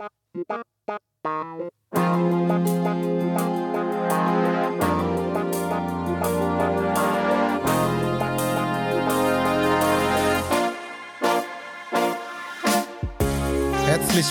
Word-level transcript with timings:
Herzlich 0.00 0.16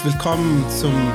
willkommen 0.03 0.65
zum 0.69 1.13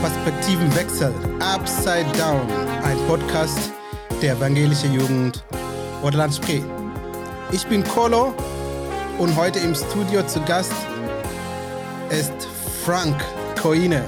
Perspektivenwechsel 0.00 1.12
Upside 1.40 2.06
Down, 2.16 2.48
ein 2.82 2.96
Podcast 3.06 3.72
der 4.22 4.36
evangelischen 4.36 4.94
Jugend 4.94 5.44
Orland 6.02 6.34
Spree. 6.34 6.62
Ich 7.52 7.66
bin 7.66 7.84
Kolo 7.84 8.34
und 9.18 9.36
heute 9.36 9.58
im 9.58 9.74
Studio 9.74 10.26
zu 10.26 10.40
Gast 10.44 10.72
ist 12.08 12.48
Frank 12.82 13.22
Koine, 13.66 14.04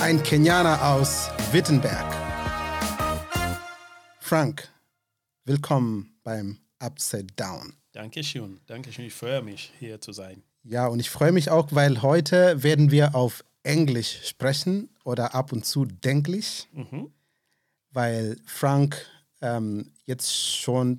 ein 0.00 0.22
Kenianer 0.22 0.82
aus 0.94 1.28
Wittenberg. 1.52 2.06
Frank, 4.20 4.66
willkommen 5.44 6.14
beim 6.22 6.56
Upside 6.78 7.26
Down. 7.36 7.74
Dankeschön, 7.92 8.58
Dankeschön. 8.66 9.04
Ich 9.04 9.12
freue 9.12 9.42
mich, 9.42 9.70
hier 9.78 10.00
zu 10.00 10.12
sein. 10.12 10.42
Ja, 10.64 10.86
und 10.86 10.98
ich 10.98 11.10
freue 11.10 11.32
mich 11.32 11.50
auch, 11.50 11.68
weil 11.72 12.00
heute 12.00 12.62
werden 12.62 12.90
wir 12.90 13.14
auf 13.14 13.44
Englisch 13.64 14.26
sprechen 14.26 14.88
oder 15.04 15.34
ab 15.34 15.52
und 15.52 15.66
zu 15.66 15.84
Denklich, 15.84 16.68
Mhm. 16.72 17.12
weil 17.90 18.38
Frank 18.46 19.04
ähm, 19.42 19.92
jetzt 20.06 20.34
schon 20.34 20.98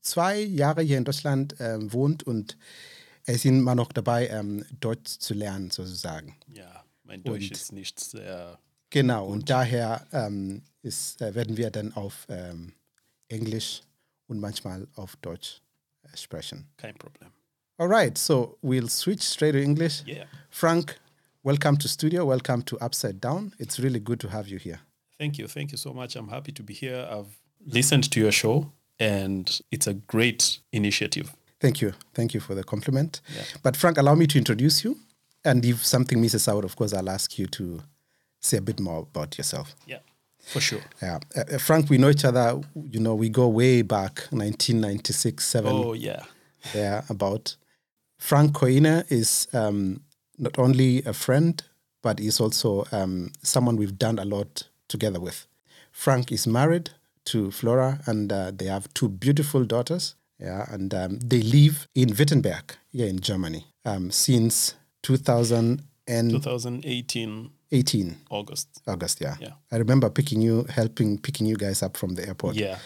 zwei 0.00 0.40
Jahre 0.40 0.82
hier 0.82 0.98
in 0.98 1.04
Deutschland 1.04 1.54
ähm, 1.60 1.92
wohnt 1.92 2.24
und 2.24 2.58
er 3.26 3.34
ist 3.34 3.44
immer 3.44 3.74
noch 3.74 3.92
dabei, 3.92 4.28
ähm, 4.28 4.64
Deutsch 4.80 5.18
zu 5.18 5.34
lernen, 5.34 5.70
sozusagen. 5.70 6.36
Ja, 6.52 6.84
mein 7.04 7.22
Deutsch 7.22 7.44
Und- 7.50 7.52
ist 7.52 7.72
nicht 7.72 7.98
sehr. 8.00 8.58
Genau, 8.90 9.26
und 9.26 9.48
daher 9.48 10.06
ähm, 10.12 10.62
ist, 10.82 11.20
äh, 11.22 11.34
werden 11.34 11.56
wir 11.56 11.70
dann 11.70 11.92
auf 11.94 12.26
ähm, 12.28 12.74
Englisch 13.28 13.80
und 14.26 14.38
manchmal 14.38 14.86
auf 14.96 15.16
Deutsch 15.16 15.62
äh, 16.02 16.16
sprechen. 16.16 16.66
Kein 16.76 16.94
Problem. 16.96 17.30
All 17.78 17.88
right, 17.88 18.16
so 18.18 18.58
we'll 18.62 18.88
switch 18.90 19.22
straight 19.22 19.54
to 19.54 19.58
English. 19.60 20.04
Yeah. 20.06 20.26
Frank, 20.50 21.00
welcome 21.42 21.78
to 21.78 21.88
studio. 21.88 22.26
Welcome 22.28 22.64
to 22.66 22.76
Upside 22.84 23.14
Down. 23.20 23.54
It's 23.58 23.78
really 23.80 23.98
good 24.00 24.20
to 24.20 24.28
have 24.30 24.48
you 24.48 24.58
here. 24.58 24.80
Thank 25.18 25.38
you. 25.38 25.48
Thank 25.48 25.72
you 25.72 25.78
so 25.78 25.94
much. 25.94 26.14
I'm 26.14 26.28
happy 26.28 26.52
to 26.52 26.62
be 26.62 26.74
here. 26.74 27.08
I've 27.10 27.34
listened 27.64 28.10
to 28.10 28.20
your 28.20 28.32
show, 28.32 28.70
and 29.00 29.48
it's 29.70 29.86
a 29.86 29.94
great 29.94 30.60
initiative. 30.70 31.32
Thank 31.62 31.80
you. 31.80 31.92
Thank 32.12 32.34
you 32.34 32.40
for 32.40 32.56
the 32.56 32.64
compliment. 32.64 33.20
Yeah. 33.32 33.44
But 33.62 33.76
Frank, 33.76 33.96
allow 33.96 34.16
me 34.16 34.26
to 34.26 34.36
introduce 34.36 34.82
you. 34.82 34.98
And 35.44 35.64
if 35.64 35.86
something 35.86 36.20
misses 36.20 36.48
out, 36.48 36.64
of 36.64 36.74
course, 36.74 36.92
I'll 36.92 37.08
ask 37.08 37.38
you 37.38 37.46
to 37.46 37.80
say 38.40 38.56
a 38.56 38.60
bit 38.60 38.80
more 38.80 39.02
about 39.02 39.38
yourself. 39.38 39.76
Yeah, 39.86 40.00
for 40.40 40.60
sure. 40.60 40.80
Yeah. 41.00 41.20
Uh, 41.36 41.44
uh, 41.54 41.58
Frank, 41.58 41.88
we 41.88 41.98
know 41.98 42.10
each 42.10 42.24
other, 42.24 42.60
you 42.90 42.98
know, 42.98 43.14
we 43.14 43.28
go 43.28 43.46
way 43.46 43.82
back, 43.82 44.26
1996, 44.30 45.46
7. 45.46 45.72
Oh, 45.72 45.92
yeah. 45.92 46.24
Yeah, 46.74 47.02
about. 47.08 47.54
Frank 48.18 48.52
Koine 48.52 49.04
is 49.10 49.46
um, 49.52 50.02
not 50.38 50.58
only 50.58 51.02
a 51.04 51.12
friend, 51.12 51.62
but 52.02 52.18
he's 52.18 52.40
also 52.40 52.84
um, 52.90 53.30
someone 53.42 53.76
we've 53.76 53.98
done 53.98 54.18
a 54.18 54.24
lot 54.24 54.64
together 54.88 55.20
with. 55.20 55.46
Frank 55.92 56.32
is 56.32 56.44
married 56.46 56.90
to 57.26 57.52
Flora, 57.52 58.00
and 58.06 58.32
uh, 58.32 58.50
they 58.52 58.66
have 58.66 58.92
two 58.94 59.08
beautiful 59.08 59.64
daughters. 59.64 60.16
Yeah, 60.42 60.66
and 60.70 60.92
um, 60.92 61.18
they 61.20 61.40
live 61.40 61.86
in 61.94 62.16
Wittenberg, 62.16 62.74
here 62.90 63.06
in 63.06 63.20
Germany, 63.20 63.64
um, 63.84 64.10
since 64.10 64.74
2018 65.02 66.30
2018 66.30 68.16
August. 68.28 68.82
August. 68.88 69.20
Yeah. 69.20 69.36
Yeah. 69.40 69.52
I 69.70 69.76
remember 69.76 70.10
picking 70.10 70.40
you, 70.42 70.64
helping 70.64 71.18
picking 71.18 71.46
you 71.46 71.56
guys 71.56 71.82
up 71.82 71.96
from 71.96 72.16
the 72.16 72.26
airport. 72.26 72.56
Yeah, 72.56 72.78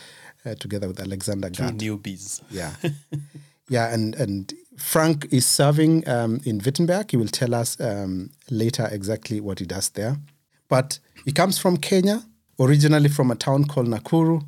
uh, 0.45 0.55
together 0.55 0.87
with 0.87 1.01
Alexander 1.01 1.49
two 1.49 1.63
newbies. 1.63 2.43
Yeah. 2.51 2.73
yeah, 3.71 3.93
and, 3.93 4.15
and 4.17 4.53
Frank 4.77 5.27
is 5.33 5.47
serving 5.47 6.07
um, 6.07 6.41
in 6.45 6.59
Wittenberg. 6.59 7.11
He 7.11 7.17
will 7.17 7.27
tell 7.27 7.55
us 7.55 7.81
um, 7.81 8.31
later 8.51 8.87
exactly 8.93 9.41
what 9.41 9.61
he 9.61 9.65
does 9.65 9.89
there. 9.91 10.19
But 10.69 10.99
he 11.25 11.33
comes 11.33 11.59
from 11.59 11.79
Kenya, 11.79 12.23
originally 12.61 13.09
from 13.09 13.31
a 13.31 13.35
town 13.35 13.65
called 13.65 13.87
Nakuru, 13.87 14.45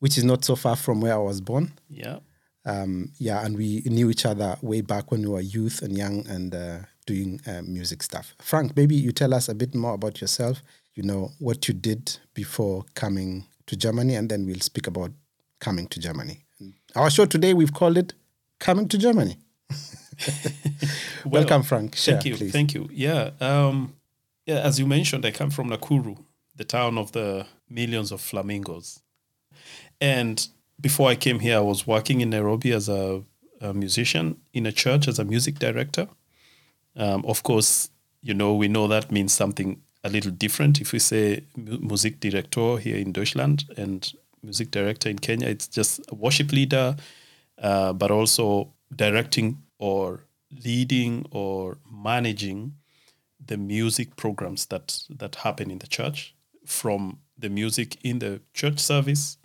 which 0.00 0.18
is 0.18 0.24
not 0.24 0.44
so 0.44 0.54
far 0.54 0.76
from 0.76 1.00
where 1.00 1.14
I 1.14 1.18
was 1.18 1.40
born. 1.40 1.72
Yeah. 1.88 2.18
Um, 2.64 3.10
yeah, 3.18 3.44
and 3.44 3.56
we 3.56 3.82
knew 3.86 4.10
each 4.10 4.24
other 4.24 4.56
way 4.62 4.80
back 4.82 5.10
when 5.10 5.22
we 5.22 5.28
were 5.28 5.40
youth 5.40 5.82
and 5.82 5.96
young 5.96 6.26
and 6.28 6.54
uh, 6.54 6.78
doing 7.06 7.40
uh, 7.46 7.62
music 7.62 8.02
stuff. 8.02 8.34
Frank, 8.40 8.76
maybe 8.76 8.94
you 8.94 9.10
tell 9.12 9.34
us 9.34 9.48
a 9.48 9.54
bit 9.54 9.74
more 9.74 9.94
about 9.94 10.20
yourself, 10.20 10.62
you 10.94 11.02
know, 11.02 11.32
what 11.38 11.66
you 11.66 11.74
did 11.74 12.16
before 12.34 12.84
coming 12.94 13.44
to 13.66 13.76
Germany, 13.76 14.14
and 14.14 14.28
then 14.30 14.46
we'll 14.46 14.60
speak 14.60 14.86
about 14.86 15.10
coming 15.60 15.86
to 15.88 15.98
Germany. 16.00 16.44
Our 16.94 17.10
show 17.10 17.24
today, 17.26 17.54
we've 17.54 17.72
called 17.72 17.98
it 17.98 18.12
Coming 18.60 18.88
to 18.88 18.98
Germany. 18.98 19.36
Well, 21.24 21.42
Welcome, 21.42 21.62
Frank. 21.62 21.96
Share, 21.96 22.14
Thank 22.14 22.26
you. 22.26 22.36
please. 22.36 22.52
Thank 22.52 22.74
you. 22.74 22.88
Yeah. 22.92 23.30
Um, 23.40 23.94
yeah. 24.46 24.56
As 24.56 24.78
you 24.78 24.86
mentioned, 24.86 25.24
I 25.24 25.30
come 25.30 25.50
from 25.50 25.70
Nakuru, 25.70 26.18
the 26.56 26.64
town 26.64 26.98
of 26.98 27.12
the 27.12 27.46
millions 27.70 28.10
of 28.12 28.20
flamingos. 28.20 29.00
And 30.00 30.46
before 30.82 31.08
I 31.08 31.14
came 31.14 31.38
here, 31.38 31.56
I 31.56 31.60
was 31.60 31.86
working 31.86 32.20
in 32.20 32.30
Nairobi 32.30 32.72
as 32.72 32.88
a, 32.88 33.22
a 33.60 33.72
musician 33.72 34.36
in 34.52 34.66
a 34.66 34.72
church 34.72 35.08
as 35.08 35.18
a 35.18 35.24
music 35.24 35.58
director. 35.58 36.08
Um, 36.96 37.24
of 37.24 37.42
course, 37.42 37.88
you 38.20 38.34
know, 38.34 38.54
we 38.54 38.68
know 38.68 38.88
that 38.88 39.10
means 39.10 39.32
something 39.32 39.80
a 40.04 40.10
little 40.10 40.32
different. 40.32 40.80
If 40.80 40.92
we 40.92 40.98
say 40.98 41.44
music 41.56 42.20
director 42.20 42.76
here 42.76 42.96
in 42.96 43.12
Deutschland 43.12 43.64
and 43.76 44.12
music 44.42 44.72
director 44.72 45.08
in 45.08 45.18
Kenya, 45.18 45.48
it's 45.48 45.68
just 45.68 46.00
a 46.10 46.14
worship 46.14 46.52
leader, 46.52 46.96
uh, 47.62 47.92
but 47.92 48.10
also 48.10 48.74
directing 48.94 49.62
or 49.78 50.24
leading 50.64 51.24
or 51.30 51.78
managing 51.90 52.74
the 53.44 53.56
music 53.56 54.16
programs 54.16 54.66
that 54.66 55.02
that 55.08 55.36
happen 55.36 55.70
in 55.70 55.78
the 55.78 55.86
church, 55.86 56.34
from 56.66 57.18
the 57.38 57.48
music 57.48 57.96
in 58.04 58.18
the 58.18 58.40
church 58.52 58.78
service. 58.78 59.38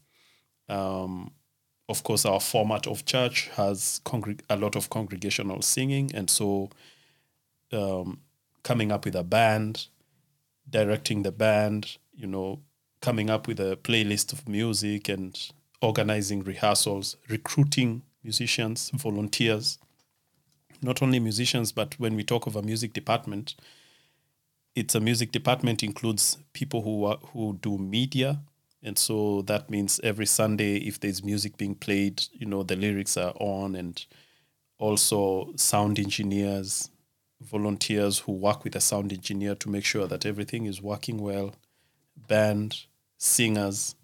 Um, 0.70 1.32
of 1.90 2.04
course, 2.04 2.26
our 2.26 2.40
format 2.40 2.88
of 2.88 3.06
church 3.06 3.50
has 3.56 4.02
congreg- 4.06 4.42
a 4.50 4.58
lot 4.58 4.76
of 4.76 4.90
congregational 4.90 5.62
singing, 5.62 6.12
and 6.14 6.30
so 6.30 6.70
um, 7.72 8.20
coming 8.64 8.92
up 8.92 9.06
with 9.06 9.16
a 9.16 9.24
band, 9.24 9.88
directing 10.70 11.24
the 11.24 11.32
band, 11.32 11.98
you 12.14 12.28
know, 12.28 12.60
coming 13.02 13.30
up 13.30 13.48
with 13.48 13.60
a 13.60 13.78
playlist 13.84 14.34
of 14.34 14.48
music 14.50 15.08
and 15.08 15.52
organizing 15.82 16.44
rehearsals, 16.44 17.16
recruiting 17.30 18.02
musicians, 18.24 18.90
volunteers, 18.94 19.78
not 20.82 21.02
only 21.02 21.20
musicians, 21.20 21.72
but 21.72 21.98
when 22.00 22.16
we 22.16 22.24
talk 22.24 22.48
of 22.48 22.56
a 22.56 22.62
music 22.62 22.94
department, 22.94 23.56
it's 24.76 24.96
a 24.96 25.00
music 25.00 25.32
department 25.32 25.82
includes 25.84 26.38
people 26.54 26.82
who 26.82 27.06
are, 27.06 27.18
who 27.34 27.58
do 27.62 27.78
media 27.78 28.40
and 28.84 28.98
so 28.98 29.42
that 29.44 29.70
means 29.70 30.00
every 30.04 30.26
sunday 30.26 30.78
if 30.78 31.00
there's 31.00 31.24
music 31.24 31.58
being 31.58 31.76
played 31.76 32.24
you 32.34 32.46
know 32.46 32.64
the 32.64 32.76
lyrics 32.76 33.18
are 33.18 33.34
on 33.40 33.76
and 33.76 34.06
also 34.78 35.52
sound 35.56 36.00
engineers 36.00 36.90
volunteers 37.42 38.20
who 38.20 38.32
work 38.32 38.64
with 38.64 38.76
a 38.76 38.82
sound 38.82 39.12
engineer 39.14 39.56
to 39.56 39.70
make 39.70 39.86
sure 39.86 40.08
that 40.08 40.26
everything 40.26 40.66
is 40.66 40.82
working 40.82 41.18
well 41.18 41.54
band 42.28 42.86
singers 43.18 43.96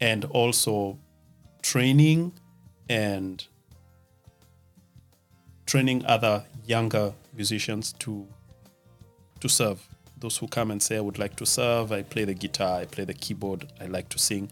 and 0.00 0.24
also 0.26 0.98
training 1.62 2.32
and 2.88 3.46
training 5.66 6.04
other 6.06 6.44
younger 6.66 7.12
musicians 7.34 7.92
to 7.94 8.26
to 9.40 9.48
serve. 9.48 9.86
Those 10.20 10.36
who 10.36 10.48
come 10.48 10.70
and 10.70 10.82
say, 10.82 10.96
I 10.96 11.00
would 11.00 11.18
like 11.18 11.36
to 11.36 11.46
serve, 11.46 11.92
I 11.92 12.02
play 12.02 12.24
the 12.24 12.34
guitar, 12.34 12.80
I 12.80 12.84
play 12.86 13.04
the 13.04 13.14
keyboard, 13.14 13.66
I 13.80 13.86
like 13.86 14.08
to 14.10 14.18
sing. 14.18 14.50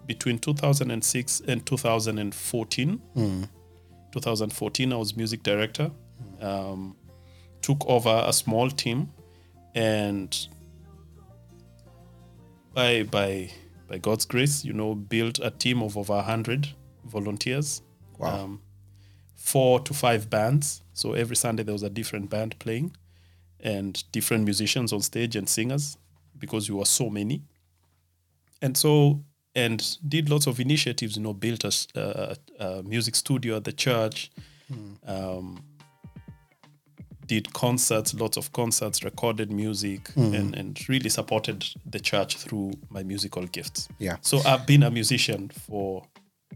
Between 0.05 0.39
2006 0.39 1.41
and 1.49 1.65
2014, 1.65 3.01
2014, 4.11 4.93
I 4.93 4.95
was 4.95 5.17
music 5.17 5.43
director. 5.43 5.91
Um, 6.39 6.95
took 7.61 7.85
over 7.87 8.23
a 8.25 8.31
small 8.31 8.69
team, 8.69 9.11
and 9.75 10.47
by 12.73 13.03
by 13.03 13.49
by 13.89 13.97
God's 13.97 14.23
grace, 14.25 14.63
you 14.63 14.71
know, 14.71 14.95
built 14.95 15.39
a 15.43 15.51
team 15.51 15.83
of 15.83 15.97
over 15.97 16.21
hundred 16.21 16.69
volunteers. 17.05 17.81
Wow. 18.17 18.43
Um, 18.43 18.61
four 19.35 19.81
to 19.81 19.93
five 19.93 20.29
bands. 20.29 20.83
So 20.93 21.11
every 21.13 21.35
Sunday 21.35 21.63
there 21.63 21.73
was 21.73 21.83
a 21.83 21.89
different 21.89 22.29
band 22.29 22.57
playing, 22.59 22.95
and 23.59 24.03
different 24.11 24.43
musicians 24.43 24.93
on 24.93 25.01
stage 25.01 25.35
and 25.35 25.47
singers, 25.47 25.97
because 26.37 26.69
we 26.69 26.75
were 26.75 26.85
so 26.85 27.09
many. 27.09 27.41
And 28.61 28.75
so 28.77 29.23
and 29.55 29.97
did 30.07 30.29
lots 30.29 30.47
of 30.47 30.59
initiatives. 30.59 31.17
You 31.17 31.23
know, 31.23 31.33
built 31.33 31.65
a 31.95 32.83
music 32.83 33.15
studio 33.15 33.57
at 33.57 33.63
the 33.63 33.73
church. 33.73 34.31
Um, 35.05 35.63
did 37.25 37.51
concerts, 37.53 38.13
lots 38.13 38.37
of 38.37 38.53
concerts, 38.53 39.03
recorded 39.03 39.51
music, 39.51 40.09
and, 40.15 40.55
and 40.55 40.89
really 40.89 41.09
supported 41.09 41.65
the 41.85 41.99
church 41.99 42.37
through 42.37 42.71
my 42.89 43.03
musical 43.03 43.43
gifts. 43.47 43.89
Yeah. 43.99 44.15
So 44.21 44.39
I've 44.45 44.65
been 44.65 44.83
a 44.83 44.89
musician 44.89 45.49
for 45.49 46.03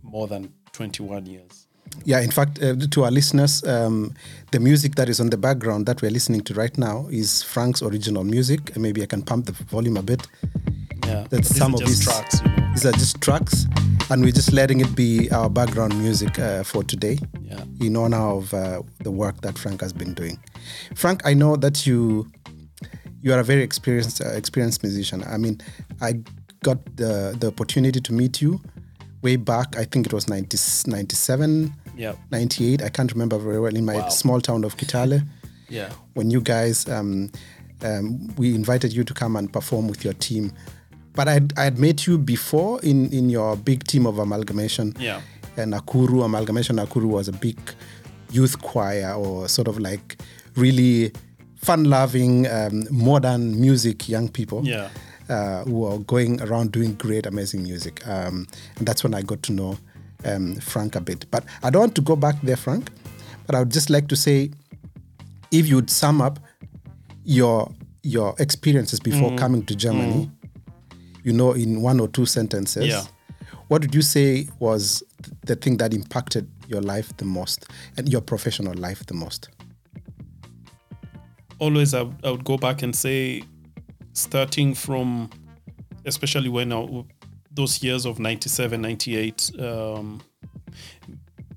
more 0.02 0.28
than 0.28 0.54
21 0.72 1.26
years. 1.26 1.61
Yeah, 2.04 2.22
in 2.22 2.32
fact, 2.32 2.62
uh, 2.62 2.76
to 2.76 3.04
our 3.04 3.12
listeners, 3.12 3.64
um, 3.64 4.14
the 4.52 4.60
music 4.60 4.96
that 4.96 5.08
is 5.10 5.20
on 5.20 5.30
the 5.30 5.38
background 5.38 5.86
that 5.86 6.02
we're 6.02 6.12
listening 6.12 6.42
to 6.42 6.54
right 6.54 6.76
now 6.78 7.08
is 7.12 7.44
Frank's 7.44 7.82
original 7.82 8.24
music. 8.24 8.76
Maybe 8.76 9.04
I 9.04 9.06
can 9.06 9.22
pump 9.22 9.46
the 9.46 9.52
volume 9.52 9.98
a 9.98 10.02
bit. 10.02 10.28
Yeah. 11.06 11.28
That's 11.30 11.50
These 11.50 11.58
some 11.58 11.74
of 11.76 11.82
his 11.82 12.04
tracks, 12.04 12.42
you 12.42 12.48
know. 12.48 12.72
These 12.74 12.86
are 12.86 12.92
just 12.94 13.22
tracks, 13.22 13.66
and 14.10 14.24
we're 14.24 14.32
just 14.32 14.54
letting 14.54 14.80
it 14.80 14.96
be 14.96 15.30
our 15.32 15.50
background 15.50 15.98
music 16.00 16.40
uh, 16.40 16.64
for 16.64 16.84
today. 16.84 17.18
Yeah. 17.44 17.64
In 17.82 17.98
honor 17.98 18.18
of 18.18 18.54
uh, 18.54 18.82
the 19.04 19.12
work 19.12 19.42
that 19.42 19.58
Frank 19.58 19.82
has 19.82 19.94
been 19.94 20.14
doing. 20.14 20.40
Frank, 20.96 21.22
I 21.26 21.34
know 21.34 21.56
that 21.58 21.86
you 21.86 22.28
you 23.22 23.34
are 23.34 23.40
a 23.40 23.44
very 23.44 23.62
experienced 23.62 24.22
uh, 24.22 24.30
experienced 24.30 24.84
musician. 24.84 25.24
I 25.24 25.38
mean, 25.38 25.62
I 26.02 26.22
got 26.64 26.78
the 26.96 27.36
the 27.40 27.48
opportunity 27.48 28.00
to 28.00 28.14
meet 28.14 28.42
you 28.42 28.62
way 29.22 29.36
back. 29.36 29.76
I 29.78 29.86
think 29.86 30.06
it 30.06 30.14
was 30.14 30.28
90, 30.28 30.58
97, 30.88 31.74
Yeah. 31.98 32.14
98. 32.32 32.82
I 32.82 32.90
can't 32.90 33.12
remember 33.12 33.38
very 33.38 33.60
well 33.60 33.76
in 33.76 33.86
my 33.86 33.96
Wow. 33.98 34.10
small 34.10 34.42
town 34.42 34.64
of 34.64 34.78
Kitale 34.78 35.22
Yeah. 35.70 35.90
when 36.14 36.32
you 36.32 36.42
guys 36.42 36.88
um, 36.90 37.32
um, 37.84 38.34
we 38.38 38.54
invited 38.56 38.94
you 38.94 39.04
to 39.04 39.14
come 39.14 39.36
and 39.36 39.52
perform 39.52 39.88
with 39.88 40.04
your 40.04 40.14
team. 40.14 40.52
But 41.14 41.28
I'd, 41.28 41.58
I'd 41.60 41.78
met 41.80 42.08
you 42.08 42.18
before 42.18 42.80
in, 42.82 43.10
in 43.12 43.30
your 43.30 43.56
big 43.58 43.84
team 43.86 44.06
of 44.06 44.20
amalgamation. 44.20 44.96
Yeah. 45.00 45.22
Nakuru 45.58 46.24
Amalgamation 46.24 46.78
Nakuru 46.78 47.06
was 47.08 47.28
a 47.28 47.34
big 47.34 47.60
youth 48.32 48.62
choir 48.62 49.14
or 49.14 49.48
sort 49.50 49.68
of 49.68 49.78
like 49.80 50.18
really 50.56 51.12
fun 51.58 51.84
loving, 51.86 52.48
um, 52.48 52.86
modern 52.90 53.60
music 53.60 54.08
young 54.08 54.30
people. 54.30 54.66
Yeah. 54.66 54.90
Uh, 55.30 55.64
who 55.64 55.86
are 55.86 55.98
going 56.00 56.42
around 56.42 56.72
doing 56.74 56.94
great, 56.96 57.26
amazing 57.26 57.64
music. 57.64 58.06
Um, 58.06 58.48
and 58.78 58.86
that's 58.88 59.02
when 59.04 59.14
I 59.14 59.22
got 59.22 59.42
to 59.44 59.54
know 59.54 59.78
um, 60.26 60.56
Frank 60.56 60.96
a 60.96 61.02
bit. 61.02 61.26
But 61.32 61.46
I 61.64 61.70
don't 61.70 61.82
want 61.82 61.96
to 61.96 62.02
go 62.02 62.16
back 62.16 62.36
there, 62.42 62.58
Frank. 62.58 62.90
But 63.46 63.56
I 63.56 63.60
would 63.60 63.72
just 63.72 63.90
like 63.90 64.08
to 64.10 64.16
say, 64.16 64.52
if 65.52 65.68
you 65.68 65.76
would 65.76 65.90
sum 65.90 66.22
up 66.22 66.40
your 67.24 67.72
your 68.04 68.34
experiences 68.40 69.00
before 69.00 69.36
coming 69.38 69.64
to 69.66 69.76
Germany, 69.76 70.30
you 71.24 71.34
know, 71.34 71.52
in 71.52 71.82
one 71.82 72.00
or 72.00 72.08
two 72.08 72.26
sentences, 72.26 72.88
Yeah. 72.88 73.04
what 73.68 73.82
would 73.82 73.94
you 73.94 74.02
say 74.02 74.48
was 74.60 75.04
the 75.46 75.56
thing 75.56 75.78
that 75.78 75.94
impacted 75.94 76.50
your 76.68 76.82
life 76.82 77.16
the 77.18 77.26
most 77.26 77.66
and 77.98 78.10
your 78.10 78.22
professional 78.22 78.74
life 78.74 79.06
the 79.06 79.14
most? 79.14 79.50
Always, 81.60 81.94
I, 81.94 82.08
I 82.24 82.32
would 82.32 82.44
go 82.44 82.58
back 82.58 82.82
and 82.82 82.96
say, 82.96 83.44
starting 84.14 84.74
from, 84.74 85.30
especially 86.06 86.50
when 86.50 86.74
I, 86.74 87.04
those 87.54 87.84
years 87.84 88.06
of 88.06 88.20
97, 88.20 88.82
98, 88.82 89.52
um, 89.60 90.22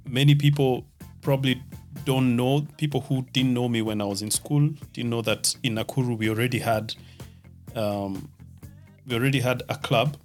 many 0.06 0.34
people 0.34 0.84
probably 1.20 1.62
don't 2.04 2.36
know, 2.36 2.66
people 2.76 3.00
who 3.02 3.22
didn't 3.32 3.54
know 3.54 3.68
me 3.68 3.82
when 3.82 4.00
I 4.00 4.04
was 4.04 4.22
in 4.22 4.30
school, 4.30 4.68
didn't 4.92 5.10
know 5.10 5.22
that 5.22 5.54
in 5.62 5.76
Nakuru 5.76 6.18
we 6.18 6.28
already 6.28 6.58
had 6.58 6.94
um, 7.74 8.28
we 9.06 9.14
already 9.16 9.40
had 9.40 9.62
a 9.68 9.74
club 9.76 10.16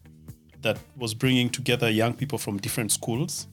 that 0.61 0.77
was 0.97 1.13
bringing 1.13 1.49
together 1.49 1.89
young 1.89 2.13
people 2.13 2.37
from 2.37 2.57
different 2.57 2.91
schools, 2.91 3.47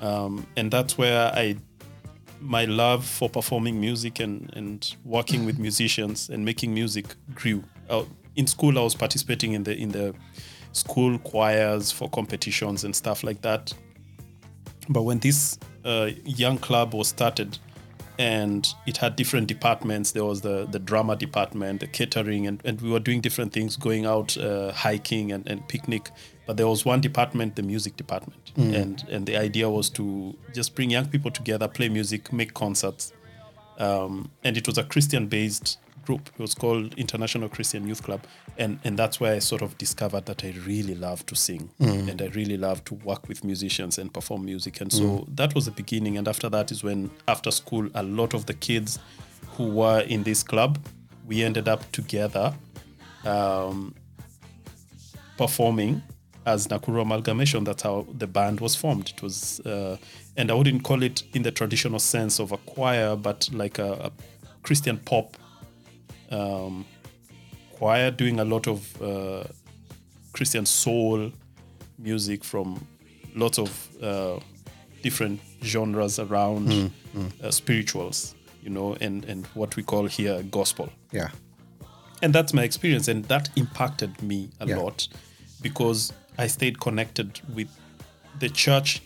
um, 0.00 0.46
and 0.56 0.70
that's 0.70 0.96
where 0.98 1.32
I 1.32 1.56
my 2.40 2.64
love 2.64 3.04
for 3.04 3.28
performing 3.28 3.80
music 3.80 4.20
and 4.20 4.50
and 4.56 4.94
working 5.04 5.44
with 5.44 5.58
musicians 5.58 6.28
and 6.30 6.44
making 6.44 6.72
music 6.72 7.06
grew. 7.34 7.62
Uh, 7.88 8.04
in 8.36 8.46
school, 8.46 8.78
I 8.78 8.82
was 8.82 8.94
participating 8.94 9.52
in 9.52 9.64
the 9.64 9.76
in 9.76 9.90
the 9.90 10.14
school 10.72 11.18
choirs 11.18 11.90
for 11.90 12.08
competitions 12.10 12.84
and 12.84 12.94
stuff 12.94 13.22
like 13.24 13.42
that. 13.42 13.72
But 14.88 15.02
when 15.02 15.18
this 15.18 15.58
uh, 15.84 16.10
young 16.24 16.58
club 16.58 16.94
was 16.94 17.08
started, 17.08 17.58
and 18.18 18.68
it 18.86 18.98
had 18.98 19.16
different 19.16 19.46
departments, 19.46 20.12
there 20.12 20.24
was 20.24 20.42
the 20.42 20.66
the 20.70 20.78
drama 20.78 21.16
department, 21.16 21.80
the 21.80 21.86
catering, 21.86 22.46
and, 22.46 22.60
and 22.64 22.80
we 22.80 22.90
were 22.90 23.00
doing 23.00 23.20
different 23.20 23.52
things, 23.52 23.76
going 23.76 24.04
out 24.04 24.36
uh, 24.36 24.72
hiking 24.72 25.32
and, 25.32 25.46
and 25.48 25.66
picnic. 25.68 26.10
But 26.46 26.56
there 26.56 26.66
was 26.66 26.84
one 26.84 27.00
department, 27.00 27.56
the 27.56 27.62
music 27.62 27.96
department, 27.96 28.52
and 28.74 29.04
and 29.10 29.26
the 29.26 29.36
idea 29.36 29.70
was 29.70 29.88
to 29.90 30.36
just 30.52 30.74
bring 30.74 30.90
young 30.90 31.06
people 31.06 31.30
together, 31.30 31.68
play 31.68 31.88
music, 31.88 32.32
make 32.32 32.52
concerts, 32.52 33.12
um, 33.78 34.30
and 34.44 34.56
it 34.56 34.66
was 34.66 34.76
a 34.76 34.84
Christian 34.84 35.26
based 35.26 35.78
group. 36.10 36.28
It 36.34 36.40
was 36.40 36.54
called 36.54 36.94
International 36.98 37.48
Christian 37.48 37.86
Youth 37.86 38.02
Club, 38.02 38.22
and 38.58 38.78
and 38.84 38.98
that's 38.98 39.20
where 39.20 39.34
I 39.34 39.38
sort 39.40 39.62
of 39.62 39.78
discovered 39.78 40.26
that 40.26 40.44
I 40.44 40.50
really 40.66 40.94
love 40.94 41.24
to 41.26 41.34
sing 41.34 41.70
and 42.10 42.20
I 42.20 42.26
really 42.40 42.56
love 42.56 42.78
to 42.84 42.94
work 42.94 43.28
with 43.28 43.44
musicians 43.44 43.98
and 43.98 44.12
perform 44.12 44.44
music. 44.44 44.80
And 44.80 44.92
so 44.92 45.26
that 45.36 45.54
was 45.54 45.64
the 45.66 45.70
beginning. 45.82 46.18
And 46.18 46.26
after 46.26 46.48
that 46.50 46.72
is 46.72 46.82
when 46.82 47.10
after 47.28 47.50
school, 47.50 47.88
a 47.94 48.02
lot 48.02 48.34
of 48.34 48.46
the 48.46 48.54
kids 48.54 48.98
who 49.56 49.66
were 49.80 50.00
in 50.00 50.24
this 50.24 50.42
club, 50.42 50.78
we 51.26 51.44
ended 51.44 51.68
up 51.68 51.82
together. 51.92 52.54
Um, 53.24 53.94
performing 55.40 56.02
as 56.44 56.68
Nakuru 56.68 57.00
Amalgamation. 57.00 57.64
That's 57.64 57.82
how 57.82 58.06
the 58.22 58.26
band 58.26 58.60
was 58.60 58.76
formed. 58.76 59.10
It 59.16 59.22
was, 59.22 59.60
uh, 59.60 59.96
and 60.36 60.50
I 60.50 60.54
wouldn't 60.54 60.82
call 60.82 61.02
it 61.02 61.22
in 61.32 61.42
the 61.42 61.50
traditional 61.50 61.98
sense 61.98 62.38
of 62.38 62.52
a 62.52 62.58
choir, 62.58 63.16
but 63.16 63.48
like 63.52 63.78
a, 63.78 63.92
a 64.08 64.10
Christian 64.62 64.98
pop 64.98 65.36
um, 66.30 66.84
choir 67.78 68.10
doing 68.10 68.40
a 68.40 68.44
lot 68.44 68.66
of 68.68 69.02
uh, 69.02 69.44
Christian 70.32 70.66
soul 70.66 71.32
music 71.98 72.44
from 72.44 72.86
lots 73.34 73.58
of 73.58 73.88
uh, 74.02 74.38
different 75.02 75.40
genres 75.62 76.18
around 76.18 76.90
Uh, 77.42 77.50
spirituals, 77.50 78.36
you 78.62 78.70
know, 78.70 78.94
and, 79.00 79.24
and 79.24 79.44
what 79.54 79.74
we 79.76 79.82
call 79.82 80.06
here 80.06 80.42
gospel 80.50 80.88
Yeah. 81.12 81.30
and 82.22 82.32
that's 82.32 82.54
my 82.54 82.62
experience 82.62 83.08
and 83.10 83.24
that 83.24 83.48
impacted 83.56 84.22
me 84.22 84.48
a 84.60 84.66
Yeah. 84.66 84.78
lot 84.82 85.08
because 85.62 86.12
i 86.38 86.46
stayed 86.48 86.78
connected 86.78 87.40
with 87.56 87.68
the 88.38 88.48
church 88.48 89.02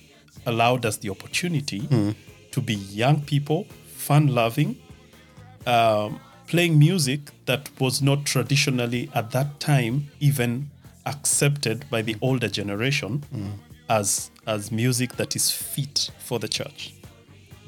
allowed 0.47 0.85
us 0.85 0.99
the 0.99 1.09
opportunity 1.11 1.88
to 2.50 2.61
be 2.61 2.75
young 2.75 3.23
people 3.23 3.64
fun 3.97 4.26
loving 4.35 4.76
um, 5.66 6.21
playing 6.47 6.79
music 6.79 7.21
that 7.47 7.69
was 7.81 8.01
not 8.03 8.25
traditionally 8.25 9.09
at 9.15 9.31
that 9.31 9.61
time 9.61 10.09
even 10.21 10.71
accepted 11.07 11.85
by 11.91 12.03
the 12.03 12.17
older 12.21 12.49
generation 12.49 13.23
as 13.89 14.31
as 14.47 14.71
music 14.73 15.17
that 15.17 15.37
is 15.37 15.51
fit 15.51 16.11
for 16.19 16.39
the 16.39 16.49
church 16.49 16.95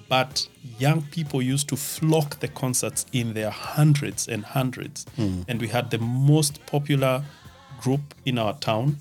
but 0.09 0.49
young 0.79 1.03
people 1.03 1.43
used 1.43 1.69
to 1.69 1.77
flock 1.77 2.39
the 2.41 2.49
concerts 2.49 3.07
in 3.13 3.35
their 3.35 3.51
hundreds 3.51 4.29
and 4.29 4.45
hundreds. 4.45 5.05
And 5.49 5.61
we 5.61 5.67
had 5.67 5.91
the 5.91 5.99
most 5.99 6.65
popular 6.67 7.25
group 7.81 8.15
in 8.25 8.39
our 8.39 8.55
town, 8.59 8.99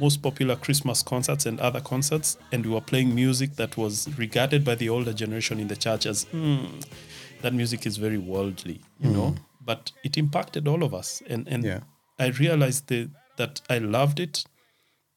most 0.00 0.22
popular 0.22 0.56
Christmas 0.56 1.02
concerts 1.02 1.44
and 1.44 1.60
other 1.60 1.80
concerts. 1.82 2.38
And 2.50 2.64
we 2.64 2.72
were 2.72 2.80
playing 2.80 3.14
music 3.14 3.56
that 3.56 3.76
was 3.76 4.08
regarded 4.16 4.64
by 4.64 4.74
the 4.74 4.88
older 4.88 5.12
generation 5.12 5.60
in 5.60 5.68
the 5.68 5.76
church 5.76 6.06
as, 6.06 6.22
"Hmm, 6.30 6.80
that 7.42 7.54
music 7.54 7.86
is 7.86 7.96
very 7.96 8.18
worldly, 8.18 8.80
you 9.00 9.10
know. 9.10 9.30
Mm. 9.30 9.38
But 9.64 9.92
it 10.02 10.16
impacted 10.16 10.66
all 10.66 10.82
of 10.82 10.94
us, 10.94 11.22
and 11.28 11.48
and 11.48 11.64
Yeah. 11.64 11.80
I 12.18 12.28
realized 12.28 12.86
that 12.88 13.10
that 13.36 13.60
I 13.70 13.78
loved 13.78 14.18
it, 14.20 14.44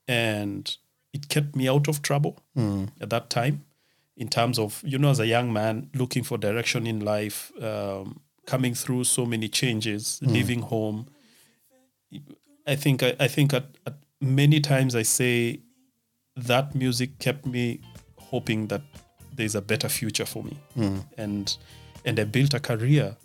and 0.07 0.77
it 1.13 1.29
kept 1.29 1.55
me 1.55 1.67
out 1.67 1.87
of 1.87 2.01
trouble 2.01 2.43
mm. 2.55 2.89
at 3.01 3.09
that 3.09 3.29
time, 3.29 3.65
in 4.15 4.27
terms 4.29 4.59
of 4.59 4.81
you 4.85 4.97
know, 4.97 5.09
as 5.09 5.19
a 5.19 5.27
young 5.27 5.51
man 5.53 5.89
looking 5.93 6.23
for 6.23 6.37
direction 6.37 6.87
in 6.87 6.99
life, 6.99 7.51
um, 7.61 8.19
coming 8.45 8.75
through 8.75 9.03
so 9.05 9.25
many 9.25 9.47
changes, 9.47 10.19
mm. 10.23 10.31
leaving 10.31 10.61
home. 10.61 11.07
I 12.67 12.75
think 12.75 13.01
I, 13.03 13.15
I 13.19 13.27
think 13.27 13.53
at, 13.53 13.65
at 13.87 13.95
many 14.19 14.59
times 14.59 14.95
I 14.95 15.03
say 15.03 15.61
that 16.35 16.75
music 16.75 17.19
kept 17.19 17.45
me 17.45 17.79
hoping 18.17 18.67
that 18.67 18.81
there's 19.33 19.55
a 19.55 19.61
better 19.61 19.89
future 19.89 20.25
for 20.25 20.43
me 20.43 20.57
and 21.17 21.57
and 22.05 22.19
I 22.19 22.23
built 22.25 22.53
a 22.53 22.59
career 22.59 23.15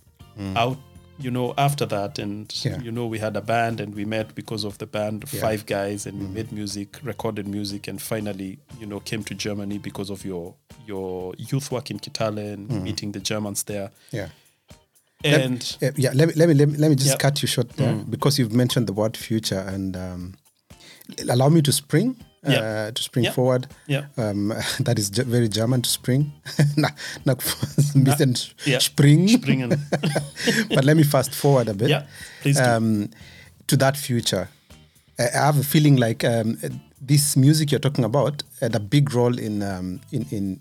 out 0.55 0.77
you 1.19 1.31
know 1.31 1.55
after 1.57 1.87
that 1.87 2.19
and 2.19 2.53
Yeah. 2.65 2.79
you 2.83 2.93
know 2.93 3.07
we 3.07 3.19
had 3.19 3.37
a 3.37 3.41
band 3.41 3.81
and 3.81 3.95
we 3.95 4.05
met 4.05 4.35
because 4.35 4.65
of 4.67 4.77
the 4.79 4.87
band 4.87 5.25
Yeah. 5.33 5.41
five 5.41 5.65
guys 5.65 6.07
and 6.07 6.21
we 6.21 6.27
made 6.27 6.53
music 6.53 6.99
recorded 7.03 7.47
music 7.49 7.89
and 7.89 8.01
finally 8.03 8.59
you 8.79 8.87
know 8.87 9.01
came 9.01 9.25
to 9.25 9.35
Germany 9.35 9.79
because 9.79 10.11
of 10.11 10.25
your 10.27 10.55
your 10.87 11.35
youth 11.39 11.73
work 11.73 11.91
in 11.91 11.99
Kitale 11.99 12.53
and 12.55 12.69
meeting 12.85 13.13
the 13.13 13.21
Germans 13.21 13.63
there 13.65 13.91
Yeah. 14.13 14.29
Let- 15.25 15.41
and 15.41 15.77
Uh, 15.83 15.91
yeah, 15.97 16.13
let 16.15 16.29
me, 16.29 16.35
let 16.37 16.49
me 16.49 16.55
let 16.55 16.69
me 16.69 16.77
let 16.77 16.89
me 16.91 16.97
just 16.97 17.09
Yeah. 17.13 17.17
cut 17.17 17.41
you 17.43 17.49
short 17.49 17.71
there 17.77 17.95
because 18.11 18.39
you've 18.39 18.53
mentioned 18.55 18.87
the 18.87 18.93
word 18.93 19.17
future 19.17 19.61
and 19.75 19.97
um, 19.97 20.35
allow 21.31 21.49
me 21.49 21.63
to 21.63 21.73
spring 21.73 22.17
uh, 22.47 22.53
Yeah. 22.53 22.91
to 22.95 23.03
spring 23.03 23.25
Yeah. 23.25 23.33
forward. 23.35 23.67
yeah 23.87 24.05
Um, 24.17 24.53
that 24.87 24.99
is 24.99 25.09
very 25.11 25.49
German 25.49 25.83
to 25.83 25.91
spring. 25.91 26.33
Na- 26.77 26.91
na- 27.25 27.35
ein 27.95 28.05
bisschen 28.05 28.37
yeah. 28.67 28.79
spring. 28.81 29.29
springen 29.29 29.71
but 30.75 30.85
let 30.85 30.97
me 30.97 31.03
fast 31.05 31.35
forward 31.35 31.69
a 31.69 31.75
bit. 31.75 31.89
yeah 31.89 32.03
please 32.43 32.61
um, 32.61 33.09
to 33.67 33.77
that 33.77 33.97
future. 33.97 34.49
I 35.19 35.29
have 35.33 35.59
a 35.59 35.65
feeling 35.65 35.97
like 35.97 36.25
um, 36.25 36.59
this 37.01 37.37
music 37.37 37.71
you're 37.73 37.81
talking 37.81 38.05
about 38.05 38.43
had 38.61 38.75
a 38.77 38.81
big 38.81 39.15
role 39.15 39.39
in 39.39 39.63
um, 39.63 40.01
in 40.13 40.27
in 40.31 40.61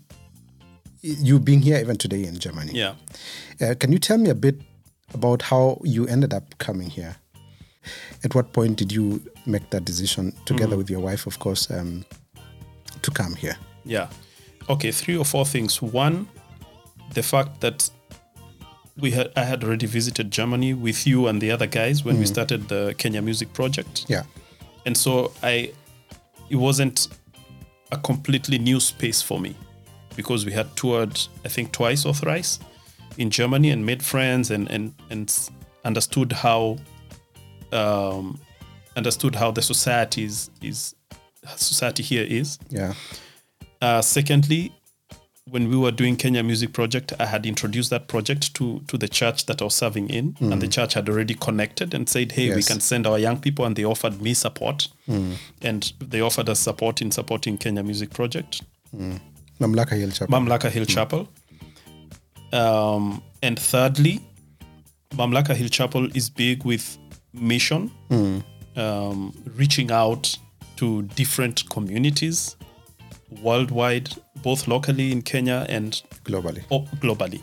you 1.02 1.38
being 1.38 1.62
here 1.62 1.78
even 1.78 1.96
today 1.96 2.24
in 2.24 2.38
Germany. 2.38 2.72
yeah 2.74 2.94
Uh, 3.60 3.74
can 3.78 3.92
you 3.92 3.98
tell 3.98 4.18
me 4.18 4.30
a 4.30 4.34
bit 4.34 4.56
about 5.14 5.42
how 5.42 5.78
you 5.84 6.06
ended 6.08 6.34
up 6.34 6.44
coming 6.58 6.90
here? 6.90 7.14
At 8.24 8.34
what 8.34 8.52
point 8.52 8.78
did 8.78 8.92
you 8.92 9.22
make 9.46 9.70
that 9.70 9.84
decision, 9.84 10.32
together 10.44 10.76
with 10.76 10.90
your 10.90 11.00
wife, 11.00 11.26
of 11.26 11.38
course, 11.38 11.70
um, 11.70 12.04
to 13.02 13.10
come 13.10 13.34
here? 13.34 13.56
Yeah. 13.84 14.08
Okay, 14.68 14.90
three 14.92 15.16
or 15.16 15.24
four 15.24 15.46
things. 15.46 15.80
One, 15.80 16.28
the 17.14 17.22
fact 17.22 17.60
that 17.60 17.90
we 18.98 19.10
had 19.10 19.30
I 19.36 19.44
had 19.44 19.62
already 19.62 19.86
visited 19.86 20.30
Germany 20.30 20.74
with 20.74 21.06
you 21.06 21.26
and 21.28 21.40
the 21.40 21.50
other 21.50 21.66
guys 21.66 22.04
when 22.04 22.18
we 22.18 22.26
started 22.26 22.68
the 22.68 22.94
Kenya 22.98 23.22
Music 23.22 23.52
Project. 23.52 24.06
Yeah, 24.08 24.22
And 24.84 24.96
so 24.96 25.32
I 25.42 25.72
it 26.48 26.56
wasn't 26.56 27.08
a 27.92 27.98
completely 27.98 28.58
new 28.58 28.80
space 28.80 29.22
for 29.22 29.38
me 29.38 29.54
because 30.16 30.46
we 30.46 30.52
had 30.52 30.74
toured 30.76 31.20
I 31.44 31.48
think 31.48 31.72
twice 31.72 32.06
or 32.06 32.14
thrice 32.14 32.58
in 33.18 33.30
Germany 33.30 33.70
and 33.70 33.84
made 33.84 34.02
friends 34.02 34.50
and 34.50 34.70
and 34.70 34.94
and 35.10 35.50
understood 35.84 36.32
how 36.32 36.78
um, 37.72 38.38
understood 38.96 39.34
how 39.34 39.50
the 39.50 39.62
society 39.62 40.24
is, 40.24 40.50
is 40.62 40.94
society 41.56 42.02
here 42.02 42.24
is. 42.28 42.58
yeah, 42.70 42.94
Uh, 43.82 44.00
secondly, 44.02 44.72
when 45.50 45.68
we 45.68 45.76
were 45.76 45.92
doing 45.92 46.16
Kenya 46.16 46.42
Music 46.42 46.72
Project, 46.72 47.12
I 47.20 47.26
had 47.26 47.46
introduced 47.46 47.90
that 47.90 48.08
project 48.08 48.52
to 48.54 48.80
to 48.88 48.98
the 48.98 49.06
church 49.08 49.46
that 49.46 49.60
I 49.62 49.64
was 49.64 49.74
serving 49.76 50.10
in, 50.10 50.34
and 50.40 50.60
the 50.60 50.66
church 50.68 50.94
had 50.94 51.08
already 51.08 51.34
connected 51.34 51.94
and 51.94 52.08
said, 52.08 52.32
"Hey, 52.32 52.48
we 52.48 52.62
can 52.62 52.80
send 52.80 53.06
our 53.06 53.18
young 53.18 53.38
people," 53.40 53.64
and 53.64 53.76
they 53.76 53.84
offered 53.84 54.20
me 54.20 54.34
support, 54.34 54.88
and 55.62 55.92
they 56.10 56.20
offered 56.20 56.48
us 56.48 56.58
support 56.58 57.00
in 57.00 57.10
supporting 57.12 57.58
Kenya 57.58 57.82
Music 57.84 58.10
Project, 58.10 58.62
Mamlaka 59.60 59.96
Hill 59.96 60.10
Chapel. 60.10 60.28
Mamlaka 60.34 60.68
Hill 60.70 60.84
Chapel. 60.86 61.28
Um, 62.52 63.22
and 63.42 63.58
thirdly, 63.58 64.20
Mamlaka 65.10 65.54
Hill 65.54 65.68
Chapel 65.68 66.08
is 66.16 66.28
big 66.30 66.64
with 66.64 66.98
mission, 67.36 67.90
um, 68.76 69.32
reaching 69.56 69.90
out 69.90 70.36
to 70.76 71.02
different 71.02 71.68
communities 71.70 72.56
worldwide, 73.42 74.08
both 74.42 74.68
locally 74.68 75.10
in 75.12 75.22
Kenya 75.22 75.66
and 75.68 76.02
globally. 76.24 76.62
op- 76.70 76.88
globally, 77.00 77.40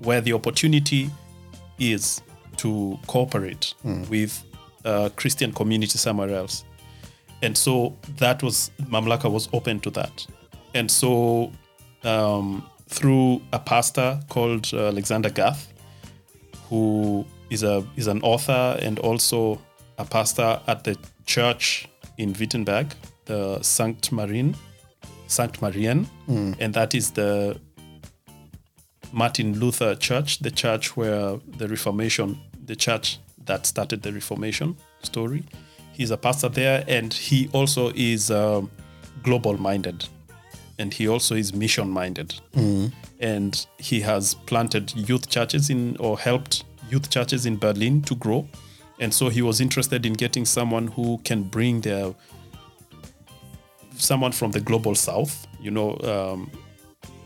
where 0.00 0.20
the 0.20 0.32
opportunity 0.32 1.10
is 1.78 2.20
to 2.56 2.98
cooperate 3.06 3.74
with 4.10 4.42
a 4.84 5.10
Christian 5.16 5.52
community 5.52 5.98
somewhere 5.98 6.30
else. 6.30 6.64
And 7.42 7.56
so 7.56 7.96
that 8.18 8.42
was, 8.42 8.70
Mamlaka 8.82 9.30
was 9.30 9.48
open 9.52 9.80
to 9.80 9.90
that. 9.90 10.26
And 10.74 10.90
so 10.90 11.52
um, 12.04 12.68
through 12.88 13.40
a 13.52 13.58
pastor 13.58 14.20
called 14.28 14.70
uh, 14.72 14.88
Alexander 14.88 15.30
Garth, 15.30 15.72
who 16.68 17.24
is 17.50 17.62
a 17.62 17.84
is 17.96 18.06
an 18.06 18.20
author 18.22 18.78
and 18.82 18.98
also 18.98 19.58
a 19.98 20.04
pastor 20.04 20.60
at 20.66 20.84
the 20.84 20.96
church 21.26 21.88
in 22.16 22.32
Wittenberg, 22.34 22.94
the 23.26 23.58
Sankt 23.60 24.10
Marien, 24.10 24.54
Sankt 25.28 25.60
Marien, 25.60 26.06
and 26.60 26.74
that 26.74 26.94
is 26.94 27.10
the 27.12 27.58
Martin 29.12 29.58
Luther 29.58 29.94
Church, 29.94 30.38
the 30.40 30.50
church 30.50 30.96
where 30.96 31.38
the 31.56 31.66
Reformation, 31.68 32.38
the 32.66 32.76
church 32.76 33.18
that 33.46 33.66
started 33.66 34.02
the 34.02 34.12
Reformation 34.12 34.76
story. 35.02 35.42
He's 35.92 36.10
a 36.10 36.16
pastor 36.16 36.48
there, 36.48 36.84
and 36.86 37.12
he 37.12 37.48
also 37.52 37.90
is 37.94 38.30
um, 38.30 38.70
global 39.22 39.58
minded, 39.58 40.06
and 40.78 40.92
he 40.94 41.08
also 41.08 41.34
is 41.34 41.52
mission 41.54 41.90
minded, 41.90 42.34
and 43.20 43.66
he 43.78 44.00
has 44.00 44.34
planted 44.34 44.94
youth 44.94 45.28
churches 45.28 45.70
in 45.70 45.96
or 45.98 46.18
helped 46.18 46.64
youth 46.90 47.10
churches 47.10 47.46
in 47.46 47.56
Berlin 47.56 48.02
to 48.02 48.14
grow, 48.14 48.48
and 49.00 49.12
so 49.12 49.28
he 49.28 49.42
was 49.42 49.60
interested 49.60 50.04
in 50.06 50.12
getting 50.14 50.44
someone 50.44 50.88
who 50.88 51.18
can 51.24 51.42
bring 51.42 51.80
their 51.80 52.14
someone 53.96 54.32
from 54.32 54.52
the 54.52 54.60
global 54.60 54.94
south, 54.94 55.46
you 55.60 55.70
know, 55.70 55.96
um, 55.98 56.50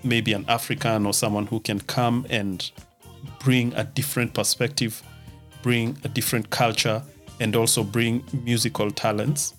maybe 0.03 0.33
an 0.33 0.45
African 0.49 1.07
or 1.07 1.13
someone 1.13 1.47
who 1.47 1.61
can 1.61 1.79
come 1.81 2.27
and 2.31 2.71
bring 3.41 3.75
a 3.75 3.85
different 3.85 4.33
perspective, 4.35 5.03
bring 5.63 5.97
a 6.05 6.09
different 6.09 6.49
culture, 6.51 7.03
and 7.41 7.55
also 7.57 7.83
bring 7.85 8.25
musical 8.45 8.91
talents 8.91 9.55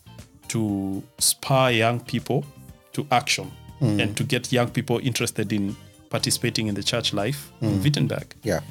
to 0.48 1.04
spur 1.20 1.70
young 1.70 2.00
people 2.00 2.46
to 2.94 3.06
action 3.12 3.52
and 3.82 4.16
to 4.16 4.24
get 4.24 4.50
young 4.52 4.70
people 4.70 4.98
interested 5.00 5.52
in 5.52 5.76
participating 6.10 6.68
in 6.68 6.76
the 6.76 6.84
church 6.84 7.12
life 7.12 7.52
in 7.60 7.84
Wittenberg. 7.84 8.34
Yeah, 8.44 8.62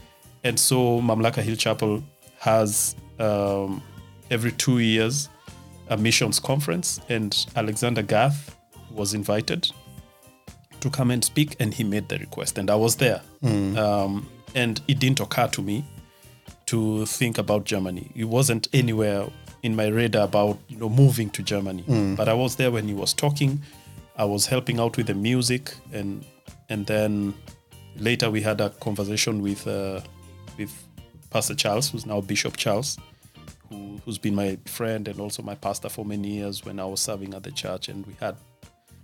And 0.45 0.59
so 0.59 1.01
Mamlaka 1.01 1.43
Hill 1.43 1.57
Chapel 1.57 2.03
has 2.39 2.97
um, 3.19 3.83
every 4.31 4.53
two 4.53 4.79
years 4.81 5.29
a 5.89 5.97
missions 5.97 6.41
conference, 6.41 7.01
and 7.09 7.47
Alexander 7.57 8.03
Garth 8.03 8.57
was 8.91 9.15
invited 9.15 9.71
to 10.81 10.91
come 10.91 11.11
and 11.11 11.23
speak, 11.25 11.55
and 11.61 11.73
he 11.73 11.85
made 11.85 12.09
the 12.09 12.19
request, 12.19 12.59
and 12.59 12.71
I 12.71 12.75
was 12.75 12.97
there. 12.97 13.21
Um, 13.79 14.29
and 14.55 14.81
it 14.89 14.99
didn't 14.99 15.21
occur 15.21 15.49
to 15.49 15.63
me 15.63 15.85
to 16.67 17.07
think 17.07 17.39
about 17.39 17.65
Germany. 17.65 18.11
It 18.15 18.25
wasn't 18.25 18.69
anywhere 18.73 19.27
in 19.63 19.77
my 19.77 19.87
radar 19.87 20.25
about 20.25 20.59
you 20.69 20.77
know 20.79 20.89
moving 20.89 21.31
to 21.31 21.43
Germany, 21.43 21.85
but 22.17 22.29
I 22.29 22.35
was 22.35 22.57
there 22.57 22.71
when 22.71 22.89
he 22.89 22.95
was 22.95 23.13
talking. 23.15 23.61
I 24.17 24.25
was 24.25 24.47
helping 24.47 24.81
out 24.81 24.97
with 24.97 25.07
the 25.07 25.15
music, 25.15 25.75
and 25.93 26.25
and 26.69 26.87
then 26.87 27.35
later 27.97 28.31
we 28.31 28.41
had 28.41 28.61
a 28.61 28.71
conversation 28.71 29.43
with 29.43 29.67
uh, 29.67 30.01
with 30.59 30.73
Pastor 31.31 31.55
Charles, 31.55 31.91
who's 31.91 32.07
now 32.07 32.21
Bishop 32.21 32.57
Charles, 32.57 32.99
who, 33.69 34.01
who's 34.05 34.19
been 34.19 34.35
my 34.35 34.59
friend 34.67 35.09
and 35.09 35.19
also 35.21 35.43
my 35.43 35.55
pastor 35.55 35.89
for 35.89 36.05
many 36.05 36.29
years 36.29 36.65
when 36.65 36.79
I 36.79 36.85
was 36.85 37.01
serving 37.01 37.35
at 37.35 37.43
the 37.43 37.53
church. 37.53 37.89
And 37.89 38.07
we 38.07 38.15
had, 38.21 38.37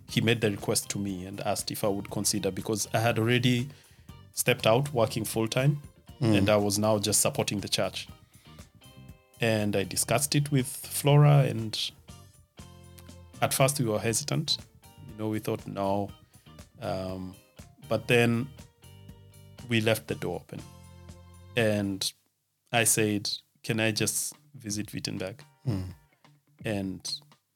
he 0.09 0.21
made 0.21 0.40
the 0.40 0.50
request 0.50 0.88
to 0.90 0.99
me 0.99 1.26
and 1.26 1.40
asked 1.40 1.71
if 1.71 1.85
I 1.85 1.88
would 1.88 2.11
consider 2.11 2.50
because 2.50 2.88
I 2.93 2.99
had 2.99 3.19
already 3.19 3.69
stepped 4.33 4.67
out 4.67 4.93
working 4.93 5.25
full 5.25 5.49
time 5.49 5.81
and 6.21 6.50
I 6.50 6.57
was 6.57 6.78
now 6.78 6.99
just 6.99 7.21
supporting 7.21 7.61
the 7.61 7.69
church. 7.69 8.09
And 9.40 9.76
I 9.76 9.85
discussed 9.85 10.35
it 10.35 10.50
with 10.50 10.67
Flora, 10.67 11.45
and 11.49 11.78
at 13.40 13.55
first 13.55 13.78
we 13.78 13.87
were 13.87 14.00
hesitant. 14.00 14.59
You 15.09 15.14
know, 15.17 15.28
we 15.28 15.38
thought 15.38 15.64
no. 15.67 16.11
Um, 16.83 17.37
but 17.88 18.09
then 18.09 18.49
we 19.69 19.81
left 19.81 20.09
the 20.09 20.17
door 20.17 20.37
open. 20.37 20.61
And 21.58 22.12
I 22.72 22.84
said, 22.84 23.30
Can 23.62 23.80
I 23.80 23.90
just 23.92 24.34
visit 24.54 24.92
Wittenberg 24.92 25.42
and 26.64 27.00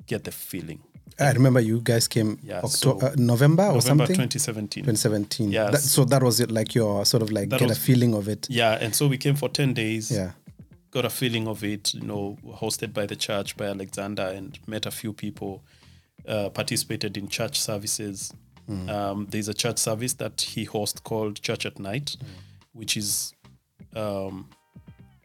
get 0.07 0.25
the 0.25 0.33
feeling? 0.33 0.81
I 1.21 1.31
remember 1.33 1.61
you 1.61 1.81
guys 1.81 2.09
came 2.09 2.39
Yeah, 2.43 2.59
Octo- 2.59 2.69
so 2.69 2.99
uh, 3.01 3.15
November 3.17 3.65
or 3.65 3.75
November 3.75 4.07
something. 4.07 4.29
2017. 4.29 4.85
2017. 4.85 5.53
Yeah, 5.53 5.71
That, 5.71 5.81
so 5.81 6.05
that 6.07 6.23
was 6.23 6.41
it, 6.41 6.51
like 6.51 6.75
your 6.75 7.05
sort 7.05 7.23
of 7.23 7.31
like 7.31 7.51
get 7.51 7.61
was- 7.63 7.77
a 7.77 7.81
feeling 7.81 8.15
of 8.15 8.29
it. 8.29 8.47
Yeah, 8.49 8.73
and 8.81 8.95
so 8.95 9.09
we 9.09 9.19
came 9.19 9.37
for 9.37 9.49
10 9.49 9.75
days. 9.75 10.11
Yeah. 10.11 10.33
got 10.91 11.05
a 11.07 11.11
feeling 11.11 11.49
of 11.49 11.65
it, 11.65 11.95
you 11.95 12.03
know, 12.03 12.37
hosted 12.47 12.93
by 12.93 13.07
the 13.07 13.17
church, 13.17 13.57
by 13.57 13.67
Alexander, 13.67 14.23
and 14.35 14.59
met 14.67 14.85
a 14.87 14.91
few 14.91 15.13
people, 15.13 15.63
uh, 16.29 16.49
participated 16.51 17.17
in 17.17 17.29
church 17.29 17.61
services. 17.61 18.33
Um, 18.89 19.27
there's 19.31 19.49
a 19.49 19.55
church 19.55 19.77
service 19.79 20.15
that 20.15 20.41
he 20.41 20.65
hosts 20.65 20.99
called 21.01 21.43
Church 21.43 21.67
at 21.67 21.79
Night, 21.79 22.17
which 22.73 22.97
is 22.97 23.35
um, 23.97 24.49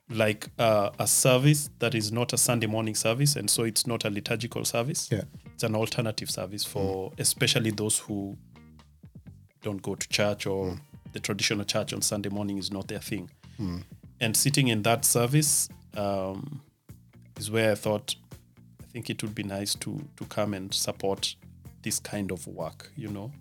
like 0.09 0.47
uh, 0.57 0.91
a 0.99 1.07
service 1.07 1.69
that 1.79 1.93
is 1.93 2.11
not 2.11 2.33
a 2.33 2.37
Sunday 2.37 2.67
morning 2.67 2.95
service, 2.95 3.35
and 3.35 3.49
so 3.49 3.63
it's 3.63 3.85
not 3.85 4.05
a 4.05 4.09
liturgical 4.09 4.63
service. 4.65 5.09
Yeah. 5.11 5.23
It's 5.53 5.63
an 5.63 5.75
alternative 5.75 6.29
service 6.29 6.63
for 6.63 7.11
especially 7.17 7.71
those 7.71 7.99
who 7.99 8.37
don't 9.63 9.81
go 9.81 9.95
to 9.95 10.07
church 10.09 10.45
or 10.45 10.79
the 11.13 11.19
traditional 11.19 11.65
church 11.65 11.93
on 11.93 12.01
Sunday 12.01 12.29
morning 12.29 12.57
is 12.57 12.71
not 12.71 12.87
their 12.87 12.99
thing. 12.99 13.29
And 14.19 14.37
sitting 14.37 14.67
in 14.67 14.83
that 14.83 15.03
service 15.03 15.67
um, 15.95 16.61
is 17.37 17.49
where 17.49 17.71
I 17.71 17.75
thought, 17.75 18.15
I 18.81 18.85
think 18.91 19.09
it 19.09 19.21
would 19.23 19.35
be 19.35 19.43
nice 19.43 19.75
to 19.75 20.01
to 20.15 20.25
come 20.25 20.53
and 20.53 20.73
support 20.73 21.35
this 21.81 21.99
kind 21.99 22.31
of 22.31 22.45
work, 22.47 22.91
you 22.95 23.09
know. 23.09 23.31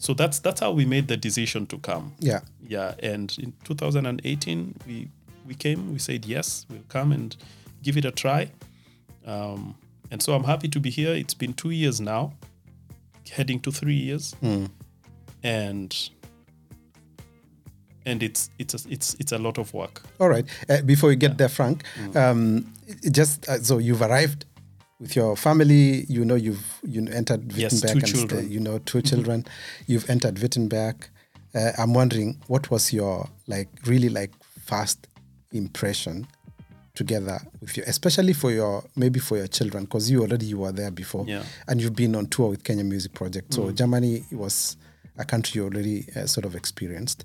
So 0.00 0.14
that's 0.14 0.38
that's 0.38 0.60
how 0.60 0.70
we 0.70 0.84
made 0.84 1.08
the 1.08 1.16
decision 1.16 1.66
to 1.66 1.78
come. 1.78 2.14
Yeah. 2.20 2.40
Yeah, 2.66 2.94
and 3.02 3.36
in 3.38 3.52
2018 3.64 4.74
we 4.86 5.08
we 5.46 5.54
came. 5.54 5.92
We 5.92 5.98
said 5.98 6.24
yes, 6.24 6.66
we'll 6.70 6.84
come 6.88 7.12
and 7.12 7.36
give 7.82 7.96
it 7.96 8.04
a 8.04 8.10
try. 8.12 8.50
Um, 9.26 9.74
and 10.10 10.22
so 10.22 10.34
I'm 10.34 10.44
happy 10.44 10.68
to 10.68 10.80
be 10.80 10.90
here. 10.90 11.14
It's 11.14 11.34
been 11.34 11.52
two 11.52 11.70
years 11.70 12.00
now, 12.00 12.32
heading 13.30 13.60
to 13.60 13.72
three 13.72 13.94
years, 13.96 14.36
and 15.42 16.10
and 18.06 18.22
it's 18.22 18.50
it's 18.58 18.74
a, 18.74 18.88
it's 18.88 19.14
it's 19.18 19.32
a 19.32 19.38
lot 19.38 19.58
of 19.58 19.74
work. 19.74 20.02
All 20.20 20.28
right. 20.28 20.46
Uh, 20.68 20.82
before 20.82 21.10
you 21.10 21.16
get 21.16 21.38
there, 21.38 21.48
Frank, 21.48 21.82
um, 22.14 22.72
just 23.10 23.48
uh, 23.48 23.60
so 23.62 23.78
you've 23.78 24.02
arrived 24.02 24.44
with 25.00 25.16
your 25.16 25.36
family. 25.36 26.04
You 26.08 26.24
know 26.24 26.34
you've 26.34 26.80
you 26.86 27.06
entered 27.12 27.52
Yes, 27.52 27.72
Wittenberg 27.82 28.06
two 28.06 28.36
and 28.36 28.50
you 28.50 28.60
know 28.60 28.78
2 28.78 29.02
children. 29.02 29.44
You've 29.86 30.08
entered 30.10 30.38
Wittenberg. 30.40 31.06
Uh, 31.54 31.72
I'm 31.78 31.94
wondering 31.94 32.40
what 32.46 32.70
was 32.70 32.92
your 32.92 33.28
like 33.46 33.68
really 33.86 34.08
like 34.08 34.32
first 34.66 35.06
impression 35.52 36.26
together 36.94 37.38
with 37.60 37.76
you, 37.76 37.84
especially 37.86 38.32
for 38.32 38.50
your 38.50 38.84
maybe 38.96 39.20
for 39.20 39.36
your 39.36 39.46
children 39.46 39.84
because 39.84 40.10
you 40.10 40.20
already 40.22 40.46
you 40.46 40.58
were 40.58 40.72
there 40.72 40.90
before 40.90 41.24
Yeah. 41.28 41.44
and 41.68 41.80
you've 41.80 41.94
been 41.96 42.14
on 42.16 42.26
tour 42.26 42.50
with 42.50 42.64
Kenya 42.64 42.84
Music 42.84 43.14
Project. 43.14 43.54
So 43.54 43.70
Germany 43.70 44.24
was 44.32 44.76
a 45.16 45.24
country 45.24 45.60
you 45.60 45.64
already 45.64 46.06
uh, 46.16 46.26
sort 46.26 46.44
of 46.44 46.54
experienced. 46.54 47.24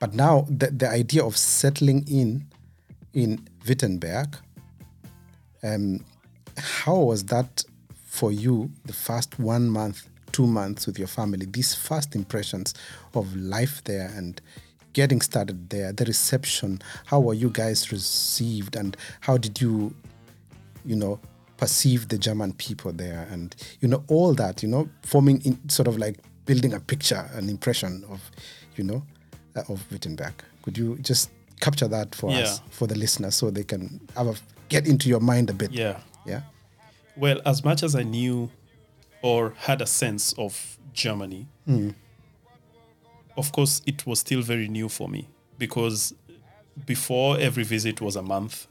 But 0.00 0.14
now 0.14 0.46
the, 0.48 0.70
the 0.70 0.88
idea 0.88 1.22
of 1.24 1.36
settling 1.36 2.04
in 2.08 2.46
in 3.14 3.46
Wittenberg, 3.68 4.34
um, 5.62 6.04
how 6.56 6.96
was 6.96 7.24
that 7.24 7.64
for 8.04 8.32
you? 8.32 8.70
The 8.84 8.92
first 8.92 9.38
one 9.38 9.68
month, 9.68 10.08
two 10.32 10.46
months 10.46 10.86
with 10.86 10.98
your 10.98 11.08
family, 11.08 11.46
these 11.46 11.74
first 11.74 12.14
impressions 12.14 12.74
of 13.14 13.34
life 13.36 13.82
there 13.84 14.10
and 14.16 14.40
getting 14.92 15.20
started 15.20 15.70
there, 15.70 15.92
the 15.92 16.04
reception. 16.04 16.80
How 17.06 17.20
were 17.20 17.34
you 17.34 17.50
guys 17.50 17.90
received, 17.92 18.76
and 18.76 18.96
how 19.20 19.36
did 19.38 19.60
you, 19.60 19.94
you 20.84 20.96
know, 20.96 21.18
perceive 21.56 22.08
the 22.08 22.18
German 22.18 22.52
people 22.54 22.92
there, 22.92 23.26
and 23.30 23.54
you 23.80 23.88
know 23.88 24.04
all 24.08 24.34
that, 24.34 24.62
you 24.62 24.68
know, 24.68 24.88
forming 25.02 25.40
in 25.44 25.68
sort 25.68 25.88
of 25.88 25.96
like 25.96 26.18
building 26.44 26.74
a 26.74 26.80
picture, 26.80 27.28
an 27.34 27.48
impression 27.48 28.04
of, 28.10 28.20
you 28.76 28.84
know, 28.84 29.02
uh, 29.56 29.62
of 29.68 29.84
Wittenberg. 29.90 30.34
Could 30.62 30.76
you 30.76 30.96
just 30.98 31.30
capture 31.60 31.88
that 31.88 32.14
for 32.14 32.30
us, 32.30 32.60
for 32.70 32.86
the 32.86 32.96
listeners, 32.96 33.36
so 33.36 33.50
they 33.50 33.64
can 33.64 34.00
have 34.16 34.26
a, 34.26 34.34
get 34.68 34.86
into 34.86 35.08
your 35.08 35.20
mind 35.20 35.50
a 35.50 35.54
bit? 35.54 35.70
Yeah. 35.72 35.98
Yeah. 36.26 36.42
Well, 37.16 37.40
as 37.44 37.64
much 37.64 37.82
as 37.82 37.94
I 37.94 38.02
knew 38.02 38.50
or 39.22 39.54
had 39.58 39.80
a 39.82 39.86
sense 39.86 40.32
of 40.38 40.78
Germany, 40.92 41.46
of 43.36 43.52
course, 43.52 43.82
it 43.86 44.06
was 44.06 44.20
still 44.20 44.42
very 44.42 44.68
new 44.68 44.88
for 44.88 45.08
me 45.08 45.28
because 45.58 46.14
before 46.86 47.38
every 47.38 47.64
visit 47.64 48.00
was 48.00 48.16
a 48.16 48.22
month, 48.22 48.66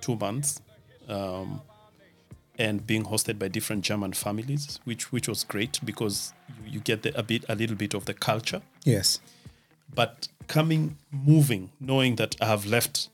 two 0.00 0.16
months, 0.16 0.60
um, 1.08 1.60
and 2.58 2.86
being 2.86 3.04
hosted 3.04 3.38
by 3.38 3.48
different 3.48 3.82
German 3.84 4.12
families, 4.12 4.78
which 4.84 5.10
which 5.12 5.28
was 5.28 5.44
great 5.44 5.80
because 5.84 6.32
you, 6.64 6.72
you 6.74 6.80
get 6.80 7.02
the, 7.02 7.18
a 7.18 7.22
bit 7.22 7.44
a 7.48 7.54
little 7.54 7.76
bit 7.76 7.94
of 7.94 8.04
the 8.04 8.14
culture 8.14 8.60
Yes. 8.84 9.20
but 9.94 10.28
coming 10.48 10.96
moving 11.10 11.70
knowing 11.80 12.16
that 12.16 12.34
i 12.40 12.46
have 12.46 12.66
left 12.66 13.08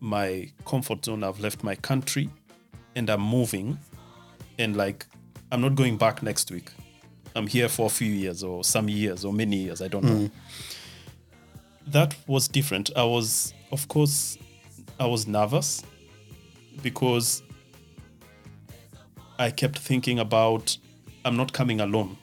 my 0.00 0.50
comfort 0.64 1.04
zone 1.04 1.22
i've 1.22 1.38
left 1.40 1.62
my 1.62 1.74
country 1.76 2.30
and 2.96 3.10
i'm 3.10 3.20
moving 3.20 3.78
and 4.58 4.76
like 4.76 5.06
i'm 5.52 5.60
not 5.60 5.74
going 5.74 5.96
back 5.96 6.22
next 6.22 6.50
week 6.50 6.70
i'm 7.34 7.46
here 7.46 7.68
for 7.68 7.86
a 7.86 7.90
few 7.90 8.12
years 8.12 8.42
or 8.42 8.64
some 8.64 8.88
years 8.88 9.24
or 9.24 9.32
many 9.32 9.56
years 9.56 9.80
i 9.82 9.88
don't 9.88 10.04
know 10.04 10.30
that 11.86 12.14
was 12.26 12.48
different 12.48 12.90
i 12.96 13.04
was 13.04 13.54
of 13.72 13.88
course 13.88 14.38
i 14.98 15.06
was 15.06 15.26
nervous 15.26 15.82
because 16.82 17.42
i 19.38 19.50
kept 19.50 19.78
thinking 19.78 20.18
about 20.18 20.76
i'm 21.24 21.36
not 21.36 21.52
coming 21.52 21.80
alone 21.80 22.16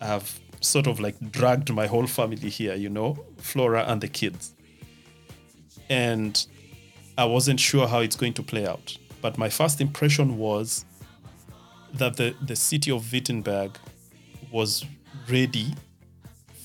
I 0.00 0.06
have 0.06 0.38
sort 0.60 0.86
of 0.86 1.00
like 1.00 1.16
dragged 1.30 1.72
my 1.72 1.86
whole 1.86 2.06
family 2.06 2.48
here, 2.48 2.74
you 2.74 2.88
know, 2.88 3.24
Flora 3.38 3.84
and 3.86 4.00
the 4.00 4.08
kids. 4.08 4.54
And 5.90 6.44
I 7.16 7.24
wasn't 7.24 7.60
sure 7.60 7.88
how 7.88 8.00
it's 8.00 8.16
going 8.16 8.34
to 8.34 8.42
play 8.42 8.66
out. 8.66 8.96
But 9.20 9.38
my 9.38 9.48
first 9.48 9.80
impression 9.80 10.38
was 10.38 10.84
that 11.94 12.16
the, 12.16 12.34
the 12.42 12.56
city 12.56 12.90
of 12.90 13.12
Wittenberg 13.12 13.78
was 14.50 14.84
ready 15.30 15.74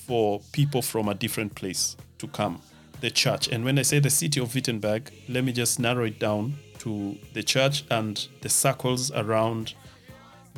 for 0.06 0.40
people 0.52 0.82
from 0.82 1.08
a 1.08 1.14
different 1.14 1.54
place 1.54 1.96
to 2.18 2.26
come, 2.28 2.60
the 3.00 3.10
church. 3.10 3.48
And 3.48 3.64
when 3.64 3.78
I 3.78 3.82
say 3.82 3.98
the 3.98 4.10
city 4.10 4.40
of 4.40 4.54
Wittenberg, 4.54 5.10
let 5.28 5.44
me 5.44 5.52
just 5.52 5.78
narrow 5.78 6.04
it 6.04 6.18
down 6.18 6.54
to 6.80 7.16
the 7.32 7.42
church 7.42 7.84
and 7.90 8.26
the 8.42 8.48
circles 8.48 9.10
around 9.12 9.74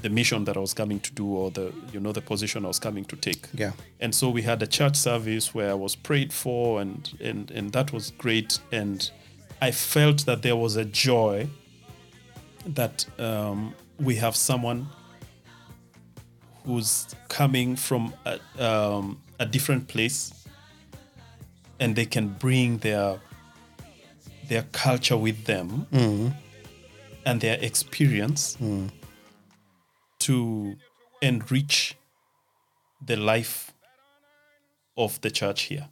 the 0.02 0.10
mission 0.10 0.44
that 0.44 0.56
I 0.56 0.60
was 0.60 0.74
coming 0.74 1.00
to 1.00 1.12
do 1.12 1.26
or 1.26 1.50
the 1.50 1.72
you 1.92 2.00
know 2.00 2.12
the 2.12 2.20
position 2.20 2.64
I 2.64 2.68
was 2.68 2.78
coming 2.78 3.04
to 3.06 3.16
take. 3.16 3.48
Yeah. 3.54 3.72
And 4.00 4.14
so 4.14 4.28
we 4.28 4.42
had 4.42 4.62
a 4.62 4.66
church 4.66 4.96
service 4.96 5.54
where 5.54 5.70
I 5.70 5.74
was 5.74 5.96
prayed 5.96 6.32
for 6.32 6.80
and 6.80 7.10
and 7.20 7.50
and 7.50 7.72
that 7.72 7.92
was 7.92 8.10
great 8.10 8.58
and 8.72 9.10
I 9.62 9.70
felt 9.70 10.26
that 10.26 10.42
there 10.42 10.56
was 10.56 10.76
a 10.76 10.84
joy 10.84 11.48
that 12.66 13.06
um, 13.18 13.74
we 13.98 14.16
have 14.16 14.36
someone 14.36 14.88
who's 16.64 17.14
coming 17.28 17.76
from 17.76 18.12
a, 18.24 18.64
um, 18.64 19.20
a 19.38 19.46
different 19.46 19.86
place 19.88 20.32
and 21.78 21.94
they 21.94 22.06
can 22.06 22.28
bring 22.28 22.78
their 22.78 23.20
their 24.48 24.62
culture 24.72 25.16
with 25.16 25.44
them 25.44 25.86
and 27.24 27.40
their 27.40 27.58
experience 27.60 28.56
to 30.20 30.76
enrich 31.20 31.96
the 33.04 33.16
life 33.16 33.72
of 34.96 35.20
the 35.20 35.30
church 35.30 35.62
here. 35.62 35.88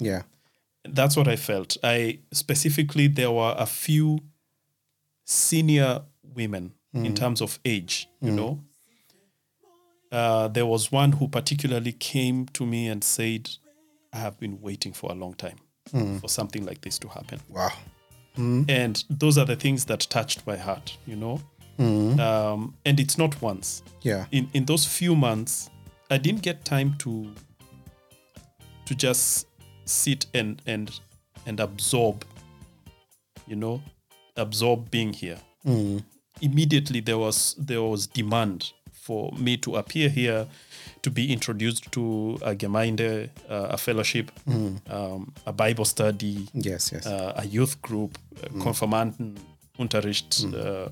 Yeah. 0.00 0.22
That's 0.84 1.16
what 1.16 1.28
I 1.28 1.36
felt. 1.36 1.76
I 1.84 2.18
specifically 2.32 3.06
there 3.06 3.30
were 3.30 3.54
a 3.56 3.66
few 3.66 4.18
senior 5.24 6.02
women 6.34 6.74
in 6.94 7.12
mm. 7.12 7.16
terms 7.16 7.40
of 7.40 7.58
age, 7.64 8.08
you 8.20 8.32
mm. 8.32 8.34
know. 8.34 8.60
Uh, 10.10 10.48
there 10.48 10.66
was 10.66 10.92
one 10.92 11.12
who 11.12 11.26
particularly 11.26 11.92
came 11.92 12.46
to 12.46 12.66
me 12.66 12.88
and 12.88 13.02
said, 13.02 13.48
I 14.12 14.18
have 14.18 14.38
been 14.38 14.60
waiting 14.60 14.92
for 14.92 15.10
a 15.10 15.14
long 15.14 15.34
time 15.34 15.56
mm. 15.90 16.20
for 16.20 16.28
something 16.28 16.66
like 16.66 16.82
this 16.82 16.98
to 16.98 17.08
happen. 17.08 17.40
Wow. 17.48 17.72
And 18.68 19.04
those 19.08 19.38
are 19.38 19.46
the 19.46 19.56
things 19.56 19.86
that 19.86 20.00
touched 20.10 20.46
my 20.46 20.56
heart, 20.56 20.96
you 21.06 21.16
know. 21.16 21.40
Um, 22.20 22.74
and 22.84 23.00
it's 23.00 23.18
not 23.18 23.40
once. 23.42 23.82
Yeah. 24.02 24.26
In 24.30 24.48
in 24.52 24.64
those 24.64 24.86
few 24.86 25.14
months, 25.16 25.70
I 26.10 26.18
didn't 26.18 26.42
get 26.42 26.64
time 26.64 26.94
to 26.98 27.30
to 28.84 28.94
just 28.94 29.46
sit 29.84 30.26
and 30.34 30.62
and 30.66 31.00
and 31.46 31.60
absorb, 31.60 32.24
you 33.46 33.56
know, 33.56 33.82
absorb 34.36 34.90
being 34.90 35.12
here. 35.12 35.38
Immediately 36.42 37.00
there 37.02 37.18
was 37.18 37.54
there 37.66 37.80
was 37.82 38.06
demand 38.08 38.72
for 38.92 39.32
me 39.38 39.56
to 39.56 39.76
appear 39.76 40.08
here, 40.08 40.46
to 41.02 41.10
be 41.10 41.32
introduced 41.32 41.90
to 41.92 42.38
a 42.42 42.54
Gemeinde, 42.54 43.28
uh, 43.50 43.66
a 43.70 43.76
fellowship, 43.76 44.30
um, 44.46 45.32
a 45.46 45.52
Bible 45.52 45.84
study, 45.84 46.46
Yes. 46.54 46.92
Yes. 46.92 47.06
uh, 47.06 47.32
a 47.36 47.44
youth 47.44 47.80
group, 47.82 48.16
uh, 48.42 48.48
Konfirmanden, 48.62 49.36
Unterricht, 49.78 50.44
uh, 50.54 50.88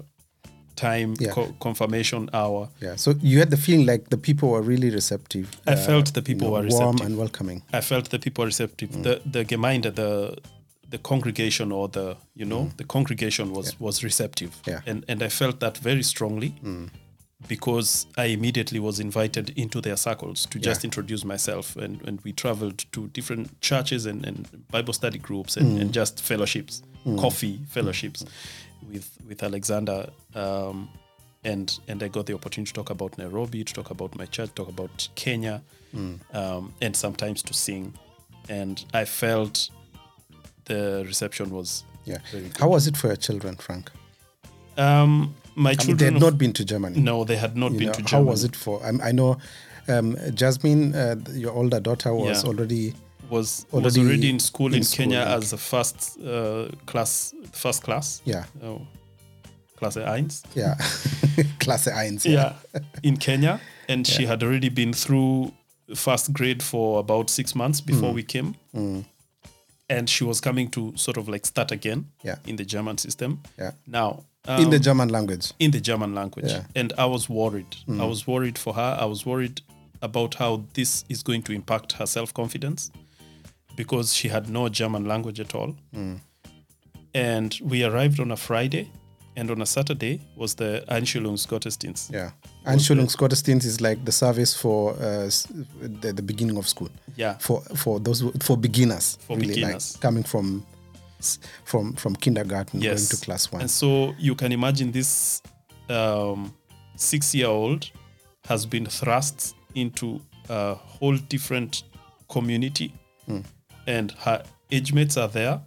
time 0.77 1.15
Yeah. 1.21 1.33
co- 1.35 1.55
confirmation 1.61 2.29
hour. 2.33 2.69
Yeah. 2.81 2.97
So 2.97 3.15
you 3.23 3.39
had 3.39 3.51
the 3.51 3.57
feeling 3.57 3.87
like 3.87 4.05
the 4.11 4.17
people 4.17 4.49
were 4.49 4.63
really 4.63 4.91
receptive. 4.91 5.47
I 5.67 5.73
uh, 5.75 5.77
felt 5.87 6.13
the 6.15 6.23
people 6.23 6.47
you 6.49 6.53
know, 6.55 6.61
were 6.63 6.69
warm 6.69 6.97
receptive. 6.97 7.07
and 7.07 7.17
welcoming. 7.19 7.63
I 7.73 7.81
felt 7.81 8.09
the 8.11 8.19
people 8.19 8.43
were 8.43 8.49
receptive. 8.49 8.91
Mm. 8.91 9.03
The 9.03 9.21
the 9.33 9.45
Gemeinde, 9.45 9.95
the 9.95 10.37
the 10.91 10.99
congregation 10.99 11.73
or 11.73 11.89
the 11.89 12.17
you 12.35 12.45
know 12.45 12.71
the 12.77 12.85
congregation 12.85 13.53
was 13.53 13.79
was 13.81 14.03
receptive. 14.05 14.51
Mm. 14.63 14.67
Yeah. 14.69 14.81
And 14.91 15.05
and 15.09 15.23
I 15.23 15.29
felt 15.29 15.61
that 15.61 15.79
very 15.79 16.03
strongly 16.03 16.55
because 17.49 18.07
I 18.19 18.27
immediately 18.27 18.79
was 18.81 19.01
invited 19.01 19.51
into 19.57 19.81
their 19.81 19.97
circles 19.97 20.47
to 20.47 20.59
just 20.59 20.85
introduce 20.85 21.25
myself 21.25 21.75
and, 21.77 22.01
and 22.07 22.21
we 22.21 22.33
traveled 22.33 22.85
to 22.93 23.09
different 23.09 23.59
churches 23.63 24.05
and, 24.07 24.27
and 24.27 24.47
Bible 24.71 24.93
study 24.93 25.19
groups 25.19 25.57
and, 25.57 25.79
Mm. 25.79 25.81
and 25.81 25.93
just 25.95 26.21
fellowships, 26.23 26.83
coffee 27.19 27.61
fellowships 27.69 28.25
with 28.93 29.09
with 29.27 29.43
Alexander. 29.43 30.11
Um, 30.35 30.91
and 31.45 31.79
and 31.89 32.03
I 32.03 32.09
got 32.09 32.27
the 32.27 32.35
opportunity 32.35 32.71
to 32.73 32.75
talk 32.75 32.91
about 32.91 33.17
Nairobi, 33.17 33.65
to 33.65 33.73
talk 33.73 33.91
about 33.91 34.15
my 34.17 34.27
church, 34.27 34.51
talk 34.55 34.69
about 34.69 35.09
Kenya, 35.15 35.63
Mm. 35.95 36.19
um, 36.35 36.73
and 36.83 36.95
sometimes 36.97 37.43
to 37.43 37.53
sing. 37.55 37.95
And 38.49 38.85
I 38.95 39.05
felt 39.07 39.71
the 40.67 41.05
reception 41.07 41.51
was 41.51 41.85
Yeah. 42.05 42.19
How 42.59 42.69
was 42.69 42.87
it 42.87 42.97
for 42.97 43.09
your 43.09 43.17
children, 43.17 43.57
Frank? 43.57 43.91
Um, 44.77 45.35
my 45.55 45.71
I 45.71 45.73
mean, 45.73 45.77
they 45.79 45.85
children, 45.85 46.13
had 46.15 46.23
not 46.23 46.39
been 46.39 46.53
to 46.55 46.65
Germany. 46.65 47.01
no, 47.01 47.25
they 47.25 47.37
had 47.37 47.57
not 47.57 47.73
You 47.73 47.79
been 47.79 47.87
know, 47.89 47.93
to 47.95 48.03
Germany. 48.03 48.25
how 48.27 48.31
was 48.31 48.45
it 48.45 48.57
for? 48.57 48.83
I, 48.85 49.09
I 49.09 49.13
know 49.13 49.37
um, 49.89 50.17
Jasmine, 50.35 50.95
uh, 50.95 51.17
your 51.33 51.53
older 51.53 51.81
daughter, 51.81 52.15
was 52.15 52.43
Yeah. 52.43 52.49
already. 52.51 52.95
Was 53.31 53.65
was 53.71 53.85
Already 53.97 54.01
already 54.01 54.31
in 54.31 54.41
school 54.41 54.69
in 54.69 54.79
in, 54.79 54.83
school, 54.85 55.05
Kenya 55.05 55.21
okay. 55.21 55.35
as 55.35 55.53
a 55.53 55.57
first 55.57 56.19
uh, 56.21 56.69
class, 56.87 57.33
first 57.53 57.83
class, 57.83 58.23
Yeah, 58.25 58.45
oh, 58.63 58.81
Klasse 59.79 60.05
1. 60.05 60.31
yeah. 60.55 60.75
Klasse 61.61 61.93
1. 61.95 62.19
yeah, 62.25 62.55
in 63.05 63.17
Kenya, 63.17 63.61
and 63.89 64.05
she 64.07 64.27
had 64.27 64.43
already 64.43 64.69
been 64.69 64.93
through 64.93 65.53
first 65.95 66.33
grade 66.33 66.61
for 66.63 66.99
about 66.99 67.31
six 67.31 67.55
months 67.55 67.81
Mm. 67.81 67.87
before 67.87 68.13
we 68.13 68.23
came, 68.25 68.55
and 69.91 70.09
she 70.09 70.25
was 70.25 70.41
coming 70.41 70.71
to 70.71 70.93
sort 70.97 71.17
of 71.19 71.29
like 71.29 71.45
start 71.47 71.73
again 71.73 72.05
Yeah. 72.25 72.37
in 72.47 72.57
the 72.57 72.65
German 72.65 72.97
system. 72.99 73.41
Yeah. 73.59 73.73
Now, 73.87 74.25
In 74.47 74.71
the 74.71 74.77
um, 74.77 74.83
German 74.83 75.09
language. 75.09 75.53
in 75.59 75.71
the 75.71 75.81
German 75.81 76.15
language, 76.15 76.51
Yeah. 76.53 76.65
and 76.81 76.93
I 76.97 77.05
was 77.05 77.29
worried. 77.29 77.77
I 77.89 78.05
was 78.07 78.27
worried 78.27 78.57
for 78.59 78.75
her. 78.75 78.97
I 79.01 79.05
was 79.05 79.27
worried 79.27 79.61
about 80.03 80.35
how 80.37 80.63
this 80.75 81.05
is 81.09 81.23
going 81.23 81.43
to 81.43 81.53
impact 81.53 81.93
her 81.93 82.07
self 82.07 82.33
confidence 82.33 82.91
because 83.77 84.15
she 84.15 84.29
had 84.29 84.49
no 84.49 84.69
German 84.69 85.05
language 85.05 85.41
at 85.41 85.55
all. 85.55 85.75
And 87.15 87.59
we 87.63 87.85
arrived 87.85 88.21
on 88.21 88.31
a 88.31 88.37
Friday, 88.37 88.91
and 89.37 89.51
on 89.51 89.61
a 89.63 89.67
Saturday 89.67 90.21
was 90.37 90.55
the 90.55 90.85
Einschulungsgottesdienst. 90.89 92.13
Yeah. 92.13 92.31
Einschulungsgottesdienst 92.67 93.65
is 93.65 93.81
like 93.81 94.05
the 94.05 94.13
service 94.13 94.55
for 94.55 94.93
uh, 94.95 95.31
the, 96.01 96.13
the 96.13 96.23
beginning 96.23 96.57
of 96.59 96.69
school. 96.69 96.89
Yeah. 97.17 97.39
For 97.39 97.61
for 97.77 98.01
those 98.01 98.23
for 98.43 98.57
beginners. 98.57 99.19
For 99.27 99.37
really, 99.37 99.55
beginners. 99.55 99.95
Like 99.95 100.03
coming 100.03 100.23
from 100.25 100.65
from 101.65 101.95
from 101.95 102.17
kindergarten 102.17 102.81
yes. 102.81 103.09
going 103.09 103.21
to 103.21 103.25
class 103.25 103.53
one. 103.53 103.63
And 103.63 103.71
so 103.71 104.15
you 104.19 104.35
can 104.35 104.53
imagine 104.53 104.93
this 104.93 105.43
um, 105.89 106.55
six 106.97 107.35
year 107.35 107.49
old 107.49 107.91
has 108.45 108.67
been 108.67 108.87
thrust 108.87 109.55
into 109.75 110.21
a 110.49 110.75
whole 110.75 111.17
different 111.17 111.85
community, 112.29 112.93
Hmm. 113.27 113.41
and 113.87 114.13
her 114.13 114.43
age 114.71 114.93
mates 114.93 115.17
are 115.17 115.29
there. 115.29 115.61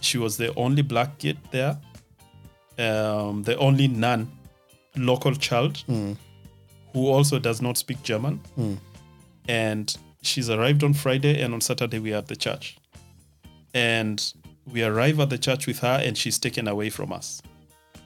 She 0.00 0.18
was 0.18 0.36
the 0.36 0.54
only 0.54 0.82
black 0.82 1.18
kid 1.18 1.36
there, 1.50 1.78
um, 2.78 3.42
the 3.42 3.56
only 3.58 3.88
non 3.88 4.28
local 4.96 5.34
child 5.34 5.78
Hmm. 5.86 6.12
who 6.92 7.06
also 7.08 7.38
does 7.38 7.60
not 7.62 7.78
speak 7.78 8.02
German. 8.02 8.40
And 9.48 9.96
she's 10.22 10.50
arrived 10.50 10.84
on 10.84 10.92
Friday, 10.94 11.40
and 11.42 11.54
on 11.54 11.60
Saturday, 11.60 11.98
we 11.98 12.12
are 12.12 12.18
at 12.18 12.26
the 12.28 12.36
church. 12.36 12.76
And 13.74 14.32
we 14.66 14.82
arrive 14.82 15.18
at 15.20 15.30
the 15.30 15.38
church 15.38 15.66
with 15.66 15.78
her, 15.80 16.00
and 16.04 16.16
she's 16.18 16.38
taken 16.38 16.68
away 16.68 16.90
from 16.90 17.12
us. 17.12 17.40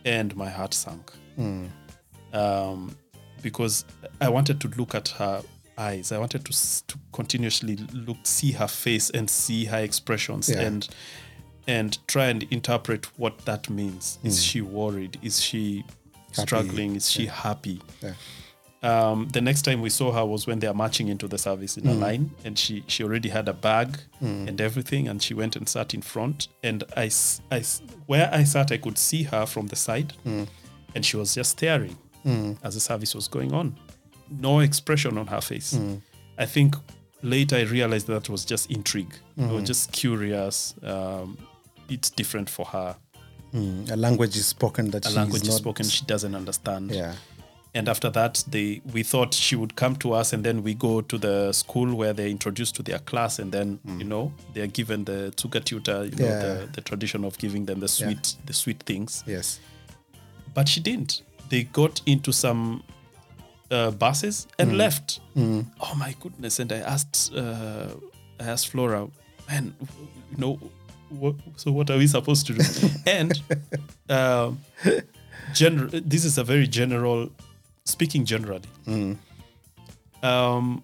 And 0.04 0.34
my 0.36 0.48
heart 0.50 0.74
sank. 0.74 1.10
Um, 2.32 2.96
because 3.42 3.84
I 4.20 4.28
wanted 4.28 4.60
to 4.62 4.68
look 4.76 4.94
at 4.94 5.08
her 5.08 5.42
eyes. 5.78 6.12
I 6.12 6.18
wanted 6.18 6.44
to, 6.46 6.52
to 6.86 6.98
continuously 7.12 7.76
look, 7.92 8.18
see 8.24 8.52
her 8.52 8.68
face, 8.68 9.10
and 9.10 9.28
see 9.28 9.64
her 9.66 9.78
expressions, 9.78 10.48
Yeah. 10.48 10.60
and 10.62 10.88
and 11.66 11.96
try 12.08 12.26
and 12.26 12.42
interpret 12.50 13.06
what 13.18 13.38
that 13.46 13.70
means. 13.70 14.18
Is 14.22 14.42
she 14.44 14.60
worried? 14.60 15.18
Is 15.22 15.40
she 15.40 15.82
struggling? 16.34 16.96
Is 16.96 17.10
she 17.10 17.26
happy? 17.26 17.80
Yeah. 18.02 18.14
Um, 18.82 19.28
the 19.28 19.40
next 19.40 19.62
time 19.62 19.80
we 19.80 19.88
saw 19.88 20.12
her 20.12 20.26
was 20.26 20.46
when 20.46 20.58
they 20.58 20.66
are 20.66 20.74
marching 20.74 21.08
into 21.08 21.26
the 21.26 21.38
service 21.38 21.78
in 21.78 21.88
a 21.88 21.92
mm. 21.92 22.00
line, 22.00 22.30
and 22.44 22.58
she 22.58 22.84
she 22.86 23.02
already 23.02 23.30
had 23.30 23.48
a 23.48 23.54
bag 23.54 23.98
mm. 24.22 24.46
and 24.46 24.60
everything, 24.60 25.08
and 25.08 25.22
she 25.22 25.32
went 25.32 25.56
and 25.56 25.66
sat 25.66 25.94
in 25.94 26.02
front. 26.02 26.48
And 26.62 26.84
I, 26.94 27.10
I 27.50 27.64
where 28.04 28.28
I 28.30 28.44
sat, 28.44 28.72
I 28.72 28.76
could 28.76 28.98
see 28.98 29.22
her 29.22 29.46
from 29.46 29.68
the 29.68 29.76
side, 29.76 30.12
mm. 30.26 30.46
and 30.94 31.04
she 31.04 31.16
was 31.16 31.34
just 31.34 31.52
staring 31.52 31.96
as 32.62 32.74
the 32.74 32.80
service 32.80 33.14
was 33.14 33.28
going 33.28 33.52
on, 33.52 33.76
no 34.30 34.60
expression 34.60 35.18
on 35.18 35.26
her 35.26 35.40
face. 35.40 35.78
I 36.38 36.46
think 36.46 36.74
later 37.22 37.56
I 37.56 37.62
realized 37.62 38.06
that 38.08 38.28
was 38.28 38.44
just 38.44 38.70
intrigue, 38.70 39.14
or 39.38 39.62
just 39.62 39.92
curious. 39.92 40.74
Um, 40.82 41.38
it's 41.88 42.10
different 42.10 42.50
for 42.50 42.66
her. 42.66 42.96
Mm, 43.54 43.90
a 43.90 43.96
language 43.96 44.36
is 44.36 44.46
spoken 44.46 44.90
that 44.90 45.06
A 45.06 45.10
she 45.10 45.14
language 45.16 45.42
is 45.42 45.48
not, 45.48 45.58
spoken 45.58 45.86
she 45.86 46.04
doesn't 46.04 46.34
understand. 46.34 46.90
Yeah. 46.90 47.14
and 47.76 47.88
after 47.88 48.10
that 48.10 48.44
they 48.48 48.80
we 48.92 49.02
thought 49.02 49.34
she 49.34 49.56
would 49.56 49.74
come 49.76 49.96
to 49.96 50.12
us 50.20 50.32
and 50.32 50.44
then 50.44 50.62
we 50.62 50.74
go 50.74 51.00
to 51.02 51.18
the 51.18 51.52
school 51.52 51.94
where 51.96 52.12
they're 52.12 52.28
introduced 52.30 52.74
to 52.76 52.82
their 52.82 52.98
class 53.00 53.38
and 53.40 53.52
then 53.52 53.78
you 53.98 54.04
know 54.04 54.32
they're 54.54 54.72
given 54.80 55.04
the 55.04 55.32
Zuckertüte 55.36 55.88
you 56.10 56.16
know 56.16 56.28
Yeah. 56.28 56.40
the, 56.42 56.68
the 56.72 56.80
tradition 56.80 57.24
of 57.24 57.36
giving 57.38 57.66
them 57.66 57.80
the 57.80 57.88
sweet 57.88 58.36
the 58.46 58.52
sweet 58.52 58.82
things. 58.86 59.22
Yes. 59.26 59.60
but 60.54 60.68
she 60.68 60.80
didn't. 60.80 61.22
They 61.50 61.62
got 61.64 62.00
into 62.06 62.32
some 62.32 62.82
uh, 63.70 63.90
buses 63.90 64.46
and 64.58 64.76
left. 64.78 65.20
Oh 65.36 65.94
my 65.96 66.14
goodness. 66.20 66.60
And 66.60 66.72
i 66.72 66.78
asked 66.94 67.32
uh, 67.36 67.86
i 68.40 68.44
asked 68.52 68.68
flora 68.72 69.08
man 69.48 69.74
you 70.30 70.38
know 70.38 70.58
what, 71.10 71.34
so 71.56 71.70
what 71.72 71.90
are 71.90 71.98
we 71.98 72.06
supposed 72.06 72.46
to 72.46 72.54
do? 72.54 72.64
And 73.06 73.40
um, 74.08 74.60
gener- 75.52 76.02
this 76.08 76.24
is 76.24 76.38
a 76.38 76.44
very 76.44 76.66
general 76.66 77.30
speaking 77.84 78.24
generally. 78.24 78.62
Um, 80.22 80.82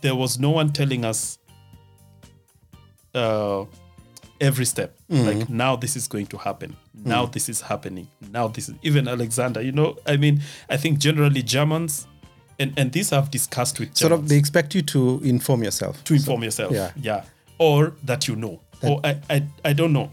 there 0.00 0.14
was 0.14 0.38
no 0.38 0.50
one 0.50 0.72
telling 0.72 1.04
us 1.04 1.38
uh, 3.14 3.64
every 4.40 4.64
step. 4.64 4.96
Like 5.08 5.48
now 5.48 5.74
this 5.76 5.96
is 5.96 6.06
going 6.06 6.26
to 6.26 6.36
happen. 6.38 6.76
Now 7.04 7.26
this 7.26 7.48
is 7.48 7.60
happening. 7.60 8.08
Now 8.32 8.48
this 8.48 8.68
is 8.68 8.74
even 8.82 9.08
alexander 9.08 9.60
you 9.62 9.72
know 9.72 9.96
i 10.06 10.16
mean 10.16 10.40
i 10.68 10.76
think 10.76 10.98
generally 10.98 11.42
germans 11.42 12.06
and 12.58 12.72
and 12.76 12.92
these 12.92 13.12
i've 13.12 13.30
discussed 13.30 13.78
with 13.80 13.96
Sort 13.96 14.12
of, 14.12 14.28
they 14.28 14.36
expect 14.36 14.74
you 14.74 14.82
to 14.82 15.20
inform 15.24 15.62
yourself. 15.62 16.02
to 16.04 16.14
inform 16.14 16.42
yourself. 16.44 16.72
yeah. 16.72 16.90
Yeah. 17.00 17.24
Or 17.58 17.92
that 18.04 18.28
you 18.28 18.36
know. 18.36 18.60
or 18.82 19.00
I, 19.04 19.16
I 19.30 19.42
I 19.64 19.72
don't 19.72 19.92
know. 19.92 20.10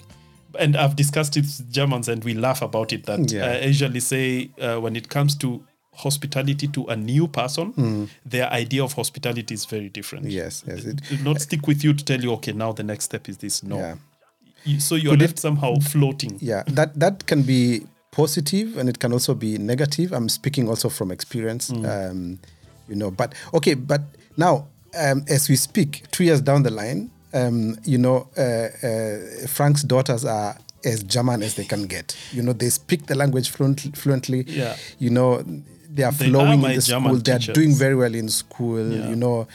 And 0.60 0.76
I've 0.76 0.96
discussed 0.96 1.38
it 1.38 1.42
with 1.42 1.72
Germans 1.72 2.08
and 2.10 2.24
we 2.24 2.34
laugh 2.34 2.62
about 2.62 2.92
it 2.94 3.06
that 3.06 3.32
Yeah. 3.32 3.46
I 3.62 3.66
usually 3.66 4.00
say 4.00 4.50
uh, 4.60 4.78
when 4.80 4.96
it 4.96 5.10
comes 5.10 5.36
to 5.38 5.64
hospitality 5.94 6.68
to 6.68 6.86
a 6.88 6.96
new 6.96 7.28
person, 7.28 8.10
their 8.26 8.50
idea 8.52 8.84
of 8.84 8.94
hospitality 8.94 9.54
is 9.54 9.66
very 9.66 9.90
different. 9.90 10.26
Yes, 10.30 10.64
yes. 10.68 10.86
It, 10.86 11.02
Do 11.10 11.18
not 11.24 11.42
stick 11.42 11.68
with 11.68 11.84
you 11.84 11.94
to 11.94 12.04
tell 12.04 12.22
you, 12.22 12.32
okay, 12.34 12.54
now 12.54 12.72
the 12.74 12.84
next 12.84 13.06
step 13.06 13.30
is 13.30 13.38
this. 13.38 13.64
No. 13.64 13.78
Yeah. 13.78 13.96
You- 14.66 14.80
so 14.80 14.96
you're 14.96 15.18
left 15.18 15.40
somehow 15.40 15.76
floating. 15.80 16.38
yeah, 16.42 16.64
that 16.68 17.00
that 17.00 17.26
can 17.28 17.44
be 17.44 17.86
positive 18.12 18.78
and 18.80 18.90
it 18.90 18.98
can 19.00 19.12
also 19.14 19.34
be 19.36 19.58
negative. 19.58 20.12
I'm 20.12 20.30
speaking 20.30 20.68
also 20.70 20.90
from 20.90 21.12
experience, 21.12 21.70
um, 21.72 22.40
you 22.90 22.96
know. 22.96 23.12
But 23.12 23.34
okay, 23.54 23.76
but 23.76 24.02
now 24.38 24.68
um, 24.98 25.24
as 25.30 25.50
we 25.50 25.56
speak, 25.56 26.04
two 26.12 26.24
years 26.24 26.42
down 26.42 26.64
the 26.64 26.72
line, 26.72 27.12
um, 27.36 27.78
you 27.84 27.98
know, 27.98 28.28
uh, 28.38 28.42
uh, 28.88 29.48
Frank's 29.48 29.84
daughters 29.84 30.24
are 30.26 30.58
as 30.84 31.04
German 31.04 31.44
as 31.44 31.56
they 31.56 31.66
can 31.66 31.88
get. 31.88 32.16
You 32.32 32.42
know, 32.44 32.54
they 32.54 32.70
speak 32.70 33.08
the 33.08 33.16
language 33.16 33.50
fluently. 33.50 33.92
fluently 33.92 34.44
Yeah. 34.48 34.76
You 35.00 35.10
know, 35.10 35.44
they 35.90 36.04
are 36.04 36.12
They 36.12 36.30
flowing 36.30 36.62
my 36.62 36.70
in 36.72 36.76
the 36.76 36.82
German 36.82 37.10
school. 37.12 37.22
They 37.22 37.32
are 37.34 37.54
doing 37.54 37.74
very 37.76 37.96
well 37.96 38.14
in 38.16 38.30
school. 38.30 38.92
Yeah. 38.92 39.10
You 39.10 39.16
know. 39.16 39.48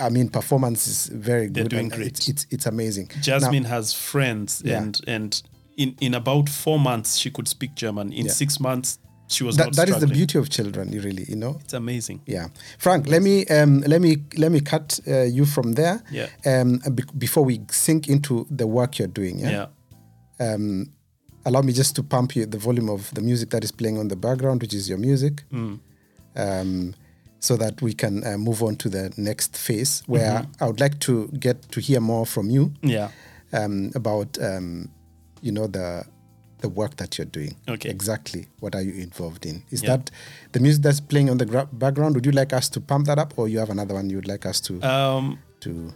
I 0.00 0.08
mean, 0.08 0.30
performance 0.30 0.86
is 0.88 1.06
very 1.08 1.46
good. 1.46 1.54
They're 1.54 1.64
doing 1.64 1.84
and 1.84 1.92
great. 1.92 2.06
It's, 2.08 2.28
it's 2.28 2.46
it's 2.50 2.66
amazing. 2.66 3.10
Now- 3.14 3.20
Jasmine 3.20 3.64
has 3.64 3.92
friends 3.92 4.62
Yeah. 4.64 4.78
and 4.78 4.98
and 5.06 5.42
in, 5.76 5.94
in 6.00 6.14
about 6.14 6.48
four 6.48 6.78
months 6.78 7.16
she 7.18 7.30
could 7.30 7.48
speak 7.48 7.74
German. 7.74 8.12
In 8.12 8.26
Yeah. 8.26 8.32
six 8.32 8.58
months 8.60 8.98
she 9.32 9.44
was 9.44 9.56
that, 9.56 9.74
that 9.76 9.88
is 9.88 9.98
the 10.00 10.06
beauty 10.06 10.38
of 10.38 10.48
children, 10.48 10.92
you 10.92 11.00
really. 11.00 11.24
You 11.28 11.36
know, 11.36 11.58
It's 11.64 11.72
amazing. 11.74 12.20
Yeah, 12.26 12.48
Frank. 12.78 13.06
Let 13.08 13.22
me 13.22 13.46
um, 13.46 13.80
let 13.86 14.00
me 14.00 14.16
let 14.36 14.50
me 14.52 14.60
cut 14.60 15.00
uh, 15.06 15.22
you 15.36 15.44
from 15.46 15.72
there. 15.74 16.02
Yeah. 16.10 16.28
Um, 16.44 16.80
be- 16.94 17.04
before 17.18 17.44
we 17.44 17.60
sink 17.70 18.08
into 18.08 18.46
the 18.50 18.66
work 18.66 18.98
you're 18.98 19.08
doing. 19.20 19.38
Yeah. 19.40 19.50
yeah. 20.40 20.54
Um, 20.54 20.92
allow 21.44 21.62
me 21.62 21.72
just 21.72 21.94
to 21.96 22.02
pump 22.02 22.36
you 22.36 22.46
the 22.46 22.58
volume 22.58 22.88
of 22.90 23.12
the 23.14 23.20
music 23.20 23.50
that 23.50 23.64
is 23.64 23.72
playing 23.72 23.98
on 23.98 24.08
the 24.08 24.16
background, 24.16 24.60
which 24.62 24.74
is 24.74 24.88
your 24.88 24.98
music, 24.98 25.42
um, 26.36 26.94
so 27.40 27.56
that 27.56 27.82
we 27.82 27.92
can 27.92 28.24
uh, 28.26 28.38
move 28.38 28.62
on 28.62 28.76
to 28.76 28.88
the 28.88 29.12
next 29.16 29.56
phase 29.56 30.02
where 30.06 30.46
I 30.60 30.66
would 30.66 30.80
like 30.80 30.98
to 31.00 31.28
get 31.38 31.62
to 31.72 31.80
hear 31.80 32.00
more 32.00 32.26
from 32.26 32.50
you 32.50 32.72
Yeah. 32.82 33.08
um, 33.52 33.90
about 33.94 34.38
um, 34.40 34.88
you 35.40 35.52
know 35.52 35.66
the 35.66 36.04
the 36.62 36.68
work 36.68 36.96
that 36.96 37.18
you're 37.18 37.26
doing. 37.26 37.56
Okay. 37.68 37.90
Exactly. 37.90 38.46
What 38.60 38.74
are 38.74 38.80
you 38.82 38.94
involved 39.02 39.44
in? 39.44 39.62
Is 39.70 39.82
Yeah. 39.82 39.96
that 39.96 40.10
the 40.52 40.60
music 40.60 40.82
that's 40.82 41.00
playing 41.00 41.28
on 41.30 41.36
the 41.38 41.44
gra- 41.46 41.68
background? 41.72 42.14
Would 42.14 42.24
you 42.26 42.32
like 42.32 42.52
us 42.52 42.68
to 42.70 42.80
pump 42.80 43.06
that 43.06 43.18
up, 43.18 43.34
or 43.36 43.48
you 43.48 43.58
have 43.58 43.70
another 43.70 43.94
one 43.94 44.08
you 44.10 44.16
would 44.16 44.28
like 44.28 44.46
us 44.46 44.60
to 44.62 44.80
Um, 44.82 45.38
to? 45.60 45.92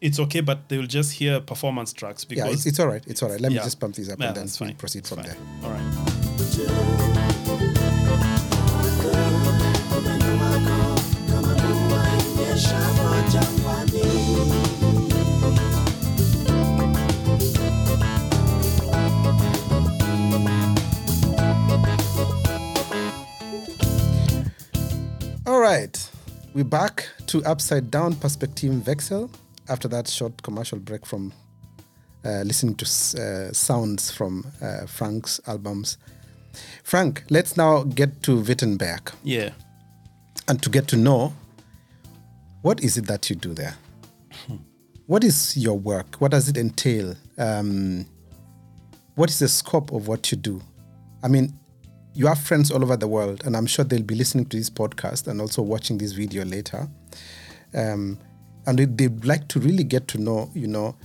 it's 0.00 0.18
okay, 0.20 0.40
but 0.42 0.68
they 0.68 0.76
will 0.78 0.86
just 0.86 1.12
hear 1.12 1.40
performance 1.40 1.92
tracks 1.92 2.24
because 2.24 2.44
Yeah, 2.46 2.52
it's, 2.52 2.66
it's 2.66 2.78
all 2.80 2.88
right. 2.88 3.02
It's 3.06 3.22
all 3.22 3.30
right. 3.30 3.40
Let 3.40 3.52
me 3.52 3.58
just 3.58 3.80
pump 3.80 3.94
these 3.96 4.10
up 4.10 4.18
Yeah, 4.20 4.28
and 4.28 4.36
then 4.36 4.44
we'll 4.44 4.68
fine. 4.68 4.74
proceed 4.76 4.98
It's 5.00 5.08
from 5.08 5.18
fine. 5.22 5.26
there. 5.28 5.36
All 5.64 5.70
right. 5.72 6.98
All 25.58 25.64
right, 25.64 26.10
we're 26.54 26.62
back 26.62 27.08
to 27.26 27.42
Upside 27.44 27.90
Down 27.90 28.14
Perspektivenwechsel 28.14 29.28
after 29.68 29.88
that 29.88 30.06
short 30.06 30.40
commercial 30.44 30.78
break 30.78 31.04
from 31.04 31.32
uh, 32.24 32.42
listening 32.42 32.76
to 32.76 32.84
uh, 32.84 33.52
sounds 33.52 34.08
from 34.08 34.46
uh, 34.62 34.86
Frank's 34.86 35.40
albums. 35.48 35.98
Frank, 36.84 37.24
let's 37.28 37.56
now 37.56 37.82
get 37.82 38.22
to 38.22 38.40
Wittenberg 38.40 39.10
Yeah. 39.24 39.50
and 40.46 40.62
to 40.62 40.70
get 40.70 40.86
to 40.88 40.96
know 40.96 41.32
what 42.62 42.80
is 42.84 42.96
it 42.96 43.08
that 43.08 43.28
you 43.28 43.34
do 43.34 43.52
there? 43.52 43.74
What 45.06 45.24
is 45.24 45.56
your 45.56 45.76
work? 45.76 46.20
What 46.20 46.30
does 46.30 46.48
it 46.48 46.56
entail? 46.56 47.16
Um, 47.36 48.06
what 49.16 49.28
is 49.28 49.40
the 49.40 49.48
scope 49.48 49.90
of 49.90 50.06
what 50.06 50.30
you 50.30 50.38
do? 50.38 50.62
I 51.24 51.26
mean, 51.26 51.52
you 52.18 52.26
have 52.26 52.40
friends 52.40 52.72
all 52.72 52.82
over 52.82 52.96
the 52.96 53.06
world, 53.06 53.46
and 53.46 53.56
I'm 53.56 53.66
sure 53.66 53.84
they'll 53.84 54.02
be 54.02 54.16
listening 54.16 54.46
to 54.46 54.56
this 54.56 54.68
podcast 54.68 55.28
and 55.28 55.40
also 55.40 55.62
watching 55.62 55.98
this 55.98 56.10
video 56.10 56.44
later. 56.44 56.88
Um, 57.72 58.18
and 58.66 58.76
they, 58.76 58.86
they'd 58.86 59.24
like 59.24 59.46
to 59.48 59.60
really 59.60 59.84
get 59.84 60.08
to 60.08 60.18
know, 60.18 60.50
you 60.52 60.66
know, 60.66 60.96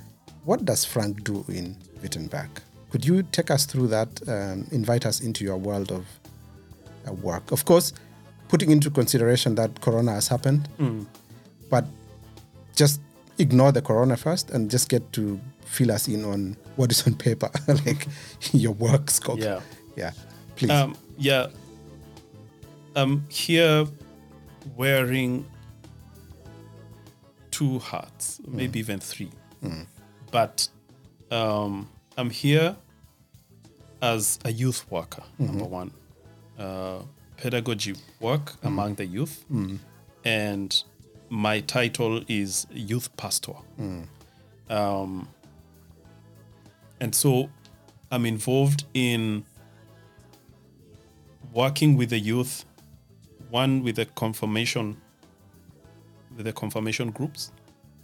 what 0.43 0.65
does 0.65 0.83
Frank 0.83 1.23
do 1.23 1.45
in 1.47 1.77
Wittenberg? 2.01 2.49
Could 2.89 3.05
you 3.05 3.21
take 3.31 3.51
us 3.51 3.67
through 3.67 3.89
that, 3.89 4.27
um, 4.27 4.65
invite 4.71 5.05
us 5.05 5.21
into 5.21 5.43
your 5.43 5.57
world 5.57 5.91
of 5.91 6.03
uh, 7.07 7.13
work? 7.13 7.51
Of 7.51 7.63
course, 7.65 7.93
putting 8.47 8.71
into 8.71 8.89
consideration 8.89 9.53
that 9.53 9.81
Corona 9.81 10.13
has 10.13 10.27
happened, 10.27 10.67
but 11.69 11.85
just 12.75 13.01
ignore 13.37 13.71
the 13.71 13.83
Corona 13.83 14.17
first 14.17 14.49
and 14.49 14.67
just 14.67 14.89
get 14.89 15.13
to 15.13 15.39
fill 15.63 15.91
us 15.91 16.07
in 16.07 16.25
on 16.25 16.57
what 16.75 16.91
is 16.91 17.05
on 17.05 17.13
paper, 17.13 17.51
like 17.85 18.07
your 18.51 18.73
work 18.73 19.11
scope. 19.11 19.37
Yeah. 19.37 19.61
Yeah. 19.95 20.11
Please. 20.55 20.71
Um, 20.71 20.95
yeah. 21.17 21.47
I'm 22.95 23.25
here 23.29 23.85
wearing 24.75 25.45
two 27.51 27.79
hats, 27.79 28.39
maybe 28.47 28.79
even 28.79 28.99
three. 28.99 29.29
But 30.31 30.67
um, 31.31 31.89
I'm 32.17 32.29
here 32.29 32.75
as 34.01 34.37
a 34.45 34.51
youth 34.51 34.85
worker, 34.91 35.23
number 35.39 35.65
one. 35.65 35.91
Uh, 36.59 36.99
pedagogy 37.37 37.95
work 38.19 38.53
among 38.63 38.95
the 38.95 39.05
youth. 39.05 39.43
And 40.25 40.83
my 41.29 41.61
title 41.61 42.23
is 42.27 42.67
Youth 42.71 43.15
Pastor. 43.17 43.53
Um, 44.69 45.27
and 46.99 47.13
so 47.13 47.49
I'm 48.11 48.25
involved 48.25 48.85
in 48.93 49.45
working 51.53 51.95
with 51.95 52.09
the 52.09 52.19
youth, 52.19 52.65
one 53.49 53.83
with 53.83 53.95
the 53.97 54.05
confirmation, 54.05 54.97
with 56.35 56.45
the 56.45 56.53
confirmation 56.53 57.11
groups, 57.11 57.51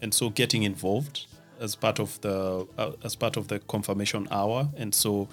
and 0.01 0.13
so 0.13 0.29
getting 0.29 0.63
involved 0.63 1.25
as 1.59 1.75
part 1.75 1.99
of 1.99 2.19
the 2.21 2.67
uh, 2.77 2.91
as 3.03 3.15
part 3.15 3.37
of 3.37 3.47
the 3.47 3.59
confirmation 3.59 4.27
hour. 4.31 4.69
And 4.77 4.93
so, 4.93 5.27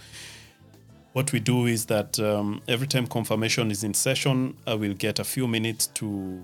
what 1.13 1.33
we 1.33 1.41
do 1.41 1.67
is 1.67 1.87
that 1.87 2.19
um, 2.19 2.63
every 2.69 2.87
time 2.87 3.07
confirmation 3.07 3.71
is 3.71 3.85
in 3.85 3.95
session, 3.95 4.57
I 4.67 4.75
will 4.75 4.95
get 4.95 5.19
a 5.19 5.25
few 5.25 5.47
minutes 5.47 5.87
to 5.89 6.43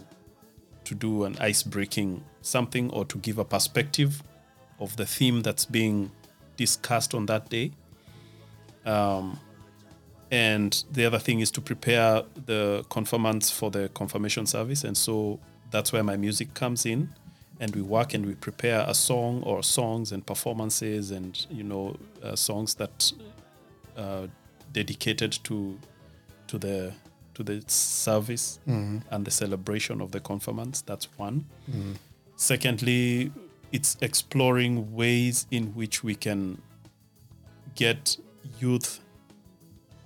to 0.85 0.95
do 0.95 1.25
an 1.25 1.37
ice 1.41 1.63
breaking 1.63 2.23
something 2.43 2.91
or 2.91 3.05
to 3.07 3.19
give 3.19 3.39
a 3.39 3.45
perspective 3.45 4.23
of 4.81 4.97
the 4.97 5.07
theme 5.07 5.41
that's 5.43 5.65
being 5.65 6.11
discussed 6.57 7.15
on 7.15 7.27
that 7.27 7.49
day. 7.49 7.71
Um, 8.85 9.39
and 10.33 10.83
the 10.91 11.05
other 11.05 11.19
thing 11.19 11.41
is 11.41 11.51
to 11.51 11.61
prepare 11.61 12.23
the 12.47 12.87
confirmants 12.89 13.51
for 13.51 13.71
the 13.71 13.91
confirmation 13.91 14.47
service. 14.47 14.83
And 14.83 14.97
so 14.97 15.39
that's 15.71 15.93
where 15.93 16.03
my 16.03 16.17
music 16.17 16.55
comes 16.55 16.87
in. 16.87 17.11
And 17.61 17.77
we 17.77 17.83
work 17.83 18.15
and 18.15 18.25
we 18.25 18.35
prepare 18.35 18.83
a 18.89 18.95
song 18.95 19.43
or 19.43 19.63
songs 19.63 20.11
and 20.11 20.25
performances 20.27 21.11
and, 21.11 21.47
you 21.51 21.63
know, 21.63 21.97
uh, 22.23 22.35
songs 22.35 22.75
that 22.77 23.13
uh, 23.97 24.27
dedicated 24.73 25.39
to 25.45 25.79
to 26.47 26.59
the 26.59 26.93
to 27.35 27.43
the 27.43 27.63
service 27.67 28.59
and 29.11 29.25
the 29.27 29.31
celebration 29.31 30.01
of 30.01 30.13
the 30.13 30.21
confirmants. 30.21 30.81
That's 30.81 31.09
one. 31.19 31.45
Secondly, 32.37 33.31
it's 33.71 33.97
exploring 34.01 34.95
ways 34.95 35.47
in 35.51 35.75
which 35.75 36.03
we 36.03 36.15
can 36.15 36.61
get 37.75 38.17
youth 38.59 39.01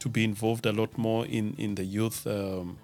to 0.07 0.11
be 0.11 0.23
involved 0.23 0.67
a 0.67 0.73
lot 0.73 0.97
more 0.97 1.27
in 1.27 1.55
in 1.59 1.75
the 1.75 1.85
youth 1.85 2.27
um, 2.27 2.79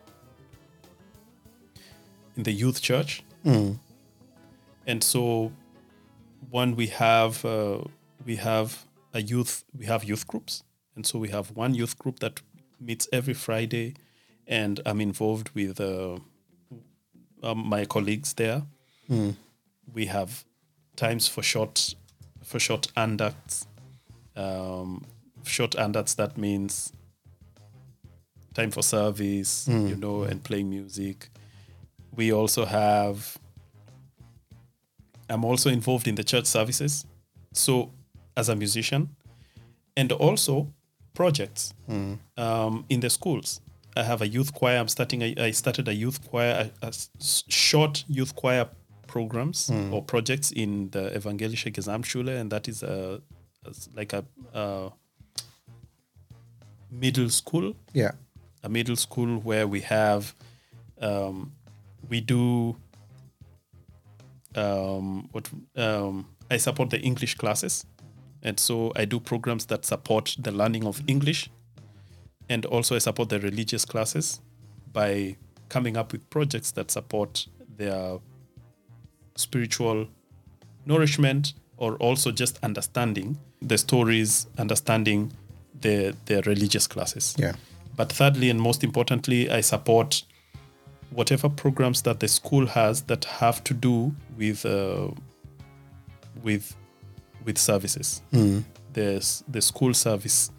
in 2.37 2.43
the 2.43 2.53
youth 2.53 2.81
church. 2.83 3.23
And 4.87 5.05
so, 5.05 5.53
one 6.51 6.75
we 6.77 6.89
have 6.89 7.45
uh, 7.45 7.79
we 8.27 8.37
have 8.37 8.69
a 9.15 9.21
youth 9.21 9.65
we 9.79 9.87
have 9.87 10.03
youth 10.05 10.27
groups, 10.27 10.65
and 10.97 11.07
so 11.07 11.19
we 11.21 11.29
have 11.29 11.53
one 11.57 11.75
youth 11.75 11.97
group 11.97 12.19
that 12.19 12.43
meets 12.81 13.09
every 13.13 13.35
Friday, 13.35 13.95
and 14.49 14.81
I'm 14.85 15.01
involved 15.01 15.51
with 15.55 15.81
uh, 15.81 16.19
um, 17.43 17.69
my 17.69 17.85
colleagues 17.87 18.35
there. 18.35 18.63
We 19.95 20.07
have 20.07 20.45
times 20.97 21.29
for 21.29 21.43
short 21.43 21.95
for 22.43 22.59
short 22.59 22.89
andacts. 22.97 23.67
Um, 24.35 25.05
short 25.45 25.77
andacts 25.77 26.15
that 26.17 26.37
means 26.37 26.93
time 28.55 28.71
for 28.71 28.83
service, 28.83 29.67
you 29.69 29.75
hmm. 29.75 30.01
know, 30.01 30.23
and 30.23 30.43
playing 30.43 30.71
music. 30.71 31.31
We 32.15 32.33
also 32.33 32.65
have. 32.65 33.39
I'm 35.29 35.45
also 35.45 35.71
involved 35.71 36.07
in 36.09 36.15
the 36.15 36.25
church 36.25 36.47
services, 36.47 37.07
so 37.53 37.91
as 38.37 38.49
a 38.49 38.57
musician, 38.57 39.09
and 39.97 40.13
also 40.13 40.69
projects 41.15 41.73
hmm. 41.87 42.15
um, 42.37 42.85
in 42.89 43.01
the 43.01 43.11
schools. 43.11 43.61
I 43.97 44.03
have 44.03 44.23
a 44.23 44.29
youth 44.29 44.53
choir. 44.53 44.79
I'm 44.79 44.89
starting. 44.89 45.23
A, 45.23 45.35
I 45.39 45.51
started 45.53 45.89
a 45.89 45.95
youth 45.95 46.29
choir, 46.29 46.71
a, 46.83 46.87
a 46.87 46.93
short 47.49 48.05
youth 48.09 48.35
choir 48.35 48.69
programs 49.07 49.69
hmm. 49.69 49.93
or 49.93 50.03
projects 50.03 50.53
in 50.53 50.91
the 50.91 51.11
Evangelische 51.11 51.71
Gesamtschule, 51.73 52.39
and 52.39 52.51
that 52.51 52.69
is 52.69 52.83
a, 52.83 53.21
a- 53.65 53.97
like 53.97 54.13
a, 54.13 54.25
a 54.55 54.91
middle 56.91 57.31
school 57.31 57.75
yeah. 57.95 58.13
A 58.63 58.69
middle 58.69 58.97
school 58.97 59.39
where 59.39 59.67
we 59.67 59.81
have 59.81 60.35
um, 61.01 61.53
we 62.09 62.21
do 62.21 62.77
um, 64.55 65.29
what 65.33 65.51
um, 65.77 66.27
I 66.51 66.59
support 66.59 66.91
the 66.91 67.01
English 67.01 67.37
classes, 67.37 67.87
and 68.43 68.59
so 68.59 68.93
I 68.95 69.05
do 69.05 69.19
programs 69.21 69.67
that 69.67 69.85
support 69.85 70.37
the 70.39 70.53
learning 70.53 70.87
of 70.87 71.03
English, 71.07 71.51
and 72.49 72.65
also 72.67 72.95
I 72.95 72.99
support 72.99 73.29
the 73.31 73.41
religious 73.41 73.85
classes 73.85 74.41
by 74.93 75.37
coming 75.69 75.97
up 75.97 76.13
with 76.13 76.29
projects 76.31 76.73
that 76.73 76.91
support 76.91 77.47
their 77.77 78.19
spiritual 79.37 80.07
nourishment 80.85 81.55
or 81.79 81.97
also 81.97 82.31
just 82.31 82.59
understanding 82.63 83.39
the 83.61 83.79
stories, 83.79 84.47
understanding 84.59 85.33
the 85.81 86.15
the 86.27 86.43
religious 86.43 86.87
classes. 86.87 87.35
Yeah. 87.39 87.55
But 88.03 88.11
thirdly, 88.11 88.51
and 88.51 88.61
most 88.61 88.83
importantly, 88.83 89.49
I 89.49 89.61
support 89.61 90.25
whatever 91.11 91.49
programs 91.49 92.03
that 92.03 92.19
the 92.19 92.27
school 92.27 92.67
has 92.67 93.03
that 93.03 93.25
have 93.27 93.63
to 93.63 93.75
do 93.75 94.13
with 94.37 94.67
uh, 94.67 95.07
with 96.43 96.75
with 97.45 97.59
services. 97.59 98.21
There's 98.93 99.45
the 99.47 99.63
school 99.63 99.95
service. 99.95 100.51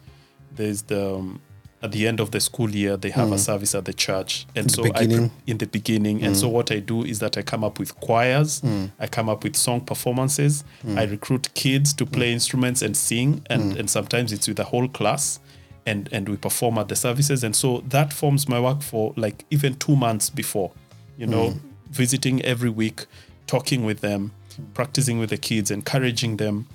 There's 0.54 0.84
the 0.84 1.16
um, 1.16 1.42
at 1.82 1.92
the 1.92 2.08
end 2.08 2.18
of 2.20 2.30
the 2.30 2.40
school 2.40 2.70
year 2.70 2.96
they 2.96 3.10
have 3.10 3.30
a 3.30 3.36
service 3.36 3.74
at 3.74 3.84
the 3.84 3.92
church. 3.92 4.46
And 4.56 4.68
Mm. 4.68 4.76
the 4.76 4.82
so 4.82 4.84
I. 4.94 5.06
Mm. 5.06 5.30
in 5.46 5.58
the 5.58 5.66
beginning. 5.66 6.24
And 6.24 6.34
so 6.34 6.48
what 6.48 6.70
i 6.70 6.78
do 6.78 7.04
is 7.04 7.18
that 7.18 7.36
i 7.36 7.42
come 7.42 7.62
up 7.62 7.78
with 7.78 7.94
choirs. 8.00 8.62
I 8.98 9.06
come 9.06 9.28
up 9.28 9.44
with 9.44 9.54
song 9.54 9.82
performances. 9.82 10.64
Mm. 10.82 10.98
i 10.98 11.04
recruit 11.04 11.52
kids 11.52 11.92
to 11.94 12.06
play 12.06 12.32
instruments 12.32 12.80
and 12.80 12.96
sing. 12.96 13.42
And 13.50 13.76
and 13.76 13.90
sometimes 13.90 14.32
it's 14.32 14.48
with 14.48 14.58
a 14.60 14.64
whole 14.64 14.88
class 14.88 15.40
and 15.86 16.08
and 16.12 16.28
we 16.28 16.36
perform 16.36 16.78
at 16.78 16.88
the 16.88 16.96
services 16.96 17.44
and 17.44 17.54
so 17.54 17.82
that 17.88 18.12
forms 18.12 18.48
my 18.48 18.58
work 18.60 18.82
for 18.82 19.12
like 19.16 19.44
even 19.50 19.74
two 19.76 19.96
months 19.96 20.30
before 20.30 20.70
you 21.18 21.26
know 21.26 21.50
Mm. 21.50 21.60
visiting 21.90 22.42
every 22.42 22.70
week 22.70 23.06
talking 23.46 23.84
with 23.84 24.00
them 24.00 24.32
practicing 24.72 25.18
with 25.18 25.30
the 25.30 25.36
kids 25.36 25.70
encouraging 25.70 26.36
them 26.38 26.66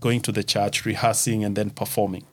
going 0.00 0.20
to 0.20 0.32
the 0.32 0.42
church 0.44 0.84
rehearsing 0.84 1.44
and 1.44 1.56
then 1.56 1.70
performing 1.70 2.24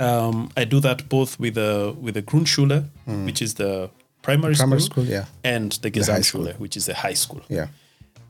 um, 0.00 0.50
I 0.56 0.64
do 0.64 0.80
that 0.80 1.08
both 1.08 1.38
with 1.38 1.54
the 1.54 1.94
with 2.00 2.14
the 2.14 2.22
Grundschule, 2.22 2.88
which 3.24 3.40
is 3.40 3.54
the 3.54 3.90
primary, 4.22 4.54
Mm. 4.54 4.58
Primary 4.58 4.80
school, 4.80 5.04
school, 5.04 5.06
yeah. 5.06 5.26
and 5.44 5.70
the. 5.82 5.90
Gesamtschule, 5.90 6.58
which 6.58 6.76
is 6.76 6.86
the 6.86 6.94
high 6.94 7.14
school. 7.14 7.42
Yeah. 7.48 7.68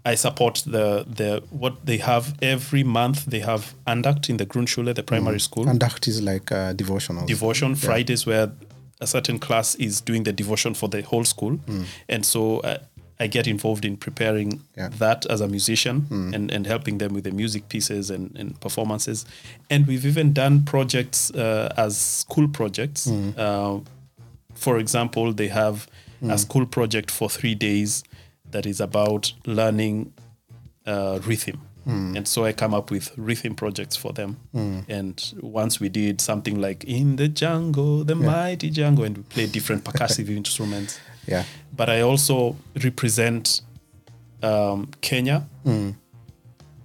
I 0.06 0.16
support 0.16 0.62
the 0.66 1.04
the 1.08 1.42
what 1.50 1.86
they 1.86 1.98
have 1.98 2.34
every 2.42 2.84
month. 2.84 3.24
They 3.26 3.40
have 3.40 3.74
Andacht 3.86 4.28
in 4.28 4.36
the 4.36 4.46
Grundschule, 4.46 4.94
the 4.94 5.02
primary 5.02 5.40
school, 5.40 5.68
Andacht 5.68 6.06
is 6.08 6.20
like 6.20 6.52
uh, 6.52 6.72
devotional. 6.74 7.26
devotion 7.26 7.74
Fridays 7.74 8.26
where 8.26 8.52
a 9.00 9.06
certain 9.06 9.38
class 9.38 9.74
is 9.76 10.00
doing 10.02 10.24
the 10.24 10.32
devotion 10.32 10.74
for 10.74 10.88
the 10.90 11.02
whole 11.02 11.24
school, 11.24 11.58
and 12.08 12.24
so 12.26 12.60
uh, 12.60 12.78
I 13.18 13.28
get 13.28 13.46
involved 13.46 13.84
in 13.84 13.96
preparing 13.96 14.60
Yeah. 14.76 14.90
that 14.98 15.24
as 15.30 15.40
a 15.40 15.46
musician 15.48 16.06
and, 16.34 16.50
and 16.52 16.66
helping 16.66 16.98
them 16.98 17.14
with 17.14 17.24
the 17.24 17.30
music 17.30 17.68
pieces 17.68 18.10
and, 18.10 18.36
and 18.36 18.58
performances. 18.60 19.24
And 19.70 19.86
we've 19.86 20.04
even 20.04 20.32
done 20.32 20.64
projects 20.64 21.30
uh, 21.30 21.72
as 21.76 21.96
school 21.96 22.48
projects. 22.48 23.06
Uh, 23.08 23.80
for 24.54 24.78
example, 24.78 25.32
they 25.32 25.48
have 25.48 25.86
a 26.28 26.36
school 26.38 26.66
project 26.66 27.10
for 27.10 27.28
three 27.30 27.54
days 27.54 28.02
that 28.54 28.66
is 28.66 28.80
about 28.80 29.32
learning 29.46 30.12
uh, 30.86 31.18
rhythm. 31.26 31.60
Hmm. 31.84 32.16
And 32.16 32.26
so 32.26 32.44
I 32.44 32.52
come 32.52 32.72
up 32.72 32.90
with 32.90 33.10
rhythm 33.18 33.54
projects 33.56 33.96
for 33.96 34.12
them. 34.12 34.36
Hmm. 34.52 34.80
And 34.88 35.34
once 35.40 35.80
we 35.80 35.88
did 35.88 36.20
something 36.20 36.60
like 36.60 36.84
In 36.84 37.16
the 37.16 37.28
Jungle, 37.28 38.04
the 38.04 38.14
Mighty 38.14 38.70
Jungle, 38.70 39.04
and 39.04 39.16
we 39.18 39.22
play 39.24 39.46
different 39.46 39.84
percussive 39.84 40.28
instruments. 40.36 41.00
Yeah. 41.26 41.44
But 41.76 41.90
I 41.90 42.02
also 42.02 42.56
represent 42.82 43.62
um, 44.42 44.88
Kenya 45.00 45.40
hmm. 45.64 45.90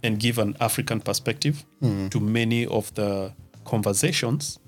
and 0.02 0.20
give 0.20 0.40
an 0.40 0.58
African 0.60 1.00
perspective 1.02 1.64
to 1.82 2.20
many 2.20 2.66
of 2.66 2.94
the 2.96 3.32
conversations 3.64 4.60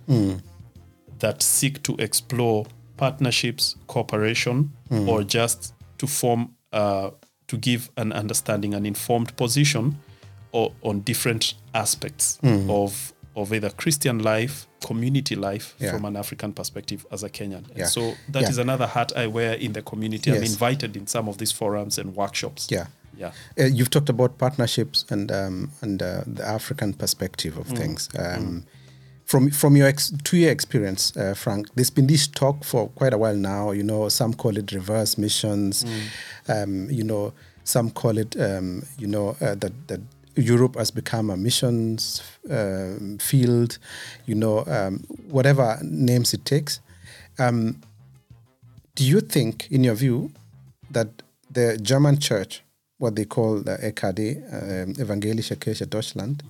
that 1.19 1.41
seek 1.41 1.81
to 1.83 1.95
explore 1.97 2.65
partnerships, 2.97 3.75
cooperation, 3.87 4.71
or 5.07 5.23
just 5.23 5.73
to 5.97 6.07
form, 6.07 6.55
uh, 6.73 7.12
to 7.47 7.57
give 7.57 7.89
an 7.97 8.12
understanding, 8.13 8.73
an 8.73 8.86
informed 8.86 9.36
position 9.36 9.97
or, 10.51 10.71
on 10.81 11.01
different 11.01 11.53
aspects 11.73 12.38
mm. 12.43 12.69
of 12.69 13.13
of 13.34 13.53
either 13.53 13.69
Christian 13.69 14.19
life, 14.19 14.67
community 14.86 15.36
life 15.38 15.73
Yeah. 15.79 15.91
from 15.93 16.03
an 16.03 16.17
African 16.17 16.51
perspective 16.51 17.05
as 17.12 17.23
a 17.23 17.29
Kenyan. 17.29 17.63
And 17.69 17.77
Yeah. 17.77 17.86
so 17.88 18.15
that 18.29 18.41
yeah. 18.41 18.49
is 18.49 18.57
another 18.57 18.88
hat 18.88 19.13
I 19.15 19.27
wear 19.27 19.53
in 19.53 19.71
the 19.71 19.81
community. 19.81 20.31
Yes. 20.31 20.39
I'm 20.39 20.43
invited 20.45 20.97
in 20.97 21.07
some 21.07 21.29
of 21.29 21.38
these 21.38 21.53
forums 21.53 21.97
and 21.97 22.13
workshops. 22.13 22.67
Yeah. 22.69 22.88
Yeah. 23.17 23.31
Uh, 23.57 23.65
you've 23.65 23.89
talked 23.89 24.10
about 24.10 24.38
partnerships 24.38 25.05
and 25.10 25.31
um, 25.31 25.71
and 25.81 26.01
uh, 26.01 26.23
the 26.27 26.45
African 26.45 26.93
perspective 26.93 27.57
of 27.57 27.67
Mm. 27.67 27.77
things. 27.77 28.10
Um, 28.19 28.65
From 29.32 29.50
from 29.50 29.78
your 29.78 29.88
ex- 29.88 30.12
two-year 30.26 30.52
experience, 30.52 31.15
uh, 31.15 31.34
Frank, 31.34 31.74
there's 31.76 31.89
been 31.89 32.08
this 32.08 32.28
talk 32.28 32.65
for 32.65 32.89
quite 32.89 33.13
a 33.13 33.17
while 33.17 33.38
now. 33.38 33.72
You 33.72 33.84
know, 33.84 34.10
some 34.10 34.34
call 34.34 34.58
it 34.58 34.74
reverse 34.74 35.17
missions. 35.17 35.86
Mm. 35.86 36.63
Um, 36.63 36.89
you 36.89 37.06
know, 37.06 37.32
some 37.63 37.91
call 37.91 38.17
it 38.17 38.36
um, 38.38 38.84
you 39.00 39.08
know 39.08 39.38
uh, 39.39 39.56
that 39.56 39.72
that 39.88 40.02
Europe 40.36 40.76
has 40.76 40.91
become 40.91 41.30
a 41.30 41.38
missions 41.38 42.22
um, 42.50 43.20
field. 43.20 43.78
You 44.26 44.36
know, 44.36 44.65
um, 44.67 45.00
whatever 45.30 45.80
names 45.82 46.34
it 46.34 46.44
takes. 46.44 46.82
Um, 47.39 47.80
do 48.96 49.06
you 49.06 49.22
think, 49.22 49.72
in 49.72 49.86
your 49.86 49.96
view, 49.96 50.32
that 50.89 51.08
the 51.50 51.78
German 51.82 52.20
church, 52.20 52.63
what 52.98 53.15
they 53.15 53.24
call 53.24 53.62
the 53.62 53.78
EKD, 53.78 54.36
um, 54.52 54.94
Evangelische 54.96 55.56
Kirche 55.56 55.89
Deutschland, 55.89 56.44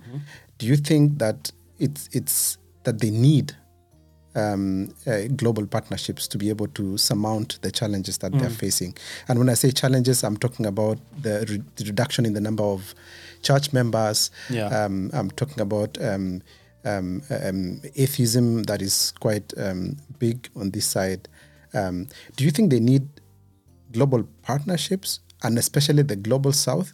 do 0.57 0.65
you 0.65 0.77
think 0.77 1.19
that 1.19 1.51
it's 1.77 2.09
it's 2.11 2.57
that 2.83 2.99
they 2.99 3.11
need 3.11 3.55
um, 4.35 4.93
uh, 5.05 5.27
global 5.35 5.67
partnerships 5.67 6.27
to 6.29 6.37
be 6.37 6.49
able 6.49 6.67
to 6.67 6.97
surmount 6.97 7.59
the 7.61 7.71
challenges 7.71 8.17
that 8.19 8.31
they're 8.33 8.49
facing? 8.49 8.95
And 9.27 9.39
when 9.39 9.49
I 9.49 9.55
say 9.55 9.71
challenges, 9.71 10.23
I'm 10.23 10.37
talking 10.37 10.65
about 10.65 10.99
the, 11.21 11.45
re- 11.49 11.63
the 11.75 11.85
reduction 11.85 12.25
in 12.25 12.33
the 12.33 12.41
number 12.41 12.63
of 12.63 12.95
church 13.41 13.73
members. 13.73 14.31
Yeah. 14.49 14.67
Um, 14.67 15.09
I'm 15.13 15.31
talking 15.31 15.61
about 15.61 15.97
um, 16.01 16.41
um, 16.85 17.21
um, 17.29 17.81
atheism 17.95 18.63
that 18.63 18.81
is 18.81 19.13
quite 19.19 19.53
um, 19.57 19.97
big 20.19 20.49
on 20.55 20.71
this 20.71 20.85
side. 20.85 21.27
Um, 21.73 22.07
do 22.35 22.43
you 22.43 22.51
think 22.51 22.69
they 22.69 22.79
need 22.79 23.07
global 23.91 24.23
partnerships 24.41 25.19
and 25.43 25.57
especially 25.57 26.03
the 26.03 26.15
global 26.15 26.51
south, 26.51 26.93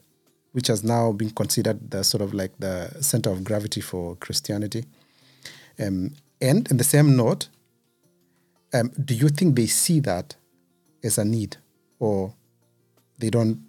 which 0.52 0.68
has 0.68 0.84
now 0.84 1.12
been 1.12 1.30
considered 1.32 1.92
the 1.92 2.04
sort 2.04 2.22
of 2.22 2.34
like 2.34 2.58
the 2.60 2.96
center 3.02 3.30
of 3.30 3.44
gravity 3.44 3.82
for 3.82 4.16
Christianity? 4.16 4.86
Um, 5.80 6.14
and 6.42 6.70
in 6.72 6.78
the 6.78 6.84
same 6.84 7.16
note, 7.16 7.50
um, 8.74 8.92
do 9.04 9.14
you 9.14 9.30
think 9.30 9.56
they 9.56 9.66
see 9.68 10.00
that 10.02 10.36
as 11.04 11.18
a 11.18 11.26
need 11.26 11.58
or 12.00 12.34
they 13.20 13.30
don't 13.30 13.60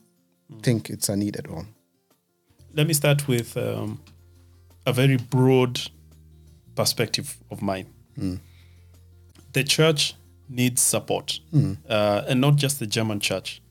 think 0.62 0.90
it's 0.90 1.08
a 1.08 1.16
need 1.16 1.36
at 1.36 1.46
all? 1.48 1.64
Let 2.74 2.86
me 2.86 2.94
start 2.94 3.26
with 3.28 3.56
um, 3.56 4.00
a 4.86 4.92
very 4.92 5.16
broad 5.16 5.80
perspective 6.74 7.36
of 7.50 7.62
mine. 7.62 7.86
The 9.52 9.64
church 9.64 10.14
needs 10.48 10.80
support, 10.82 11.40
uh, 11.88 12.22
and 12.28 12.40
not 12.40 12.56
just 12.56 12.78
the 12.80 12.86
German 12.86 13.20
church. 13.20 13.62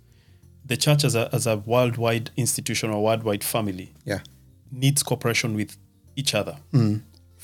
The 0.65 0.77
church 0.77 1.03
as 1.03 1.15
a, 1.15 1.29
as 1.33 1.47
a 1.47 1.57
worldwide 1.57 2.31
institution 2.35 2.89
or 2.89 3.03
worldwide 3.03 3.43
family 3.43 3.93
Yeah. 4.05 4.19
needs 4.71 5.01
cooperation 5.03 5.55
with 5.55 5.77
each 6.15 6.33
other 6.35 6.57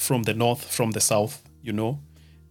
from 0.03 0.23
the 0.23 0.33
north, 0.33 0.63
from 0.77 0.91
the 0.91 0.99
south. 1.01 1.41
You 1.61 1.73
know, 1.73 1.99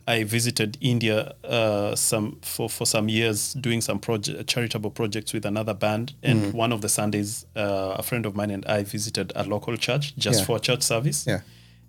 I 0.09 0.25
visited 0.25 0.79
India 0.81 1.35
uh, 1.45 1.95
some 1.97 2.39
for, 2.43 2.69
for 2.71 2.87
some 2.87 3.09
years 3.09 3.53
doing 3.55 3.81
some 3.83 3.99
project, 3.99 4.49
charitable 4.49 4.91
projects 4.91 5.33
with 5.35 5.45
another 5.47 5.75
band, 5.75 6.15
and 6.23 6.53
one 6.55 6.73
of 6.73 6.81
the 6.81 6.89
Sundays, 6.89 7.47
uh, 7.57 7.97
a 7.99 8.03
friend 8.03 8.27
of 8.27 8.35
mine 8.35 8.51
and 8.51 8.65
I 8.67 8.83
visited 8.85 9.33
a 9.37 9.45
local 9.45 9.77
church 9.77 10.15
just 10.17 10.41
Yeah. 10.41 10.47
for 10.47 10.57
a 10.57 10.61
church 10.61 10.83
service, 10.83 11.27
Yeah. 11.27 11.41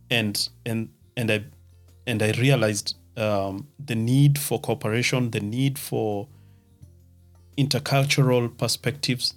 and 0.10 0.50
and 0.66 0.90
and 1.18 1.32
I 1.32 1.44
and 2.06 2.22
I 2.22 2.32
realized 2.32 2.96
um, 3.18 3.68
the 3.86 3.96
need 3.96 4.38
for 4.40 4.60
cooperation, 4.60 5.32
the 5.32 5.40
need 5.40 5.80
for 5.80 6.28
intercultural 7.58 8.50
perspectives 8.58 9.36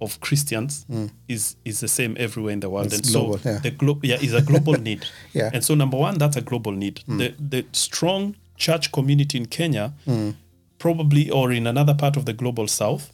of 0.00 0.20
Christians 0.20 0.86
mm. 0.90 1.10
is 1.28 1.56
is 1.64 1.80
the 1.80 1.88
same 1.88 2.16
everywhere 2.18 2.52
in 2.52 2.60
the 2.60 2.70
world. 2.70 2.86
It's 2.86 2.96
and 2.96 3.06
global, 3.06 3.38
so 3.38 3.48
yeah. 3.48 3.58
the 3.58 3.70
glo- 3.70 4.00
yeah 4.02 4.16
is 4.20 4.34
a 4.34 4.42
global 4.42 4.72
need. 4.88 5.04
Yeah. 5.32 5.50
And 5.52 5.64
so 5.64 5.74
number 5.74 5.96
one, 5.96 6.18
that's 6.18 6.36
a 6.36 6.40
global 6.40 6.72
need. 6.72 7.02
Mm. 7.08 7.18
The 7.18 7.34
the 7.38 7.66
strong 7.72 8.36
church 8.56 8.92
community 8.92 9.38
in 9.38 9.46
Kenya, 9.46 9.94
mm. 10.06 10.34
probably 10.78 11.30
or 11.30 11.52
in 11.52 11.66
another 11.66 11.94
part 11.94 12.16
of 12.16 12.24
the 12.24 12.32
global 12.32 12.68
south, 12.68 13.12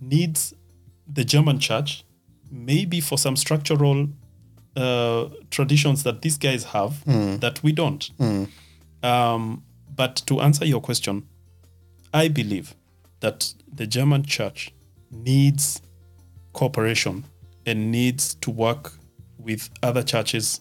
needs 0.00 0.54
the 1.06 1.24
German 1.24 1.58
church, 1.58 2.04
maybe 2.50 3.00
for 3.00 3.18
some 3.18 3.36
structural 3.36 4.08
uh, 4.76 5.28
traditions 5.50 6.02
that 6.04 6.22
these 6.22 6.38
guys 6.38 6.64
have 6.64 7.04
that 7.40 7.60
we 7.62 7.72
don't. 7.72 8.10
Um, 9.02 9.62
but 9.94 10.16
to 10.26 10.40
answer 10.40 10.64
your 10.64 10.80
question, 10.80 11.26
I 12.12 12.28
believe 12.28 12.74
that 13.20 13.54
the 13.72 13.86
German 13.86 14.24
church 14.24 14.72
needs 15.10 15.80
cooperation 16.52 17.24
and 17.66 17.90
needs 17.90 18.34
to 18.36 18.50
work 18.50 18.92
with 19.38 19.70
other 19.82 20.02
churches 20.02 20.60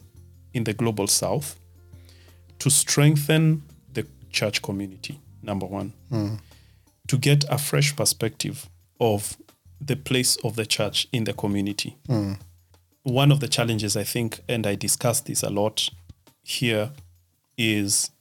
in 0.54 0.64
the 0.64 0.74
global 0.74 1.08
south 1.08 1.60
to 2.60 2.70
strengthen 2.70 3.64
the 3.93 4.06
church 4.32 4.62
community, 4.62 5.20
number 5.41 5.66
one, 5.66 5.93
hmm. 6.10 6.36
to 7.08 7.18
get 7.18 7.45
a 7.50 7.58
fresh 7.58 7.95
perspective 7.95 8.70
of 9.00 9.38
the 9.82 9.95
place 9.95 10.36
of 10.43 10.56
the 10.56 10.66
church 10.66 11.08
in 11.12 11.24
the 11.24 11.34
community. 11.34 11.97
Hmm. 12.08 12.34
One 13.04 13.32
of 13.32 13.39
the 13.39 13.47
challenges, 13.47 13.95
I 13.95 14.04
think, 14.04 14.41
and 14.50 14.68
I 14.68 14.76
discuss 14.76 15.22
this 15.22 15.41
a 15.41 15.50
lot 15.50 15.89
here, 16.43 16.91
is 17.58 18.12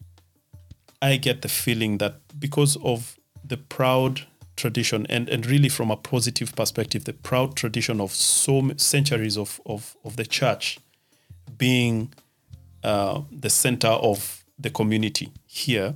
I 1.03 1.17
get 1.17 1.43
the 1.43 1.49
feeling 1.49 1.99
that 1.99 2.21
because 2.39 2.77
of 2.77 3.19
the 3.45 3.57
proud 3.57 4.27
tradition 4.59 5.07
and, 5.09 5.29
and 5.31 5.47
really 5.47 5.69
from 5.71 5.91
a 5.91 5.97
positive 5.97 6.55
perspective, 6.55 7.05
the 7.05 7.13
proud 7.15 7.57
tradition 7.57 8.01
of 8.01 8.13
so 8.13 8.71
centuries 8.77 9.39
of, 9.39 9.61
of, 9.65 9.97
of 10.05 10.17
the 10.17 10.27
church 10.27 10.79
being 11.57 12.13
uh, 12.85 13.23
the 13.31 13.49
center 13.49 13.89
of 13.89 14.45
the 14.59 14.71
community 14.71 15.33
here, 15.47 15.95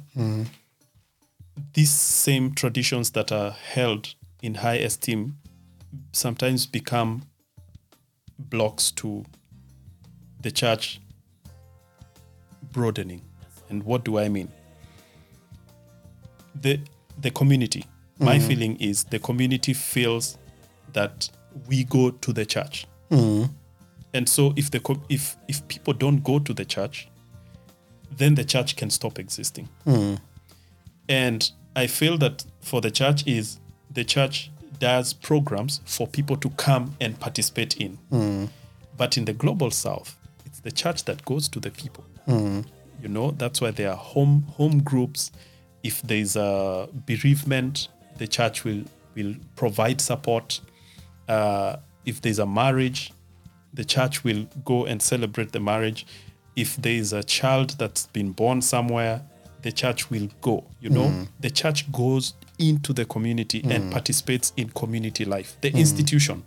these 1.75 1.91
same 1.91 2.55
traditions 2.55 3.11
that 3.11 3.31
are 3.33 3.51
held 3.51 4.15
in 4.43 4.55
high 4.55 4.77
esteem 4.77 5.37
sometimes 6.13 6.67
become 6.67 7.23
blocks 8.39 8.91
to 8.93 9.25
the 10.41 10.51
church 10.51 11.01
broadening. 12.73 13.23
And 13.69 13.83
what 13.83 14.05
do 14.05 14.19
I 14.19 14.29
mean? 14.29 14.49
The 16.55 16.81
the 17.21 17.31
community. 17.31 17.85
My 18.19 18.39
feeling 18.39 18.77
is 18.81 19.05
the 19.05 19.19
community 19.19 19.75
feels 19.75 20.39
that 20.93 21.29
we 21.69 21.85
go 21.85 22.11
to 22.11 22.33
the 22.33 22.47
church. 22.47 22.87
And 24.15 24.29
so 24.29 24.53
if 24.57 24.71
the 24.71 24.81
co- 24.81 25.03
if 25.09 25.37
if 25.49 25.67
people 25.69 25.93
don't 25.95 26.23
go 26.23 26.39
to 26.39 26.53
the 26.55 26.65
church, 26.65 27.09
then 28.17 28.35
the 28.35 28.45
church 28.45 28.77
can 28.77 28.91
stop 28.91 29.19
existing. 29.19 29.69
And 31.09 31.51
I 31.75 31.87
feel 31.87 32.19
that 32.19 32.45
for 32.61 32.81
the 32.81 32.91
church 32.91 33.27
is 33.27 33.59
the 33.91 34.05
church 34.05 34.51
does 34.79 35.13
programs 35.15 35.81
for 35.85 36.07
people 36.07 36.37
to 36.37 36.51
come 36.51 36.95
and 37.01 37.19
participate 37.19 37.77
in. 37.79 37.99
But 38.97 39.17
in 39.17 39.25
the 39.25 39.33
global 39.33 39.71
south, 39.71 40.17
it's 40.45 40.61
the 40.61 40.71
church 40.73 41.05
that 41.05 41.25
goes 41.25 41.49
to 41.49 41.61
the 41.61 41.71
people. 41.71 42.05
You 43.03 43.09
know, 43.09 43.31
that's 43.33 43.61
why 43.61 43.71
there 43.73 43.91
are 43.91 43.97
home 43.97 44.43
home 44.57 44.83
groups. 44.83 45.33
If 45.83 46.03
there's 46.03 46.37
a 46.37 46.89
bereavement, 47.07 47.89
the 48.23 48.29
church 48.29 48.65
will 48.65 48.83
will 49.17 49.35
provide 49.57 50.01
support. 50.01 50.61
Uh, 51.29 51.77
if 52.07 52.21
there's 52.23 52.39
a 52.39 52.47
marriage, 52.47 53.13
the 53.75 53.85
church 53.85 54.25
will 54.25 54.47
go 54.65 54.87
and 54.87 55.03
celebrate 55.03 55.51
the 55.53 55.61
marriage. 55.61 56.07
If 56.55 56.77
there 56.77 56.95
is 57.05 57.13
a 57.13 57.25
child 57.25 57.71
that's 57.81 58.07
been 58.19 58.31
born 58.33 58.63
somewhere, 58.63 59.23
the 59.63 59.73
church 59.73 60.11
will 60.11 60.29
go. 60.41 60.65
You 60.81 60.91
know, 60.91 61.09
the 61.41 61.51
church 61.51 61.91
goes 61.91 62.35
into 62.59 62.93
the 62.93 63.05
community 63.05 63.61
and 63.65 63.91
participates 63.93 64.53
in 64.57 64.69
community 64.71 65.25
life. 65.25 65.57
The 65.61 65.73
institution 65.83 66.45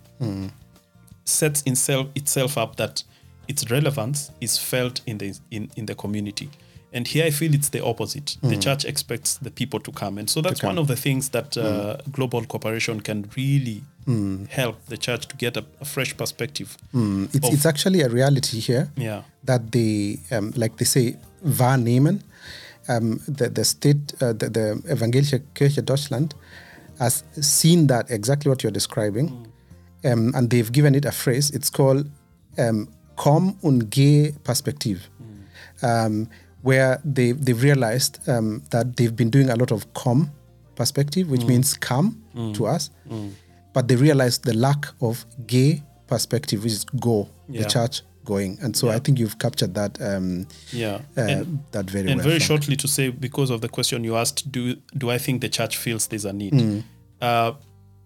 sets 1.24 1.62
itself 1.66 2.06
itself 2.14 2.56
up 2.56 2.76
that 2.76 3.02
its 3.48 3.70
relevance 3.70 4.30
is 4.40 4.58
felt 4.58 5.02
in 5.06 5.18
the 5.18 5.38
in, 5.50 5.70
in 5.76 5.84
the 5.86 5.94
community. 5.94 6.48
And 6.96 7.06
here 7.06 7.26
I 7.26 7.30
feel 7.30 7.52
it's 7.54 7.68
the 7.68 7.84
opposite. 7.84 8.38
The 8.42 8.56
church 8.56 8.84
expects 8.86 9.34
the 9.46 9.50
people 9.50 9.80
to 9.80 9.92
come. 9.92 10.16
And 10.20 10.30
so 10.30 10.40
that's 10.40 10.62
one 10.62 10.78
of 10.78 10.86
the 10.86 10.96
things 10.96 11.28
that 11.36 11.56
uh, 11.56 11.98
global 12.10 12.42
cooperation 12.46 13.00
can 13.02 13.28
really 13.36 13.82
help 14.48 14.76
the 14.86 14.96
church 14.96 15.26
to 15.28 15.36
get 15.36 15.56
a, 15.58 15.64
a 15.80 15.84
fresh 15.84 16.16
perspective. 16.16 16.68
Mm, 16.94 17.26
it's, 17.34 17.46
of- 17.46 17.52
it's 17.54 17.66
actually 17.66 18.00
a 18.00 18.08
reality 18.08 18.60
here 18.60 18.88
Yeah. 18.96 19.22
that 19.44 19.72
they, 19.72 20.20
um, 20.30 20.52
like 20.56 20.76
they 20.78 20.86
say, 20.86 21.16
wahrnehmen. 21.44 22.22
Um, 22.88 23.20
the, 23.28 23.50
the 23.50 23.64
state, 23.64 24.14
uh, 24.22 24.32
the, 24.32 24.48
the 24.48 24.66
Evangelische 24.94 25.42
Kirche 25.54 25.82
Deutschland 25.84 26.34
has 26.98 27.24
seen 27.40 27.88
that 27.88 28.10
exactly 28.10 28.48
what 28.48 28.62
you're 28.62 28.72
describing. 28.80 29.28
Um, 30.04 30.32
and 30.34 30.48
they've 30.50 30.72
given 30.72 30.94
it 30.94 31.04
a 31.04 31.12
phrase. 31.12 31.50
It's 31.50 31.68
called 31.68 32.06
um, 32.58 32.88
Komm 33.16 33.56
und 33.62 33.90
Geh 33.90 34.32
Perspektiv. 34.44 35.00
Um, 35.82 36.28
where 36.62 37.00
they, 37.04 37.32
they've 37.32 37.62
realized 37.62 38.18
um, 38.28 38.62
that 38.70 38.96
they've 38.96 39.14
been 39.14 39.30
doing 39.30 39.50
a 39.50 39.56
lot 39.56 39.70
of 39.72 39.92
Komm 39.94 40.30
perspective, 40.74 41.30
which 41.30 41.44
means 41.44 41.74
come 41.74 42.22
to 42.54 42.66
us. 42.66 42.90
But 43.72 43.88
they 43.88 43.96
realized 43.96 44.44
the 44.44 44.54
lack 44.54 44.86
of 45.00 45.24
Geh 45.46 45.80
perspective, 46.06 46.62
which 46.64 46.72
is 46.72 46.84
go, 46.84 47.28
Yeah. 47.48 47.62
the 47.62 47.68
church 47.68 48.02
going. 48.24 48.58
And 48.62 48.74
so 48.76 48.88
I 48.88 48.98
think 48.98 49.18
you've 49.18 49.38
captured 49.38 49.74
that 49.74 50.00
um, 50.00 50.46
Yeah. 50.72 51.00
uh, 51.16 51.20
and 51.20 51.58
that 51.72 51.88
very 51.90 52.10
and 52.10 52.18
well. 52.18 52.28
very 52.28 52.40
shortly 52.40 52.74
to 52.76 52.88
say, 52.88 53.10
because 53.10 53.50
of 53.50 53.60
the 53.60 53.68
question 53.68 54.02
you 54.04 54.16
asked, 54.16 54.50
do 54.50 54.76
do 54.98 55.10
I 55.10 55.18
think 55.18 55.40
the 55.42 55.48
church 55.48 55.76
feels 55.76 56.06
there's 56.08 56.24
a 56.24 56.32
need? 56.32 56.52
Hmm. 56.54 56.80
Uh, 57.20 57.52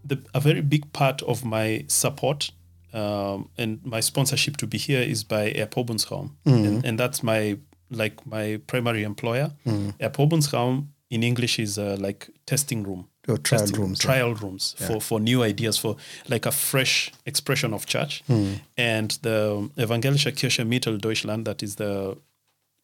the, 0.05 0.19
a 0.35 0.41
very 0.41 0.61
big 0.61 0.93
part 0.93 1.23
of 1.23 1.45
my 1.45 1.85
support 1.89 2.51
um, 2.93 3.49
and 3.59 3.79
my 3.85 4.01
sponsorship 4.01 4.57
to 4.59 4.67
be 4.67 4.79
here 4.79 5.01
is 5.01 5.25
by 5.25 5.53
Erprobungsraum, 5.53 6.31
Hmm. 6.45 6.65
and, 6.67 6.85
and 6.85 6.99
that's 6.99 7.23
my 7.23 7.57
like 7.91 8.25
my 8.27 8.61
primary 8.67 9.03
employer. 9.05 9.51
Erprobungsraum 9.99 10.87
in 11.11 11.23
English 11.23 11.59
is 11.59 11.79
uh, 11.79 11.97
like 12.01 12.31
testing 12.47 12.83
room. 12.85 13.07
Or 13.29 13.37
trial 13.37 13.61
Testing- 13.61 13.81
rooms, 13.81 13.99
yeah. 14.01 14.07
trial 14.07 14.35
rooms 14.35 14.75
for, 14.79 15.01
for 15.01 15.21
new 15.21 15.43
ideas, 15.43 15.77
for 15.79 15.97
like 16.29 16.47
a 16.47 16.51
fresh 16.51 17.13
expression 17.27 17.75
of 17.75 17.85
church. 17.87 18.23
Hmm. 18.27 18.55
And 18.79 19.11
the 19.23 19.69
Evangelische 19.77 20.33
Kirche 20.33 20.65
Mitteldeutschland, 20.65 21.45
that 21.45 21.63
is 21.63 21.77
the 21.77 22.17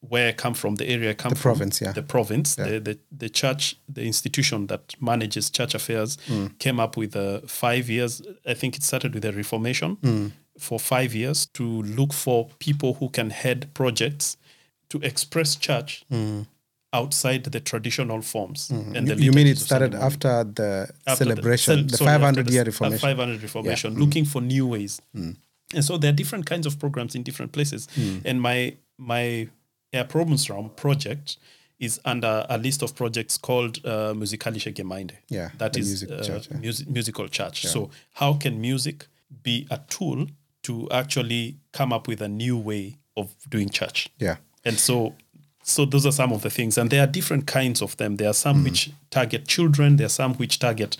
where 0.01 0.29
I 0.29 0.33
come 0.33 0.55
from, 0.55 0.75
the 0.77 0.87
area 0.89 1.11
I 1.11 1.15
come 1.15 1.31
The 1.31 1.37
from, 1.37 1.53
province, 1.57 1.81
yeah. 1.81 1.93
the 1.93 2.03
province, 2.03 2.55
the, 2.55 2.79
the 2.81 2.99
the 3.11 3.29
church, 3.31 3.77
the 3.89 4.03
institution 4.05 4.67
that 4.67 4.95
manages 5.01 5.51
church 5.51 5.75
affairs, 5.75 6.19
Hmm. 6.29 6.49
came 6.59 6.79
up 6.79 6.97
with 6.99 7.17
uh, 7.17 7.41
five 7.47 7.89
years. 7.89 8.21
I 8.47 8.55
think 8.55 8.77
it 8.77 8.83
started 8.85 9.15
with 9.15 9.25
a 9.25 9.33
reformation 9.33 9.97
Hmm. 10.03 10.27
for 10.59 10.79
five 10.79 11.15
years 11.15 11.47
to 11.55 11.83
look 11.83 12.13
for 12.13 12.49
people 12.59 12.95
who 13.01 13.09
can 13.09 13.31
head 13.31 13.69
projects 13.75 14.37
to 14.89 14.99
express 15.03 15.57
church 15.57 16.05
outside 16.93 17.45
the 17.45 17.61
traditional 17.61 18.23
forms. 18.23 18.71
And 18.71 18.95
the 19.09 19.15
Hmm. 19.15 19.19
You, 19.21 19.25
you 19.27 19.33
mean 19.33 19.47
it 19.47 19.59
started 19.59 19.95
after 19.95 20.45
the 20.45 20.89
after 21.07 21.25
celebration, 21.25 21.87
the, 21.89 21.97
cel- 21.97 22.09
after 22.09 22.21
500 22.21 22.51
year 22.51 22.65
reformation? 22.65 22.99
500 22.99 23.43
reformation, 23.43 23.95
looking 23.99 24.25
for 24.25 24.41
new 24.41 24.67
ways. 24.67 25.01
And 25.75 25.85
so 25.85 25.99
there 25.99 26.11
are 26.11 26.17
different 26.17 26.47
kinds 26.47 26.65
of 26.67 26.79
programs 26.79 27.15
in 27.15 27.23
different 27.23 27.53
places. 27.53 27.89
And 28.25 28.41
my 28.41 28.77
my 28.99 29.49
Erprobungsraum 29.93 30.75
project 30.77 31.37
is 31.79 32.01
under 32.05 32.47
a 32.49 32.57
list 32.57 32.83
of 32.83 32.95
projects 32.95 33.37
called 33.37 33.79
uh, 33.85 34.15
Musikalische 34.15 34.73
Gemeinde. 34.73 35.17
Yeah, 35.29 35.51
that 35.59 35.73
the 35.75 35.81
is 35.81 35.87
music 35.89 36.11
uh, 36.11 36.23
church, 36.23 36.49
yeah. 36.51 36.57
musi- 36.59 36.87
musical 36.89 37.29
church. 37.29 37.67
So 37.67 37.91
how 38.13 38.35
can 38.35 38.61
music 38.61 39.07
be 39.43 39.67
a 39.71 39.79
tool 39.89 40.27
to 40.63 40.89
actually 40.91 41.57
come 41.73 41.93
up 41.93 42.09
with 42.09 42.23
a 42.23 42.29
new 42.29 42.57
way 42.57 42.97
of 43.17 43.35
doing 43.51 43.69
church? 43.69 44.09
Yeah. 44.19 44.37
And 44.67 44.79
so 44.79 45.15
so 45.67 45.85
those 45.85 46.07
are 46.07 46.13
some 46.13 46.33
of 46.33 46.43
the 46.43 46.51
things. 46.51 46.79
And 46.79 46.91
there 46.91 47.03
are 47.03 47.09
different 47.09 47.49
kinds 47.49 47.83
of 47.83 47.97
them. 47.97 48.17
There 48.17 48.29
are 48.29 48.35
some 48.35 48.61
mm. 48.61 48.65
which 48.65 48.91
target 49.11 49.49
children, 49.49 49.97
there 49.97 50.07
are 50.07 50.09
some 50.09 50.35
which 50.35 50.61
target 50.61 50.97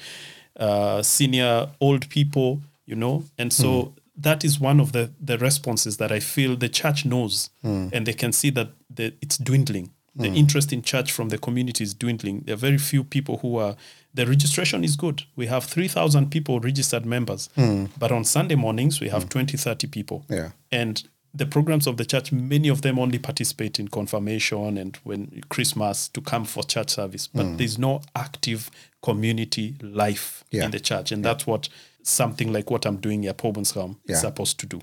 uh, 0.57 1.03
senior 1.03 1.69
old 1.81 2.09
people, 2.09 2.63
you 2.85 2.97
know. 2.97 3.23
And 3.39 3.53
so 3.53 3.69
mm. 3.69 3.93
that 4.17 4.45
is 4.45 4.59
one 4.59 4.81
of 4.81 4.91
the, 4.91 5.13
the 5.21 5.39
responses 5.39 5.99
that 5.99 6.11
I 6.11 6.19
feel 6.19 6.57
the 6.57 6.69
church 6.69 7.05
knows 7.05 7.51
mm. 7.65 7.93
and 7.93 8.07
they 8.07 8.13
can 8.13 8.33
see 8.33 8.51
that 8.51 8.71
the, 8.91 9.15
it's 9.23 9.39
dwindling. 9.39 9.91
The 10.19 10.29
interest 10.29 10.73
in 10.73 10.81
church 10.81 11.13
from 11.13 11.29
the 11.29 11.37
community 11.37 11.85
is 11.85 11.93
dwindling. 11.93 12.41
There 12.47 12.55
are 12.55 12.57
very 12.57 12.79
few 12.79 13.05
people 13.05 13.37
who 13.37 13.59
are, 13.59 13.77
the 14.15 14.27
registration 14.27 14.83
is 14.83 14.97
good. 14.97 15.25
We 15.37 15.45
have 15.49 15.65
3,000 15.65 16.31
people 16.31 16.59
registered 16.59 17.05
members. 17.05 17.51
But 17.99 18.13
on 18.13 18.25
Sunday 18.25 18.55
mornings, 18.55 18.99
we 18.99 19.11
have 19.11 19.29
20, 19.29 19.59
30 19.59 19.87
people. 19.89 20.25
Yeah. 20.31 20.53
And 20.73 21.07
the 21.37 21.47
programs 21.47 21.87
of 21.87 21.97
the 21.97 22.05
church, 22.05 22.33
many 22.33 22.69
of 22.69 22.81
them 22.83 22.99
only 22.99 23.19
participate 23.19 23.79
in 23.79 23.89
confirmation 23.89 24.79
and 24.79 24.97
when 25.05 25.43
Christmas 25.49 26.09
to 26.09 26.21
come 26.21 26.45
for 26.45 26.63
church 26.65 26.91
service, 26.91 27.27
but 27.27 27.59
there's 27.59 27.79
no 27.79 28.01
active 28.15 28.71
community 29.03 29.75
life 29.83 30.45
Yeah. 30.51 30.65
in 30.65 30.71
the 30.71 30.81
church, 30.81 31.13
and 31.13 31.25
that's 31.25 31.47
what 31.47 31.69
something 32.03 32.53
like 32.53 32.71
what 32.71 32.87
I'm 32.87 32.97
doing 32.99 33.27
at 33.27 33.37
Pobensraum 33.39 33.97
Yeah. 34.07 34.15
is 34.15 34.21
supposed 34.21 34.59
to 34.61 34.67
do. 34.67 34.81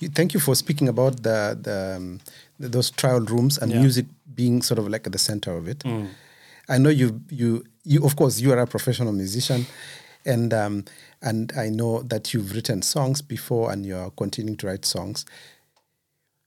You, 0.00 0.08
thank 0.08 0.34
you 0.34 0.40
for 0.40 0.54
speaking 0.56 0.88
about 0.88 1.22
the, 1.22 1.56
the, 1.60 1.94
um, 1.96 2.20
th- 2.60 2.72
those 2.72 2.90
trial 2.90 3.20
rooms 3.20 3.58
and 3.58 3.70
Yeah. 3.70 3.78
Mm. 3.78 3.82
music 3.82 4.06
being 4.34 4.62
sort 4.62 4.78
of 4.78 4.88
like 4.88 5.06
at 5.06 5.12
the 5.12 5.18
center 5.18 5.52
of 5.56 5.68
it. 5.68 5.84
I 6.68 6.78
know 6.78 6.88
you 6.90 7.20
you 7.30 7.64
you 7.84 8.04
of 8.04 8.14
course 8.16 8.40
you 8.40 8.52
are 8.52 8.58
a 8.60 8.66
professional 8.66 9.12
musician, 9.12 9.66
and 10.24 10.52
um, 10.54 10.84
and 11.22 11.52
I 11.56 11.68
know 11.68 12.02
that 12.04 12.32
you've 12.32 12.52
written 12.54 12.82
songs 12.82 13.22
before 13.22 13.72
and 13.72 13.84
you're 13.84 14.10
continuing 14.16 14.56
to 14.58 14.66
write 14.68 14.84
songs. 14.84 15.24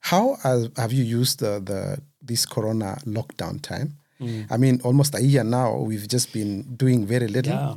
How 0.04 0.36
have 0.76 0.92
you 0.92 1.04
used 1.22 1.40
the 1.40 1.60
the 1.64 1.98
this 2.22 2.46
Corona 2.46 2.98
lockdown 3.06 3.62
time? 3.62 3.98
Mm. 4.20 4.46
I 4.50 4.58
mean, 4.58 4.82
almost 4.84 5.16
a 5.16 5.22
year 5.22 5.44
now. 5.44 5.78
We've 5.78 6.08
just 6.08 6.34
been 6.34 6.76
doing 6.76 7.06
very 7.08 7.28
little. 7.28 7.54
Yeah. 7.54 7.76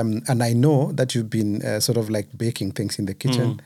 Um, 0.00 0.22
and 0.28 0.42
I 0.42 0.52
know 0.54 0.92
that 0.92 1.14
you've 1.14 1.28
been 1.30 1.62
uh, 1.62 1.80
sort 1.80 1.98
of 1.98 2.08
like 2.10 2.28
baking 2.36 2.72
things 2.72 2.98
in 2.98 3.06
the 3.06 3.14
kitchen, 3.14 3.54
Mm. 3.54 3.60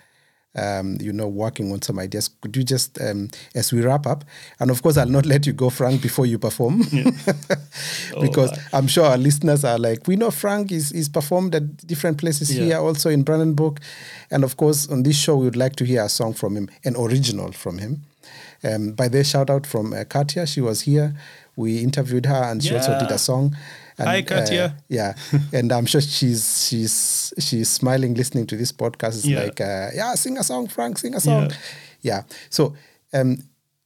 Um, 0.57 0.97
you 1.01 1.13
know, 1.13 1.29
working 1.29 1.71
on 1.73 1.83
some 1.83 1.99
ideas. 1.99 2.31
Could 2.41 2.57
you 2.57 2.65
just, 2.65 3.01
um, 3.01 3.29
as 3.55 3.73
we 3.73 3.83
wrap 3.83 4.07
up, 4.07 4.25
and 4.59 4.71
of 4.71 4.83
course, 4.83 4.97
I'll 4.97 5.07
not 5.09 5.27
let 5.27 5.47
you 5.47 5.53
go, 5.53 5.71
Frank, 5.71 6.03
before 6.03 6.27
you 6.27 6.39
perform, 6.39 6.83
because 8.21 8.53
Oh, 8.53 8.79
I'm 8.79 8.87
sure 8.87 9.05
our 9.07 9.19
listeners 9.19 9.65
are 9.65 9.79
like, 9.79 10.07
we 10.07 10.17
know 10.17 10.31
Frank 10.31 10.73
is, 10.73 10.93
is 10.93 11.09
performed 11.09 11.55
at 11.55 11.87
different 11.87 12.19
places 12.19 12.55
Yeah. 12.57 12.65
here, 12.65 12.79
also 12.79 13.11
in 13.11 13.23
Brandenburg. 13.23 13.81
And 14.31 14.45
of 14.45 14.57
course, 14.57 14.89
on 14.89 15.03
this 15.03 15.17
show, 15.17 15.37
we 15.37 15.45
would 15.45 15.57
like 15.57 15.77
to 15.77 15.85
hear 15.85 16.03
a 16.03 16.09
song 16.09 16.33
from 16.35 16.57
him, 16.57 16.69
an 16.85 16.97
original 16.97 17.53
from 17.53 17.79
him. 17.79 18.03
Um, 18.65 18.93
by 18.93 19.09
the 19.09 19.23
shout 19.23 19.51
out 19.51 19.67
from 19.67 19.93
uh, 19.93 20.05
Katya, 20.05 20.47
she 20.47 20.61
was 20.61 20.83
here. 20.83 21.15
We 21.57 21.79
interviewed 21.79 22.27
her, 22.27 22.43
and 22.51 22.63
she 22.63 22.75
also 22.75 22.99
did 22.99 23.11
a 23.11 23.19
song. 23.19 23.57
And, 23.99 24.09
Hi, 24.09 24.23
Katya. 24.23 24.65
uh, 24.77 24.81
yeah, 24.89 25.15
and 25.53 25.73
I'm 25.73 25.87
sure 25.87 26.01
she's 26.03 26.67
she's 26.69 27.33
she's 27.39 27.69
smiling 27.69 28.15
listening 28.15 28.47
to 28.49 28.57
this 28.57 28.73
podcast. 28.73 29.17
It's 29.17 29.25
Yeah. 29.27 29.43
like, 29.45 29.61
uh, 29.61 29.89
yeah, 29.95 30.15
sing 30.15 30.37
a 30.39 30.45
song, 30.45 30.69
Frank, 30.69 30.99
sing 30.99 31.15
a 31.15 31.21
song. 31.21 31.51
Yeah. 31.51 31.57
Yeah. 32.03 32.23
So, 32.51 32.75
um, 33.15 33.39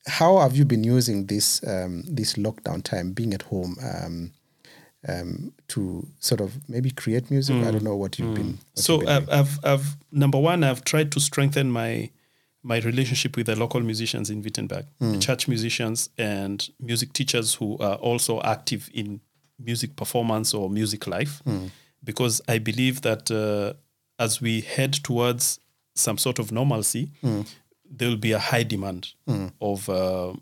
how 0.06 0.38
have 0.38 0.56
you 0.56 0.64
been 0.64 0.82
using 0.84 1.26
this 1.26 1.62
um, 1.66 2.02
this 2.08 2.34
lockdown 2.34 2.82
time, 2.82 3.12
being 3.12 3.32
at 3.34 3.42
home, 3.42 3.76
um, 3.82 4.32
um, 5.08 5.52
to 5.68 6.06
sort 6.18 6.40
of 6.40 6.68
maybe 6.68 6.90
create 6.90 7.30
music? 7.30 7.56
I 7.56 7.70
don't 7.70 7.84
know 7.84 7.96
what 7.96 8.18
you've 8.18 8.34
been. 8.34 8.58
what 8.74 8.78
so 8.84 8.94
you've 8.94 9.06
been 9.06 9.08
I've. 9.10 9.28
I've, 9.30 9.58
I've 9.64 9.96
number 10.12 10.38
one 10.38 10.64
i've 10.64 10.82
tried 10.84 11.12
to 11.12 11.20
strengthen 11.20 11.70
my 11.70 12.10
my 12.64 12.78
relationship 12.80 13.36
with 13.36 13.46
the 13.46 13.54
local 13.56 13.80
musicians 13.80 14.28
in 14.28 14.42
wittenberg 14.42 14.84
the 14.98 15.18
church 15.18 15.46
musicians 15.48 16.10
and 16.18 16.68
music 16.80 17.12
teachers 17.12 17.54
who 17.54 17.78
are 17.78 17.94
also 17.94 18.40
active 18.42 18.90
in 18.92 19.20
music 19.64 19.94
performance 19.96 20.54
or 20.54 20.70
music 20.70 21.06
life 21.06 21.40
Hmm. 21.44 21.66
because 22.04 22.40
i 22.48 22.58
believe 22.58 23.00
that 23.02 23.30
uh, 23.30 23.72
as 24.18 24.40
we 24.40 24.60
head 24.60 24.92
towards 25.04 25.60
some 25.94 26.18
sort 26.18 26.38
of 26.38 26.50
normalcy 26.52 27.10
Hmm. 27.20 27.42
there 27.98 28.08
will 28.08 28.16
be 28.28 28.32
a 28.32 28.38
high 28.38 28.64
demand 28.64 29.14
of 29.60 29.88
uh, 29.88 30.32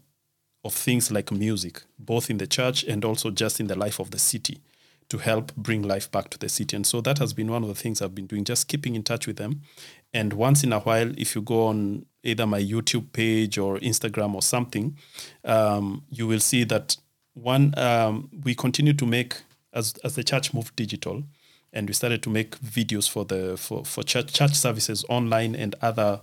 of 0.65 0.75
things 0.75 1.11
like 1.11 1.31
music, 1.33 1.83
both 1.99 2.29
in 2.31 2.39
the 2.39 2.47
church 2.47 2.85
and 2.85 3.05
also 3.05 3.31
just 3.31 3.61
in 3.61 3.69
the 3.69 3.77
life 3.85 4.01
of 4.01 4.11
the 4.11 4.19
city, 4.19 4.59
to 5.09 5.17
help 5.19 5.55
bring 5.57 5.83
life 5.83 6.11
back 6.11 6.29
to 6.31 6.39
the 6.39 6.49
city. 6.49 6.77
And 6.77 6.85
so 6.87 7.01
that 7.03 7.19
has 7.19 7.33
been 7.33 7.49
one 7.51 7.63
of 7.63 7.69
the 7.69 7.81
things 7.83 8.03
I've 8.03 8.15
been 8.15 8.27
doing, 8.27 8.45
just 8.45 8.67
keeping 8.69 8.95
in 8.97 9.03
touch 9.03 9.27
with 9.29 9.37
them. 9.37 9.63
And 10.13 10.33
once 10.33 10.65
in 10.67 10.73
a 10.73 10.81
while, 10.81 11.13
if 11.17 11.35
you 11.37 11.43
go 11.43 11.67
on 11.69 12.05
either 12.25 12.45
my 12.47 12.61
YouTube 12.61 13.13
page 13.13 13.57
or 13.57 13.79
Instagram 13.79 14.35
or 14.35 14.43
something, 14.43 14.97
um, 15.45 16.03
you 16.11 16.27
will 16.27 16.41
see 16.41 16.65
that 16.65 16.97
one 17.43 17.77
um, 17.79 18.31
we 18.45 18.55
continue 18.55 18.93
to 18.95 19.07
make 19.07 19.37
as 19.73 19.95
as 20.05 20.15
the 20.15 20.25
church 20.25 20.55
moved 20.55 20.77
digital, 20.77 21.23
and 21.73 21.89
we 21.89 21.95
started 21.95 22.23
to 22.23 22.31
make 22.31 22.59
videos 22.61 23.09
for 23.09 23.25
the 23.25 23.57
for 23.57 23.85
for 23.85 24.03
church 24.03 24.33
church 24.33 24.55
services 24.55 25.05
online 25.09 25.55
and 25.55 25.75
other 25.83 26.21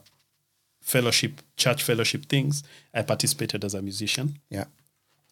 fellowship 0.81 1.41
church 1.57 1.83
fellowship 1.83 2.25
things. 2.25 2.63
I 2.93 3.01
participated 3.01 3.63
as 3.63 3.73
a 3.73 3.81
musician. 3.81 4.39
Yeah, 4.49 4.65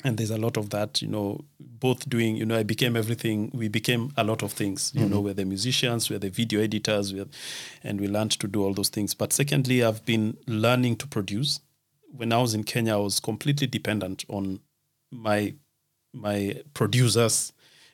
and 0.04 0.18
there's 0.18 0.32
a 0.32 0.38
lot 0.38 0.58
of 0.58 0.70
that 0.72 1.02
you 1.02 1.08
know 1.08 1.44
both 1.60 2.08
doing 2.10 2.36
you 2.36 2.46
know 2.46 2.58
i 2.58 2.64
became 2.64 2.96
everything 2.96 3.50
we 3.54 3.68
became 3.68 4.12
a 4.18 4.24
lot 4.24 4.44
of 4.44 4.52
things 4.52 4.92
you 4.94 5.06
know 5.06 5.20
we're 5.20 5.34
the 5.34 5.46
musicians 5.46 6.10
we're 6.10 6.20
the 6.20 6.30
video 6.30 6.62
editors 6.62 7.14
we're, 7.14 7.26
and 7.84 8.00
we 8.00 8.08
learned 8.08 8.32
to 8.32 8.48
do 8.48 8.64
all 8.64 8.74
those 8.74 8.90
things. 8.90 9.14
But 9.14 9.34
secondly 9.34 9.84
i've 9.84 10.06
been 10.06 10.38
learning 10.48 10.98
to 10.98 11.08
produce. 11.08 11.60
When 12.12 12.32
i 12.32 12.38
was 12.38 12.54
in 12.54 12.64
kenya 12.64 12.94
i 12.94 12.98
was 12.98 13.20
completely 13.20 13.68
dependent 13.68 14.26
on 14.28 14.60
my 15.12 15.54
my 16.14 16.62
producers 16.74 17.54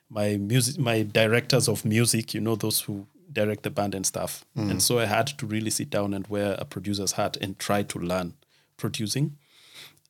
my 0.09 0.37
music 0.37 0.77
my 0.79 1.03
directors 1.03 1.67
of 1.69 1.85
music 1.85 2.33
you 2.33 2.41
know 2.41 2.55
those 2.55 2.81
who 2.81 3.05
direct 3.31 3.63
the 3.63 3.69
band 3.69 3.95
and 3.95 4.05
stuff 4.05 4.43
and 4.55 4.81
so 4.81 4.99
i 4.99 5.05
had 5.05 5.27
to 5.27 5.45
really 5.45 5.69
sit 5.69 5.89
down 5.89 6.13
and 6.13 6.27
wear 6.27 6.55
a 6.59 6.65
producer's 6.65 7.13
hat 7.13 7.37
and 7.41 7.57
try 7.59 7.83
to 7.83 7.99
learn 7.99 8.33
producing 8.77 9.37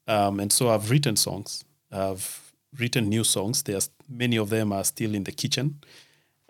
um, 0.08 0.40
and 0.40 0.52
so 0.52 0.70
I've 0.70 0.90
written 0.90 1.16
songs. 1.16 1.64
I've 1.92 2.52
written 2.80 3.10
new 3.10 3.24
songs. 3.24 3.62
There's 3.62 3.92
many 4.10 4.38
of 4.38 4.50
them 4.50 4.72
are 4.74 4.84
still 4.84 5.14
in 5.14 5.24
the 5.24 5.32
kitchen. 5.32 5.82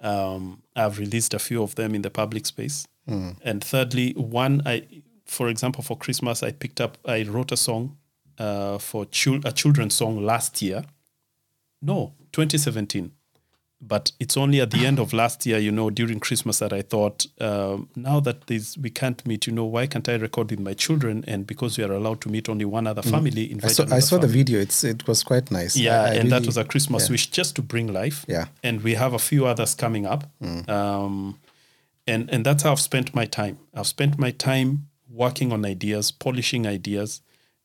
Um, 0.02 0.62
I've 0.78 0.98
released 0.98 1.34
a 1.34 1.40
few 1.40 1.62
of 1.62 1.76
them 1.76 1.94
in 1.94 2.02
the 2.02 2.10
public 2.10 2.46
space. 2.46 2.88
And 3.44 3.62
thirdly, 3.62 4.14
one 4.14 4.62
I, 4.66 4.84
for 5.26 5.50
example, 5.50 5.84
for 5.84 5.98
Christmas, 5.98 6.42
I 6.44 6.52
picked 6.54 6.80
up. 6.80 6.98
I 7.06 7.24
wrote 7.24 7.52
a 7.52 7.58
song 7.58 7.98
uh, 8.38 8.78
for 8.78 9.06
chil- 9.08 9.42
a 9.44 9.52
children's 9.52 9.96
song 9.96 10.24
last 10.24 10.62
year. 10.62 10.84
No, 11.82 12.14
2017. 12.32 13.12
But 13.82 14.12
it's 14.20 14.36
only 14.36 14.60
at 14.60 14.72
the 14.72 14.86
end 14.86 15.00
of 15.00 15.14
last 15.14 15.46
year, 15.46 15.58
you 15.58 15.72
know, 15.72 15.90
during 15.90 16.20
Christmas 16.20 16.60
that 16.60 16.74
I 16.74 16.82
thought, 16.82 17.26
um, 17.40 17.88
now 17.96 18.20
that 18.20 18.48
this, 18.48 18.78
we 18.78 18.90
can't 18.90 19.26
meet, 19.26 19.48
you 19.48 19.54
know, 19.54 19.64
why 19.64 19.88
can't 19.88 20.10
I 20.10 20.16
record 20.16 20.52
with 20.52 20.60
my 20.60 20.74
children? 20.74 21.24
And 21.28 21.48
because 21.48 21.78
we 21.78 21.86
are 21.86 21.94
allowed 21.94 22.20
to 22.22 22.30
meet 22.30 22.50
only 22.50 22.66
one 22.66 22.88
other 22.88 23.02
family, 23.02 23.48
I 23.48 23.52
invite 23.54 23.72
saw 23.72 23.86
I 23.90 24.00
saw 24.00 24.18
the 24.18 24.28
video. 24.28 24.60
It's 24.60 24.84
it 24.84 25.08
was 25.08 25.24
quite 25.24 25.50
nice. 25.50 25.78
Yeah, 25.78 26.02
I- 26.02 26.08
I 26.10 26.14
and 26.16 26.30
that 26.30 26.46
was 26.46 26.58
a 26.58 26.66
Christmas 26.66 27.08
yeah. 27.08 27.14
wish 27.14 27.28
just 27.28 27.56
to 27.56 27.62
bring 27.62 27.88
life. 27.94 28.26
Yeah. 28.28 28.48
And 28.64 28.84
we 28.84 28.96
have 28.96 29.14
a 29.14 29.20
few 29.20 29.46
others 29.46 29.76
coming 29.76 30.06
up. 30.06 30.26
Um, 30.68 31.40
and, 32.06 32.30
and 32.30 32.46
that's 32.46 32.64
how 32.64 32.74
I've 32.74 32.80
spent 32.82 33.16
my 33.16 33.26
time. 33.26 33.60
I've 33.74 33.88
spent 33.88 34.18
my 34.18 34.32
time 34.32 34.88
working 35.10 35.54
on 35.54 35.64
ideas, 35.64 36.12
polishing 36.12 36.68
ideas, 36.68 37.22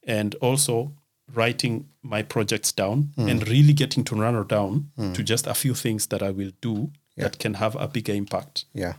and 0.06 0.36
also 0.36 0.92
writing 1.32 1.88
my 2.02 2.22
projects 2.22 2.72
down 2.72 3.10
and 3.16 3.48
really 3.48 3.72
getting 3.72 4.04
to 4.04 4.14
narrow 4.14 4.44
down 4.44 4.90
to 5.14 5.22
just 5.22 5.46
a 5.46 5.54
few 5.54 5.74
things 5.74 6.06
that 6.06 6.22
I 6.22 6.30
will 6.30 6.52
do 6.60 6.90
that 7.16 7.38
can 7.38 7.54
have 7.54 7.76
a 7.76 7.88
bigger 7.88 8.12
impact 8.12 8.66
yeah. 8.74 8.94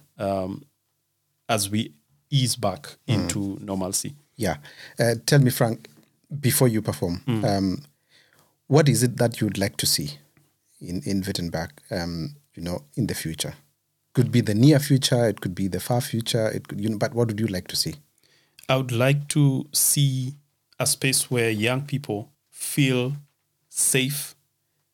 as 1.48 1.70
we 1.70 1.94
ease 2.30 2.56
back 2.56 2.98
into 3.08 3.58
normalcy. 3.62 4.16
Yeah. 4.36 4.58
Uh, 5.00 5.16
tell 5.26 5.40
me, 5.40 5.52
Frank, 5.52 5.88
before 6.40 6.68
you 6.68 6.82
perform, 6.82 7.22
um, 7.28 7.84
what 8.68 8.90
is 8.90 9.04
it 9.04 9.18
that 9.18 9.40
you'd 9.40 9.58
like 9.58 9.78
to 9.78 9.86
see 9.86 10.18
in, 10.82 11.02
in 11.06 11.22
Wittenberg, 11.22 11.70
um, 11.92 12.36
you 12.56 12.64
know, 12.64 12.84
in 12.96 13.08
the 13.08 13.14
future? 13.14 13.54
Could 14.14 14.32
be 14.32 14.42
the 14.42 14.56
near 14.56 14.80
future, 14.80 15.28
it 15.28 15.42
could 15.42 15.54
be 15.54 15.68
the 15.68 15.80
far 15.80 16.02
future, 16.02 16.48
it 16.50 16.68
could, 16.68 16.82
you 16.82 16.90
know, 16.90 16.98
but 16.98 17.14
what 17.14 17.28
would 17.28 17.40
you 17.40 17.48
like 17.48 17.68
to 17.68 17.76
see? 17.76 17.96
I 18.68 18.78
would 18.78 18.92
like 18.92 19.28
to 19.30 19.68
see 19.74 20.36
a 20.80 20.86
space 20.86 21.30
where 21.32 21.50
young 21.50 21.82
people 21.82 22.32
feel 22.50 23.14
safe 23.70 24.36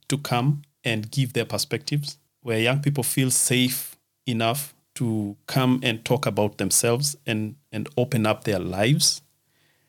to 0.08 0.18
come 0.18 0.62
and 0.84 1.10
give 1.12 1.34
their 1.34 1.46
perspectives, 1.46 2.18
where 2.42 2.60
young 2.60 2.82
people 2.82 3.04
feel 3.04 3.32
safe 3.32 3.96
enough 4.26 4.74
to 4.96 5.36
come 5.48 5.80
and 5.84 6.04
talk 6.04 6.26
about 6.26 6.58
themselves 6.58 7.16
and, 7.26 7.56
and 7.72 7.90
open 7.98 8.26
up 8.26 8.44
their 8.44 8.60
lives. 8.60 9.22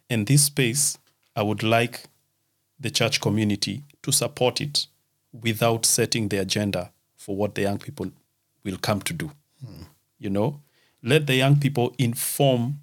And 0.09 0.26
this 0.26 0.45
space, 0.45 0.99
I 1.34 1.43
would 1.43 1.62
like 1.62 2.05
the 2.78 2.90
church 2.90 3.20
community 3.20 3.82
to 4.03 4.12
support 4.12 4.61
it 4.61 4.86
without 5.32 5.86
setting 5.86 6.28
the 6.28 6.38
agenda 6.38 6.93
for 7.16 7.36
what 7.36 7.55
the 7.55 7.62
young 7.62 7.78
people 7.78 8.11
will 8.64 8.76
come 8.76 9.01
to 9.03 9.12
do. 9.12 9.30
Hmm. 9.64 9.82
You 10.18 10.30
know, 10.30 10.61
let 11.03 11.26
the 11.26 11.34
young 11.34 11.59
people 11.59 11.95
inform 11.99 12.80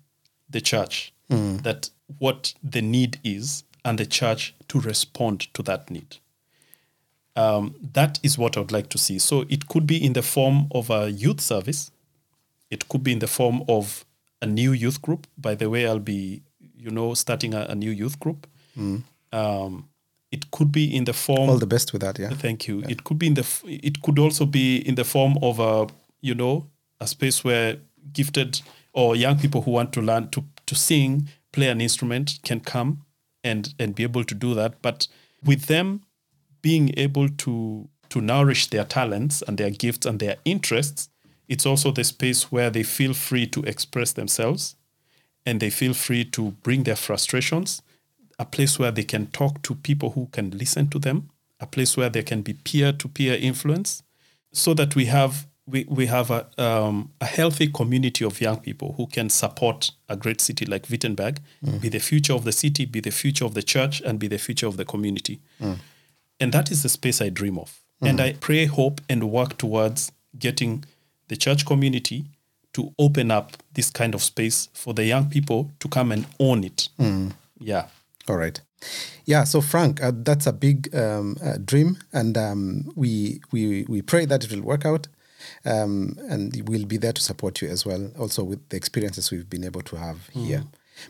the 0.50 0.62
church 0.62 1.14
hmm. 1.30 1.58
that 1.58 1.90
what 2.18 2.54
the 2.64 2.82
need 2.82 3.20
is 3.24 3.64
and 3.86 3.98
the 3.98 4.06
church 4.06 4.56
to 4.68 4.80
respond 4.80 5.54
to 5.54 5.64
that 5.64 5.90
need. 5.90 6.18
Um, 7.36 7.76
that 7.94 8.20
is 8.24 8.38
what 8.38 8.58
I 8.58 8.60
would 8.60 8.72
like 8.72 8.90
to 8.90 8.98
see. 8.98 9.20
So 9.20 9.46
it 9.50 9.68
could 9.68 9.88
be 9.88 10.04
in 10.04 10.14
the 10.14 10.22
form 10.22 10.68
of 10.72 10.90
a 10.90 11.10
youth 11.10 11.40
service. 11.40 11.92
It 12.70 12.90
could 12.90 13.04
be 13.04 13.14
in 13.14 13.20
the 13.20 13.28
form 13.28 13.64
of 13.70 14.04
a 14.42 14.46
new 14.46 14.74
youth 14.74 15.02
group. 15.02 15.28
By 15.38 15.56
the 15.56 15.70
way, 15.70 15.88
I'll 15.88 16.00
be, 16.00 16.42
you 16.78 16.92
know, 16.92 17.14
starting 17.14 17.54
a, 17.54 17.68
a 17.70 17.76
new 17.76 17.92
youth 17.92 18.20
group. 18.20 18.48
Um, 19.32 19.88
it 20.32 20.52
could 20.52 20.72
be 20.72 20.96
in 20.96 21.06
the 21.06 21.14
form 21.14 21.50
All 21.50 21.58
the 21.58 21.66
best 21.66 21.92
with 21.94 22.02
that, 22.02 22.20
yeah. 22.20 22.30
Thank 22.30 22.68
you. 22.68 22.84
It 22.88 23.04
could 23.04 23.18
be 23.18 23.28
in 23.28 23.34
the. 23.34 23.46
It 23.66 24.02
could 24.02 24.20
also 24.20 24.46
be 24.46 24.78
in 24.78 24.96
the 24.96 25.04
form 25.04 25.38
of 25.42 25.60
a, 25.60 25.88
you 26.22 26.36
know, 26.36 26.68
a 27.00 27.08
space 27.08 27.44
where 27.44 27.78
gifted 28.14 28.62
or 28.94 29.16
young 29.16 29.40
people 29.40 29.62
who 29.62 29.72
want 29.72 29.94
to 29.94 30.02
learn 30.02 30.30
to 30.30 30.44
to 30.66 30.76
sing, 30.76 31.30
play 31.52 31.68
an 31.68 31.82
instrument, 31.82 32.40
can 32.44 32.60
come 32.60 33.06
and 33.44 33.74
and 33.80 33.96
be 33.96 34.04
able 34.04 34.24
to 34.24 34.36
do 34.36 34.54
that. 34.54 34.82
But 34.82 35.08
with 35.44 35.66
them 35.66 36.04
being 36.62 36.94
able 36.98 37.30
to 37.30 37.90
to 38.10 38.22
nourish 38.22 38.68
their 38.68 38.84
talents 38.84 39.44
and 39.44 39.58
their 39.58 39.70
gifts 39.70 40.06
and 40.06 40.20
their 40.20 40.38
interests, 40.46 41.10
it's 41.48 41.66
also 41.66 41.92
the 41.92 42.04
space 42.04 42.52
where 42.52 42.70
they 42.70 42.84
feel 42.84 43.14
free 43.14 43.48
to 43.48 43.64
express 43.64 44.14
themselves 44.14 44.76
and 45.46 45.60
they 45.60 45.70
feel 45.70 45.94
free 45.94 46.26
to 46.26 46.52
bring 46.64 46.84
their 46.84 46.96
frustrations, 46.96 47.82
a 48.38 48.46
place 48.46 48.78
where 48.78 48.92
they 48.92 49.04
can 49.04 49.28
talk 49.28 49.62
to 49.64 49.76
people 49.76 50.12
who 50.12 50.28
can 50.32 50.52
listen 50.52 50.88
to 50.90 51.00
them, 51.00 51.30
a 51.60 51.66
place 51.66 51.98
where 51.98 52.10
there 52.10 52.24
can 52.24 52.42
be 52.42 52.54
peer 52.54 52.92
to 52.92 53.08
peer 53.08 53.36
influence, 53.36 54.04
so 54.52 54.74
that 54.74 54.96
we 54.96 55.06
have 55.06 55.48
we, 55.70 55.86
we 55.90 56.06
have 56.08 56.32
a, 56.32 56.46
um, 56.58 57.12
a 57.22 57.26
healthy 57.26 57.68
community 57.68 58.26
of 58.26 58.42
young 58.42 58.60
people 58.60 58.94
who 58.98 59.08
can 59.08 59.30
support 59.30 59.92
a 60.08 60.16
great 60.16 60.42
city 60.42 60.66
like 60.66 60.90
Wittenberg, 60.90 61.40
be 61.82 61.90
the 61.90 62.00
future 62.00 62.34
of 62.34 62.44
the 62.44 62.52
city, 62.52 62.86
be 62.86 63.00
the 63.00 63.12
future 63.12 63.46
of 63.46 63.54
the 63.54 63.64
church, 63.64 64.02
and 64.02 64.20
be 64.20 64.28
the 64.28 64.38
future 64.38 64.68
of 64.68 64.78
the 64.78 64.86
community. 64.86 65.40
And 66.40 66.52
that 66.54 66.72
is 66.72 66.84
the 66.84 66.90
space 66.90 67.22
I 67.22 67.30
dream 67.30 67.58
of. 67.58 67.80
And 68.02 68.22
I 68.22 68.34
pray, 68.34 68.66
hope, 68.66 69.02
and 69.10 69.30
work 69.30 69.58
towards 69.58 70.12
getting 70.38 70.86
the 71.28 71.36
church 71.36 71.66
community 71.66 72.26
to 72.74 72.94
open 72.98 73.30
up 73.32 73.58
this 73.74 73.90
kind 73.90 74.14
of 74.16 74.22
space 74.24 74.70
for 74.74 74.94
the 74.94 75.04
young 75.04 75.30
people 75.30 75.70
to 75.80 75.88
come 75.90 76.12
and 76.12 76.26
own 76.40 76.64
it. 76.64 76.90
Yeah. 77.60 77.88
All 78.28 78.38
right. 78.38 78.62
Yeah. 79.26 79.44
So 79.44 79.60
Frank, 79.62 80.02
uh, 80.02 80.12
that's 80.16 80.48
a 80.48 80.54
big 80.54 80.96
um, 80.96 81.36
uh, 81.44 81.58
dream, 81.64 81.98
and 82.14 82.38
um, 82.38 82.92
we 82.96 83.42
we 83.52 83.86
we 83.90 84.02
pray 84.02 84.26
that 84.26 84.44
it 84.46 84.52
will 84.52 84.62
work 84.62 84.86
out, 84.86 85.08
um, 85.66 86.18
and 86.30 86.62
we'll 86.68 86.86
be 86.86 86.98
there 86.98 87.14
to 87.14 87.22
support 87.22 87.62
you 87.62 87.70
as 87.70 87.86
well. 87.86 88.12
Also 88.20 88.44
with 88.44 88.68
the 88.70 88.78
experiences 88.78 89.32
we've 89.32 89.50
been 89.50 89.64
able 89.64 89.82
to 89.82 89.96
have 89.98 90.28
here. 90.34 90.64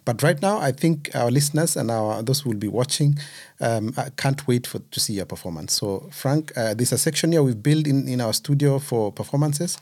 But 0.06 0.22
right 0.22 0.40
now, 0.40 0.60
I 0.60 0.72
think 0.72 1.10
our 1.16 1.32
listeners 1.32 1.76
and 1.76 1.90
our 1.90 2.22
those 2.22 2.42
who 2.42 2.50
will 2.52 2.60
be 2.60 2.68
watching 2.68 3.18
um, 3.60 3.92
uh, 3.98 4.10
can't 4.18 4.48
wait 4.48 4.68
for 4.68 4.78
to 4.92 5.00
see 5.00 5.14
your 5.14 5.26
performance. 5.26 5.74
So, 5.74 6.10
Frank, 6.12 6.52
uh, 6.56 6.76
there's 6.76 6.92
a 6.92 6.98
section 6.98 7.32
here 7.32 7.42
we've 7.42 7.64
built 7.64 7.88
in, 7.88 8.08
in 8.08 8.22
our 8.22 8.34
studio 8.34 8.78
for 8.78 9.12
performances, 9.12 9.80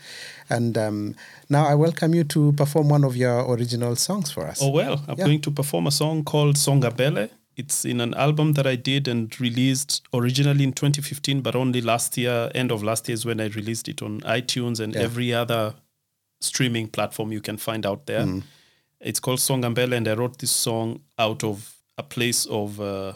and 0.50 0.78
um, 0.78 1.16
now 1.50 1.68
I 1.68 1.76
welcome 1.76 2.14
you 2.16 2.24
to 2.24 2.54
perform 2.54 2.88
one 2.88 3.04
of 3.04 3.18
your 3.18 3.52
original 3.54 3.98
songs 3.98 4.32
for 4.32 4.48
us. 4.48 4.62
Oh, 4.62 4.70
well, 4.70 5.02
I'm 5.10 5.18
Yeah. 5.18 5.26
going 5.26 5.42
to 5.42 5.52
perform 5.52 5.88
a 5.88 5.92
song 5.92 6.24
called 6.24 6.58
Songa 6.58 6.90
Bele. 6.90 7.28
It's 7.58 7.84
in 7.86 8.00
an 8.02 8.14
album 8.14 8.54
that 8.54 8.68
I 8.68 8.76
did 8.76 9.08
and 9.08 9.38
released 9.42 10.04
originally 10.14 10.64
in 10.64 10.74
2015, 10.74 11.42
but 11.42 11.56
only 11.56 11.82
last 11.82 12.16
year, 12.18 12.52
end 12.54 12.72
of 12.72 12.84
last 12.84 13.08
year, 13.10 13.16
is 13.16 13.26
when 13.26 13.40
I 13.42 13.48
released 13.48 13.88
it 13.90 14.02
on 14.04 14.22
iTunes 14.22 14.80
and 14.80 14.94
Yeah. 14.94 15.02
every 15.02 15.34
other 15.34 15.74
streaming 16.40 16.88
platform 16.88 17.32
you 17.32 17.42
can 17.42 17.58
find 17.58 17.84
out 17.86 18.06
there. 18.06 18.26
Mm. 18.26 18.44
It's 19.02 19.20
called 19.20 19.40
Songambele, 19.40 19.94
and 19.98 20.08
I 20.08 20.14
wrote 20.14 20.38
this 20.38 20.52
song 20.52 21.02
out 21.18 21.44
of 21.44 21.76
a 21.98 22.04
place 22.04 22.46
of 22.46 22.80
uh, 22.80 23.14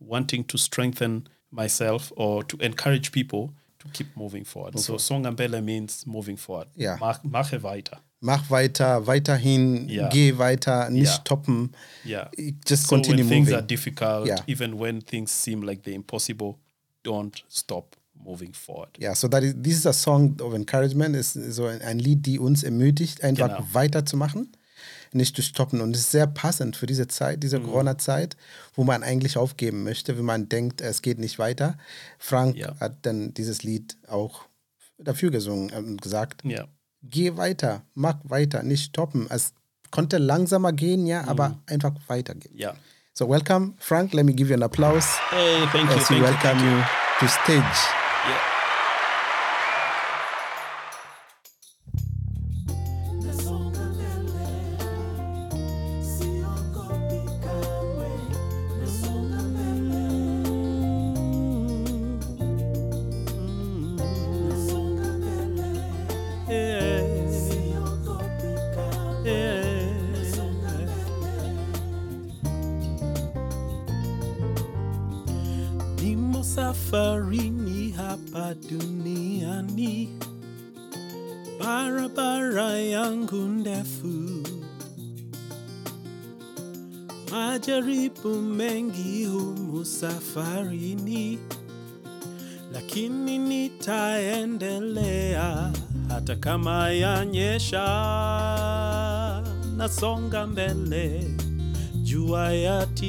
wanting 0.00 0.42
to 0.44 0.58
strengthen 0.58 1.28
myself 1.52 2.12
or 2.16 2.42
to 2.44 2.56
encourage 2.58 3.12
people 3.12 3.52
to 3.78 3.88
keep 3.92 4.08
moving 4.16 4.44
forward. 4.44 4.78
So 4.80 4.94
Songambele 4.94 5.62
means 5.62 6.04
moving 6.06 6.36
forward. 6.36 6.66
Yeah. 6.74 6.96
Mach, 7.00 7.24
mache 7.24 7.62
weiter. 7.62 7.98
Mach 8.20 8.50
weiter, 8.50 9.06
weiterhin, 9.06 9.88
Ja. 9.88 10.08
geh 10.08 10.38
weiter, 10.38 10.90
nicht 10.90 11.06
Ja. 11.06 11.12
stoppen. 11.12 11.70
Yeah. 12.04 12.30
Just 12.66 12.84
So 12.88 12.96
continue 12.96 13.20
when 13.24 13.28
things 13.28 13.46
moving. 13.46 13.54
are 13.58 13.66
difficult, 13.66 14.26
Yeah. 14.26 14.42
even 14.48 14.78
when 14.80 15.00
things 15.04 15.30
seem 15.44 15.62
like 15.62 15.82
they're 15.84 15.94
impossible, 15.94 16.56
don't 17.04 17.44
stop 17.48 17.96
moving 18.14 18.52
forward. 18.52 18.90
Ja, 18.98 19.14
so 19.14 19.28
that 19.28 19.44
is, 19.44 19.54
this 19.62 19.76
is 19.78 19.86
a 19.86 19.92
song 19.92 20.40
of 20.40 20.52
encouragement, 20.52 21.14
ist 21.14 21.34
so 21.34 21.66
ein, 21.66 21.80
ein 21.82 22.00
Lied, 22.00 22.26
die 22.26 22.40
uns 22.40 22.64
ermutigt, 22.64 23.22
einfach 23.22 23.48
Genau. 23.58 23.68
weiterzumachen, 23.72 24.50
nicht 25.12 25.36
zu 25.36 25.42
stoppen. 25.42 25.80
Und 25.80 25.94
es 25.94 26.02
ist 26.02 26.10
sehr 26.10 26.26
passend 26.26 26.74
für 26.76 26.86
diese 26.86 27.06
Zeit, 27.06 27.36
Mhm. 27.36 27.40
diese 27.40 27.60
Corona-Zeit, 27.60 28.36
wo 28.74 28.82
man 28.82 29.04
eigentlich 29.04 29.36
aufgeben 29.36 29.84
möchte, 29.84 30.18
wenn 30.18 30.24
man 30.24 30.48
denkt, 30.48 30.80
es 30.80 31.02
geht 31.02 31.20
nicht 31.20 31.38
weiter. 31.38 31.78
Frank 32.18 32.56
Ja. 32.56 32.74
hat 32.80 33.06
dann 33.06 33.32
dieses 33.34 33.62
Lied 33.62 33.96
auch 34.08 34.42
dafür 34.98 35.30
gesungen 35.30 35.70
und 35.70 36.02
gesagt, 36.02 36.44
Yeah. 36.44 36.66
Geh 37.02 37.36
weiter, 37.36 37.82
mach 37.94 38.16
weiter, 38.24 38.62
nicht 38.62 38.84
stoppen. 38.84 39.26
Es 39.30 39.52
konnte 39.90 40.18
langsamer 40.18 40.72
gehen, 40.72 41.06
ja, 41.06 41.26
aber 41.26 41.58
einfach 41.66 41.92
weitergehen. 42.08 42.54
Yeah. 42.58 42.74
So 43.14 43.28
welcome, 43.28 43.74
Frank. 43.78 44.12
Let 44.14 44.24
me 44.26 44.32
give 44.32 44.48
you 44.50 44.54
an 44.54 44.62
applause 44.62 45.06
Hey, 45.30 45.66
thank 45.72 45.90
you. 45.90 45.96
as 45.96 46.08
we 46.10 46.16
Thank 46.16 46.20
you. 46.20 46.22
welcome 46.24 46.58
you 46.64 46.82
to 47.20 47.26
stage. 47.28 47.78
Yeah. 48.26 48.57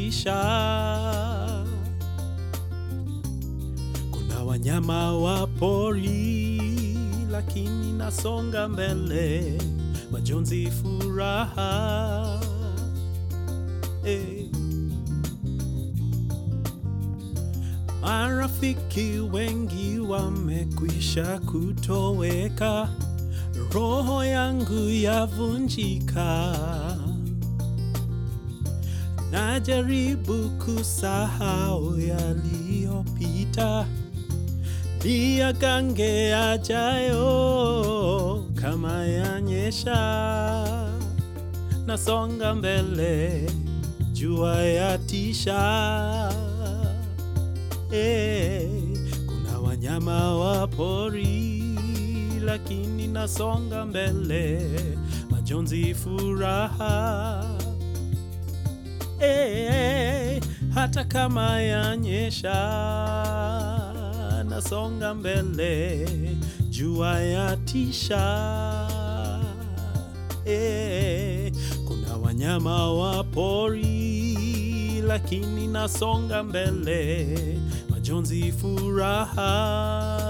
Yatisha. 0.10 1.66
Kuna 4.12 4.44
wanyama 4.44 5.14
wa 5.18 5.48
pori, 5.48 6.62
lakini 7.32 7.94
nasonga 7.94 8.68
mbele, 8.68 9.58
majonzi 10.12 10.72
furaha. 10.72 12.40
Eh. 14.06 14.46
Marafiki 18.02 19.20
wengi 19.32 20.00
wamekwisha 20.00 21.40
kutoweka, 21.40 22.90
roho 23.74 24.26
yangu 24.26 24.90
yavunjika. 24.90 26.56
Najaribu 29.64 30.56
kusahau 30.56 32.00
yaliyopita, 32.00 33.84
niyagange 35.04 36.32
yajayo 36.32 37.28
kama 38.56 39.04
yanyesha. 39.04 40.00
Nasonga 41.86 42.56
mbele, 42.56 43.52
jua 44.14 44.56
yatisha. 44.64 45.60
Hey, 47.92 48.68
kuna 49.28 49.60
wanyama 49.60 50.38
wa 50.38 50.68
pori, 50.68 51.64
lakini 52.46 53.08
nasonga 53.08 53.86
mbele, 53.86 54.70
majonzi 55.30 55.94
furaha 55.96 57.49
eh, 59.22 60.42
hata 60.74 61.04
kama 61.04 61.62
yanyesha, 61.62 62.60
nasonga 64.50 65.14
mbele, 65.14 66.06
jua 66.70 67.20
yatisha. 67.22 68.88
tisha 70.46 71.52
kuna 71.88 72.18
wanyama 72.18 72.94
wa 72.94 73.24
pori, 73.24 75.02
lakini 75.08 75.68
nasonga 75.68 76.44
mbele, 76.44 77.38
majonzi 77.90 78.52
furaha. 78.52 80.29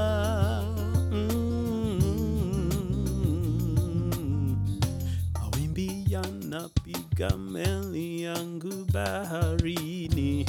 Yanapiga 7.20 7.38
meli 7.38 8.22
yangu 8.24 8.86
baharini, 8.93 10.45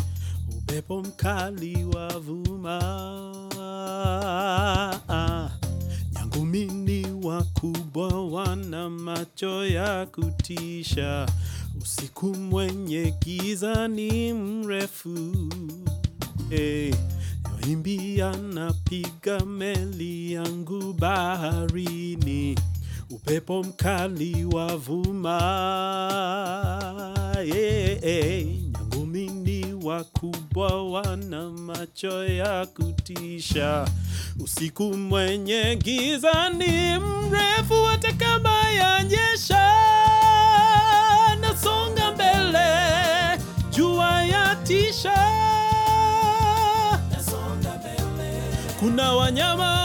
upepo 0.59 1.03
mkali 1.03 1.85
wavuma. 1.85 2.81
Nyangumi 6.13 7.07
wakubwa 7.23 8.27
wana 8.31 8.91
macho 8.91 9.67
ya 9.67 10.07
kutisha, 10.07 11.27
usiku 11.83 12.27
mwenye 12.35 13.15
giza 13.25 13.89
ni 13.89 14.33
mrefu. 14.33 15.35
Hey, 16.51 16.95
mawimbi 17.45 18.19
yanapiga 18.19 19.41
meli 19.47 20.33
yangu 20.33 20.93
baharini, 20.93 22.59
upepo 23.11 23.63
mkali 23.63 24.45
wavuma. 24.45 25.41
Yeah, 27.45 28.05
yeah. 28.05 28.45
Nyangumi 28.47 29.75
wakubwa 29.85 30.91
wana 30.91 31.51
macho 31.51 32.25
ya 32.27 32.67
kutisha, 32.67 33.89
usiku 34.45 34.83
mwenye 34.85 35.77
giza 35.77 36.49
ni 36.51 36.99
mrefu, 36.99 37.85
hata 37.91 38.13
kama 38.13 38.71
yanyesha, 38.71 39.73
nasonga 41.41 42.13
mbele, 42.13 42.69
jua 43.77 44.23
yatisha. 44.25 45.27
Kuna 48.81 49.13
wanyama 49.13 49.80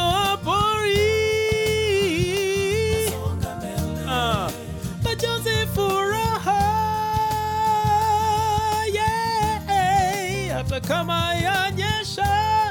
kama 10.95 11.33
yanyesha, 11.33 12.23
hey. 12.23 12.64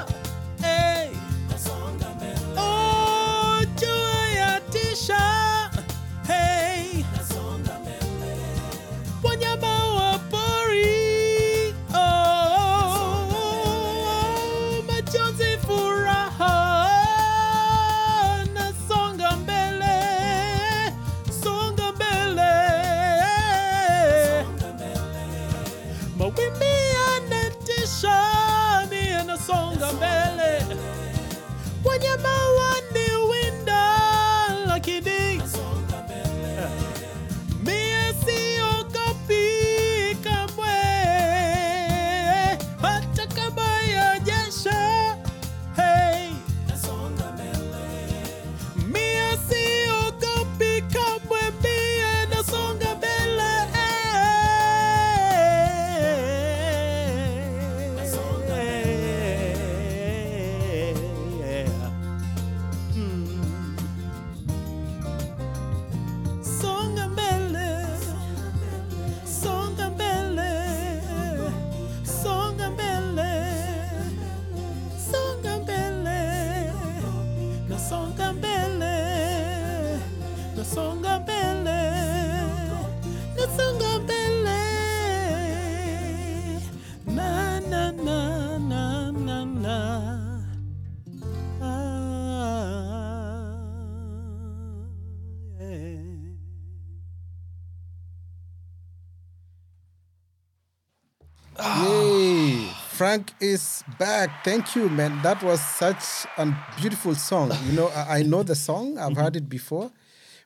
Frank 103.15 103.33
is 103.41 103.85
back. 103.97 104.43
Thank 104.45 104.75
you, 104.75 104.89
man. 104.89 105.23
That 105.23 105.41
was 105.41 105.61
such 105.61 106.27
a 106.37 106.53
beautiful 106.81 107.15
song. 107.15 107.53
You 107.67 107.73
know, 107.75 107.87
I, 107.95 108.19
I 108.19 108.23
know 108.23 108.43
the 108.43 108.57
song. 108.57 108.99
I've 108.99 109.17
heard 109.17 109.37
it 109.37 109.49
before. 109.49 109.93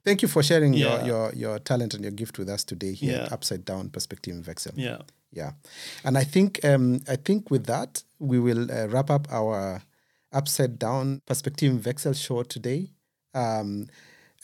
Thank 0.05 0.21
you 0.21 0.29
for 0.29 0.43
sharing 0.43 0.75
Yeah. 0.75 0.99
your, 0.99 1.07
your 1.07 1.33
your 1.35 1.59
talent 1.61 1.95
and 1.95 2.03
your 2.05 2.12
gift 2.12 2.39
with 2.39 2.51
us 2.51 2.64
today 2.64 2.93
here 2.93 3.21
at 3.23 3.33
Upside 3.33 3.64
Down 3.64 3.89
Perspektivenwechsel. 3.89 4.73
Yeah. 4.77 4.99
Yeah, 5.33 5.53
and 6.05 6.16
I 6.19 6.25
think 6.25 6.62
um, 6.64 7.01
I 7.09 7.16
think 7.16 7.51
with 7.51 7.64
that 7.66 8.03
we 8.19 8.39
will 8.39 8.71
uh, 8.71 8.87
wrap 8.89 9.11
up 9.11 9.27
our 9.31 9.81
upside 10.33 10.79
down 10.79 11.21
Perspektivenwechsel 11.27 12.14
show 12.16 12.43
today. 12.43 12.91
Um, 13.35 13.87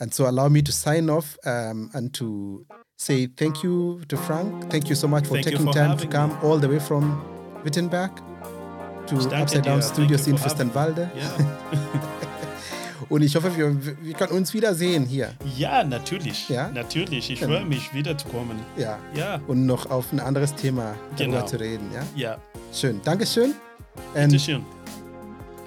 and 0.01 0.13
so 0.15 0.29
allow 0.29 0.49
me 0.49 0.63
to 0.63 0.73
sign 0.73 1.11
off 1.11 1.37
um, 1.47 1.91
and 1.95 2.13
to 2.15 2.65
say 2.97 3.27
thank 3.27 3.63
you 3.63 4.03
to 4.09 4.17
Frank. 4.17 4.71
Thank 4.71 4.89
you 4.89 4.95
so 4.95 5.09
much 5.09 5.25
for 5.27 5.35
Thank 5.35 5.47
taking 5.47 5.67
for 5.67 5.73
time 5.75 5.97
to 5.99 6.07
come 6.07 6.31
me. 6.31 6.37
all 6.43 6.59
the 6.59 6.69
way 6.69 6.79
from 6.79 7.05
Wittenberg 7.65 8.11
Danke 9.09 9.37
Upside 9.37 9.63
Down 9.63 9.83
Studios 9.83 10.27
in. 10.27 10.39
Fürstenwalde. 10.39 11.11
Und 13.11 13.21
ich 13.23 13.37
hoffe, 13.37 13.55
wir, 13.55 13.77
wir 14.03 14.15
können 14.15 14.33
uns 14.33 14.55
wiedersehen 14.55 15.05
hier. 15.05 15.33
ja, 15.57 15.85
natürlich. 15.85 16.49
Ja? 16.49 16.69
Natürlich. 16.71 17.31
Ich 17.31 17.41
Genau. 17.41 17.57
freue 17.59 17.67
mich, 17.67 17.93
wiederzukommen. 17.93 18.57
Ja. 18.77 18.99
Ja. 19.15 19.41
Und 19.47 19.67
noch 19.67 19.91
auf 19.91 20.11
ein 20.13 20.21
anderes 20.21 20.55
Thema 20.55 20.95
darüber 21.17 21.37
Genau. 21.37 21.47
zu 21.47 21.57
reden. 21.61 21.91
Ja? 21.93 22.03
Ja. 22.17 22.39
Schön. 22.73 23.01
Dankeschön. 23.05 23.55
And 24.15 24.33
Bitteschön. 24.33 24.65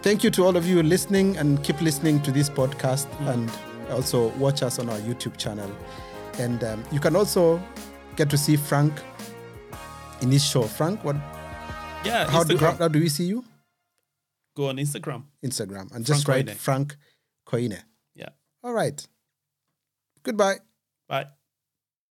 Thank 0.02 0.24
you 0.24 0.32
to 0.32 0.48
all 0.48 0.56
of 0.58 0.66
you 0.66 0.82
listening 0.82 1.38
and 1.38 1.62
keep 1.64 1.80
listening 1.80 2.22
to 2.24 2.32
this 2.32 2.50
podcast 2.50 3.08
and 3.28 3.50
also 3.92 4.32
watch 4.40 4.64
us 4.64 4.80
on 4.80 4.90
our 4.90 4.98
YouTube 5.08 5.38
channel. 5.38 5.70
And 6.40 6.64
um, 6.64 6.84
you 6.92 7.00
can 7.00 7.16
also 7.16 7.60
get 8.16 8.30
to 8.30 8.38
see 8.38 8.58
Frank 8.58 8.94
in 10.22 10.32
his 10.32 10.44
show. 10.44 10.64
Frank, 10.64 11.04
what? 11.04 11.16
Ja, 12.08 12.28
How 12.30 12.44
do, 12.44 12.58
how, 12.58 12.74
how 12.74 12.88
do 12.88 13.00
we 13.00 13.10
see 13.10 13.26
you? 13.26 13.44
Go 14.56 14.70
on 14.70 14.78
Instagram. 14.78 15.24
Instagram 15.44 15.92
and 15.94 16.06
just 16.06 16.26
Frank 16.26 16.28
write 16.28 16.46
Koine. 16.48 16.58
Frank 16.58 16.98
Koine. 17.46 17.84
Yeah. 18.16 18.30
All 18.64 18.74
right. 18.74 19.08
Goodbye. 20.24 20.60
Bye. 21.08 21.28